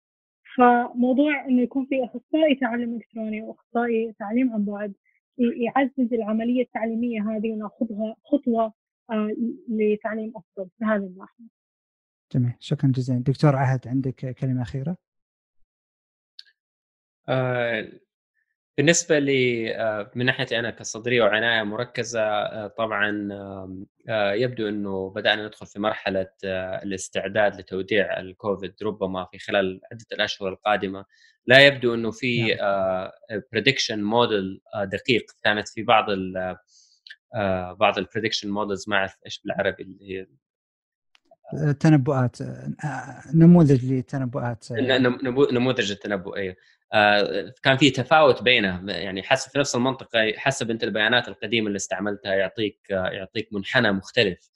فموضوع 0.56 1.46
إنه 1.48 1.62
يكون 1.62 1.86
في 1.86 2.04
أخصائي 2.04 2.54
تعلم 2.54 2.94
إلكتروني 2.96 3.42
وأخصائي 3.42 4.12
تعليم 4.18 4.52
عن 4.52 4.64
بعد 4.64 4.94
يعزز 5.38 6.14
العملية 6.14 6.62
التعليمية 6.62 7.30
هذه 7.30 7.52
ونأخذها 7.52 8.16
خطوة 8.24 8.64
آه، 8.64 8.72
لتعليم 9.68 10.32
افضل 10.36 10.70
في 10.78 10.84
هذا 10.84 11.06
الناحية. 11.06 11.44
جميل 12.32 12.54
شكرا 12.60 12.92
جزيلا 12.94 13.22
دكتور 13.22 13.56
عهد 13.56 13.88
عندك 13.88 14.36
كلمة 14.38 14.62
أخيرة؟ 14.62 14.96
آه 17.28 17.92
بالنسبة 18.78 19.18
لي 19.18 19.74
آه، 19.76 20.10
من 20.14 20.26
ناحيتي 20.26 20.58
أنا 20.58 20.70
كصدرية 20.70 21.22
وعناية 21.22 21.62
مركزة 21.62 22.20
آه، 22.20 22.66
طبعا 22.66 23.28
يبدو 24.08 24.68
أنه 24.68 25.10
بدأنا 25.10 25.46
ندخل 25.46 25.66
في 25.66 25.80
مرحلة 25.80 26.28
الاستعداد 26.82 27.60
لتوديع 27.60 28.20
الكوفيد 28.20 28.74
ربما 28.82 29.26
في 29.32 29.38
خلال 29.38 29.80
عدة 29.92 30.06
الأشهر 30.12 30.48
القادمة 30.48 31.04
لا 31.46 31.66
يبدو 31.66 31.94
أنه 31.94 32.10
في 32.10 32.56
prediction 33.52 33.98
نعم. 33.98 34.10
موديل 34.10 34.60
دقيق 34.84 35.24
كانت 35.44 35.68
في 35.68 35.82
بعض 35.82 36.10
آه، 36.10 36.58
بعض 37.78 37.98
ال 37.98 38.03
prediction 38.03 38.50
models 38.50 38.88
ما 38.88 38.96
اعرف 38.96 39.16
إيش 39.26 39.40
بالعربي 39.44 39.82
اللي 39.82 40.10
هي 40.10 40.26
تنبؤات 41.80 42.40
آه، 42.40 43.22
نموذج 43.34 43.92
لتنبؤات 43.92 44.66
نموذج 45.52 45.90
التنبؤ 45.90 46.36
أيوه. 46.36 46.56
كان 47.62 47.76
في 47.76 47.90
تفاوت 47.90 48.42
بينه 48.42 48.92
يعني 48.92 49.22
حسب 49.22 49.50
في 49.50 49.58
نفس 49.58 49.74
المنطقة 49.74 50.32
حسب 50.36 50.70
أنت 50.70 50.84
البيانات 50.84 51.28
القديمة 51.28 51.66
اللي 51.66 51.76
استعملتها 51.76 52.34
يعطيك 52.34 52.78
يعطيك 52.90 53.48
منحنى 53.52 53.92
مختلف. 53.92 54.50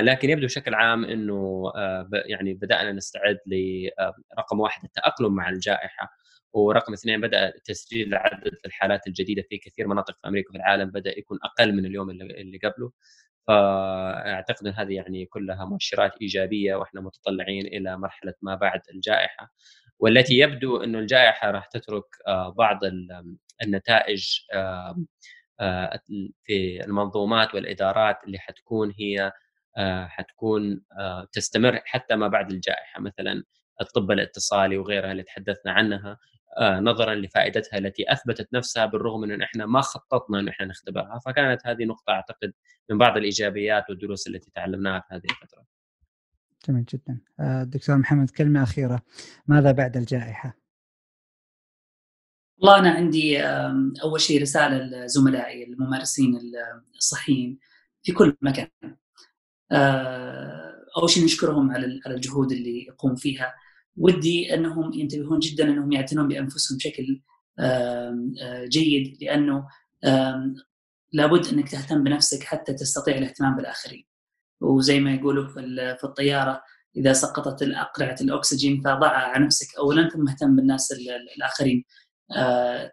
لكن 0.00 0.30
يبدو 0.30 0.46
بشكل 0.46 0.74
عام 0.74 1.04
إنه 1.04 1.72
يعني 2.12 2.54
بدأنا 2.54 2.92
نستعد 2.92 3.38
لرقم 3.46 4.60
واحد 4.60 4.84
التأقلم 4.84 5.34
مع 5.34 5.48
الجائحة. 5.48 6.23
ورقم 6.54 6.92
اثنين 6.92 7.20
بدأ 7.20 7.52
تسجيل 7.64 8.14
عدد 8.14 8.56
الحالات 8.66 9.06
الجديدة 9.06 9.42
في 9.50 9.58
كثير 9.58 9.88
مناطق 9.88 10.14
في 10.22 10.28
أمريكا 10.28 10.48
وفي 10.48 10.58
العالم 10.58 10.90
بدأ 10.90 11.18
يكون 11.18 11.38
أقل 11.44 11.72
من 11.76 11.86
اليوم 11.86 12.10
اللي 12.10 12.58
قبله. 12.64 12.92
فأعتقد 13.48 14.66
إن 14.66 14.72
هذه 14.72 14.94
يعني 14.94 15.26
كلها 15.26 15.64
مؤشرات 15.64 16.12
إيجابية 16.22 16.74
وإحنا 16.74 17.00
متطلعين 17.00 17.66
إلى 17.66 17.98
مرحلة 17.98 18.34
ما 18.42 18.54
بعد 18.54 18.80
الجائحة. 18.94 19.52
والتي 19.98 20.38
يبدو 20.38 20.76
إنه 20.84 20.98
الجائحة 20.98 21.50
راح 21.50 21.66
تترك 21.66 22.04
آه، 22.28 22.48
بعض 22.50 22.80
النتائج 23.62 24.40
آه، 24.52 24.96
في 26.44 26.84
المنظومات 26.84 27.54
والإدارات 27.54 28.16
اللي 28.26 28.38
حتكون 28.38 28.94
هي 28.98 29.32
آه، 29.76 30.06
حتكون 30.06 30.82
تستمر 31.32 31.80
حتى 31.84 32.16
ما 32.16 32.28
بعد 32.28 32.50
الجائحة. 32.52 33.00
مثلا 33.00 33.44
الطب 33.80 34.10
الاتصالي 34.10 34.78
وغيرها 34.78 35.12
اللي 35.12 35.22
تحدثنا 35.22 35.72
عنها 35.72 36.18
آه، 36.58 36.80
نظرا 36.80 37.14
لفائدتها 37.14 37.78
التي 37.78 38.12
أثبتت 38.12 38.48
نفسها 38.54 38.86
بالرغم 38.86 39.20
من 39.20 39.30
إن 39.30 39.42
إحنا 39.42 39.66
ما 39.66 39.80
خططنا 39.80 40.40
إن 40.40 40.48
إحنا 40.48 40.66
نختبرها 40.66 41.18
فكانت 41.26 41.66
هذه 41.66 41.84
نقطة 41.84 42.10
أعتقد 42.10 42.52
من 42.90 42.98
بعض 42.98 43.16
الإيجابيات 43.16 43.90
والدروس 43.90 44.26
التي 44.26 44.50
تعلمناها 44.50 45.00
في 45.00 45.14
هذه 45.14 45.24
الفترة. 45.30 45.64
جميل 46.68 46.84
جدا. 46.84 47.20
آه، 47.40 47.62
دكتور 47.62 47.96
محمد 47.96 48.30
كلمة 48.30 48.62
أخيرة 48.62 49.02
ماذا 49.46 49.72
بعد 49.72 49.96
الجائحة؟ 49.96 50.56
والله 52.58 52.78
أنا 52.78 52.90
عندي 52.90 53.42
أول 54.02 54.20
شيء 54.20 54.42
رسالة 54.42 54.76
لزملائي 54.78 55.64
الممارسين 55.64 56.40
الصحيين 56.96 57.58
في 58.02 58.12
كل 58.12 58.36
مكان. 58.42 58.68
آه، 59.72 60.74
أول 60.96 61.10
شيء 61.10 61.24
نشكرهم 61.24 61.70
على 61.70 62.00
الجهود 62.06 62.52
اللي 62.52 62.86
يقوم 62.86 63.16
فيها 63.16 63.54
ودي 63.96 64.54
أنهم 64.54 64.92
ينتبهون 64.92 65.38
جدا 65.38 65.64
أنهم 65.64 65.92
يعتنون 65.92 66.28
بأنفسهم 66.28 66.78
بشكل 66.78 67.20
جيد 68.68 69.18
لأنه 69.22 69.68
لابد 71.12 71.46
أنك 71.46 71.68
تهتم 71.68 72.04
بنفسك 72.04 72.42
حتى 72.42 72.72
تستطيع 72.72 73.18
الاهتمام 73.18 73.56
بالآخرين. 73.56 74.06
وزي 74.60 75.00
ما 75.00 75.14
يقولوا 75.14 75.48
في 75.94 76.04
الطيارة 76.04 76.62
إذا 76.96 77.12
سقطت 77.12 77.62
اقرعه 77.62 78.16
الأكسجين 78.20 78.80
فضعها 78.80 79.10
على 79.10 79.44
نفسك 79.44 79.76
اولا 79.78 80.08
ثم 80.08 80.28
اهتم 80.28 80.56
بالناس 80.56 80.92
الآخرين. 81.36 81.84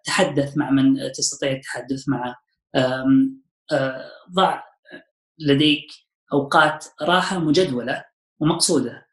تحدث 0.03 0.57
مع 0.57 0.69
من 0.69 1.11
تستطيع 1.11 1.51
التحدث 1.51 2.09
معه. 2.09 2.35
ضع 4.31 4.63
لديك 5.39 5.87
أوقات 6.33 6.85
راحة 7.01 7.39
مجدولة 7.39 8.03
ومقصودة. 8.39 8.91
آه، 8.91 9.10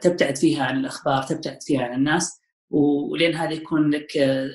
تبتعد 0.00 0.36
فيها 0.36 0.64
عن 0.64 0.80
الأخبار 0.80 1.22
تبتعد 1.22 1.62
فيها 1.62 1.82
عن 1.82 1.94
الناس 1.94 2.42
ولين 2.72 3.34
هذا 3.34 3.52
يكون 3.52 3.90
لك 3.90 4.16
آه، 4.16 4.50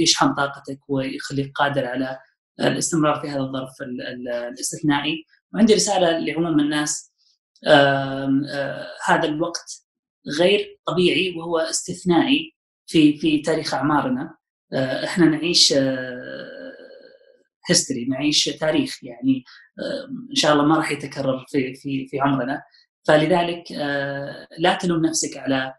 يشحن 0.00 0.34
طاقتك 0.34 0.78
ويخليك 0.88 1.52
قادر 1.54 1.86
على 1.86 2.18
الاستمرار 2.60 3.20
في 3.20 3.28
هذا 3.28 3.40
الظرف 3.40 3.82
الاستثنائي. 4.52 5.24
وعندي 5.54 5.74
رسالة 5.74 6.18
لعموم 6.18 6.60
الناس 6.60 7.12
آه، 7.66 8.88
هذا 9.04 9.24
الوقت 9.24 9.84
غير 10.38 10.80
طبيعي 10.86 11.34
وهو 11.36 11.58
استثنائي 11.58 12.56
في 12.86 13.18
في 13.18 13.38
تاريخ 13.38 13.74
أعمارنا. 13.74 14.36
إحنا 15.04 15.26
نعيش 15.26 15.74
هيستوري 17.68 18.04
نعيش 18.04 18.44
تاريخ 18.44 19.04
يعني 19.04 19.44
إن 20.30 20.34
شاء 20.34 20.52
الله 20.52 20.64
ما 20.64 20.76
راح 20.76 20.90
يتكرر 20.90 21.44
في 21.48 21.74
في 21.74 22.06
في 22.08 22.20
عمرنا. 22.20 22.62
فلذلك 23.04 23.72
آه، 23.72 24.46
لا 24.58 24.74
تلوم 24.74 25.06
نفسك 25.06 25.36
على 25.36 25.74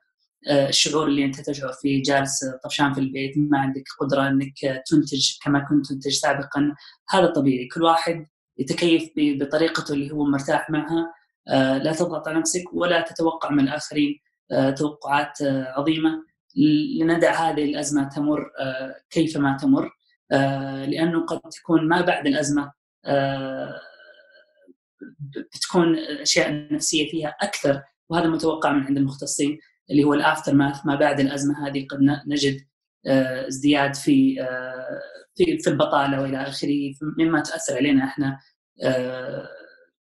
آه، 0.50 0.70
الشعور 0.70 1.08
اللي 1.08 1.26
أنت 1.26 1.42
تشعر 1.42 1.74
فيه 1.74 2.04
جالس 2.04 2.46
طفشان 2.64 2.94
في 2.94 3.00
البيت 3.00 3.34
ما 3.38 3.60
عندك 3.60 3.84
قدرة 4.00 4.28
أنك 4.28 4.54
تنتج 4.90 5.32
كما 5.44 5.60
كنت 5.70 5.86
تنتج 5.88 6.12
سابقا. 6.12 6.76
هذا 7.10 7.26
طبيعي. 7.26 7.68
كل 7.68 7.84
واحد 7.84 8.26
يتكيف 8.58 9.10
بطريقته 9.18 9.94
اللي 9.94 10.12
هو 10.12 10.26
مرتاح 10.26 10.70
معها. 10.70 11.14
آه، 11.48 11.78
لا 11.78 11.94
تضغط 11.94 12.28
على 12.28 12.40
نفسك 12.40 12.74
ولا 12.74 13.02
تتوقع 13.02 13.52
من 13.52 13.64
الآخرين 13.64 14.20
توقعات 14.78 15.38
عظيمة. 15.42 16.24
لندع 17.00 17.50
هذه 17.50 17.64
الأزمة 17.64 18.10
تمر 18.10 18.52
كيفما 19.10 19.58
تمر. 19.58 19.90
لأنه 20.88 21.26
قد 21.26 21.40
تكون 21.40 21.88
ما 21.88 22.02
بعد 22.02 22.28
الأزمة 22.28 22.72
بتكون 25.56 25.96
الاشياء 25.96 26.50
النفسيه 26.50 27.12
فيها 27.12 27.36
أكثر 27.42 27.82
وهذا 28.10 28.28
متوقع 28.28 28.72
من 28.72 28.84
عند 28.84 28.98
المختصين 28.98 29.60
اللي 29.92 30.04
هو 30.04 30.14
الافتر 30.14 30.54
ماث 30.54 30.86
ما 30.86 30.96
بعد 30.96 31.20
الأزمة 31.20 31.68
هذه 31.68 31.86
قد 31.90 32.00
نجد 32.28 32.66
آه، 33.08 33.48
ازدياد 33.48 33.96
في 33.96 34.42
آه، 34.42 35.02
في 35.36 35.58
في 35.58 35.70
البطالة 35.70 36.22
وإلى 36.22 36.42
آخره 36.42 36.94
مما 37.18 37.42
تأثر 37.42 37.76
علينا 37.76 38.04
إحنا 38.04 38.40
آه، 38.84 39.48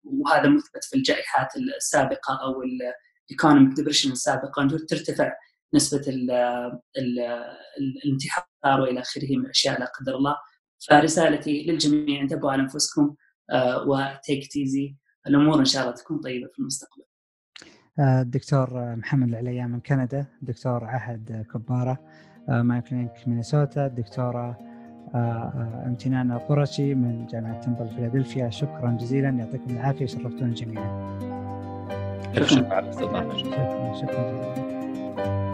وهذا 0.05 0.49
مثبت 0.49 0.85
في 0.85 0.97
الجائحات 0.97 1.49
السابقة 1.57 2.41
أو 2.43 2.63
ال 2.63 2.76
economic 2.76 3.77
depression 3.77 4.13
السابقة 4.13 4.69
ترتفع 4.89 5.33
نسبة 5.75 6.03
ال 6.09 6.31
ال 6.99 7.21
الانتحار 7.79 8.81
وإلى 8.81 9.01
آخره 9.01 9.37
من 9.37 9.45
الاشياء 9.45 9.81
لا 9.81 9.87
قدر 10.01 10.17
الله. 10.17 10.37
فرسالتي 10.89 11.65
للجميع 11.67 12.21
انتبهوا 12.21 12.53
على 12.53 12.63
أنفسكم. 12.63 13.15
و 13.87 14.00
take 14.00 14.53
it 14.53 14.67
easy 14.67 14.97
الأمور 15.27 15.59
إن 15.59 15.65
شاء 15.65 15.83
الله 15.83 15.95
تكون 15.95 16.19
طيبة 16.19 16.49
في 16.53 16.59
المستقبل. 16.59 17.03
آه، 17.99 18.23
الدكتور 18.23 18.97
محمد 18.97 19.29
العليان 19.29 19.71
من 19.71 19.81
كندا، 19.81 20.27
دكتور 20.43 20.85
عهد 20.85 21.47
كبارة 21.55 21.99
آه، 22.49 22.63
مايو 22.63 22.81
كلينيك 22.81 23.13
مينيسوتا، 23.27 23.87
الدكتوره 23.87 24.59
امتنان 25.87 26.33
القرشي 26.33 26.95
من 26.95 27.27
جامعة 27.27 27.61
تمبل 27.61 27.89
فيلادلفيا، 27.89 28.51
شكرا 28.51 28.97
جزيلا 29.01 29.29
يعطيكم 29.29 29.71
العافية 29.71 30.07
شرفتونا 30.07 30.55
جميعا. 30.55 31.19
شكرا 32.45 32.75
على 32.75 32.87
الاستضافه. 32.87 33.39
شكرا 33.93 33.93
جزيلا. 33.93 35.48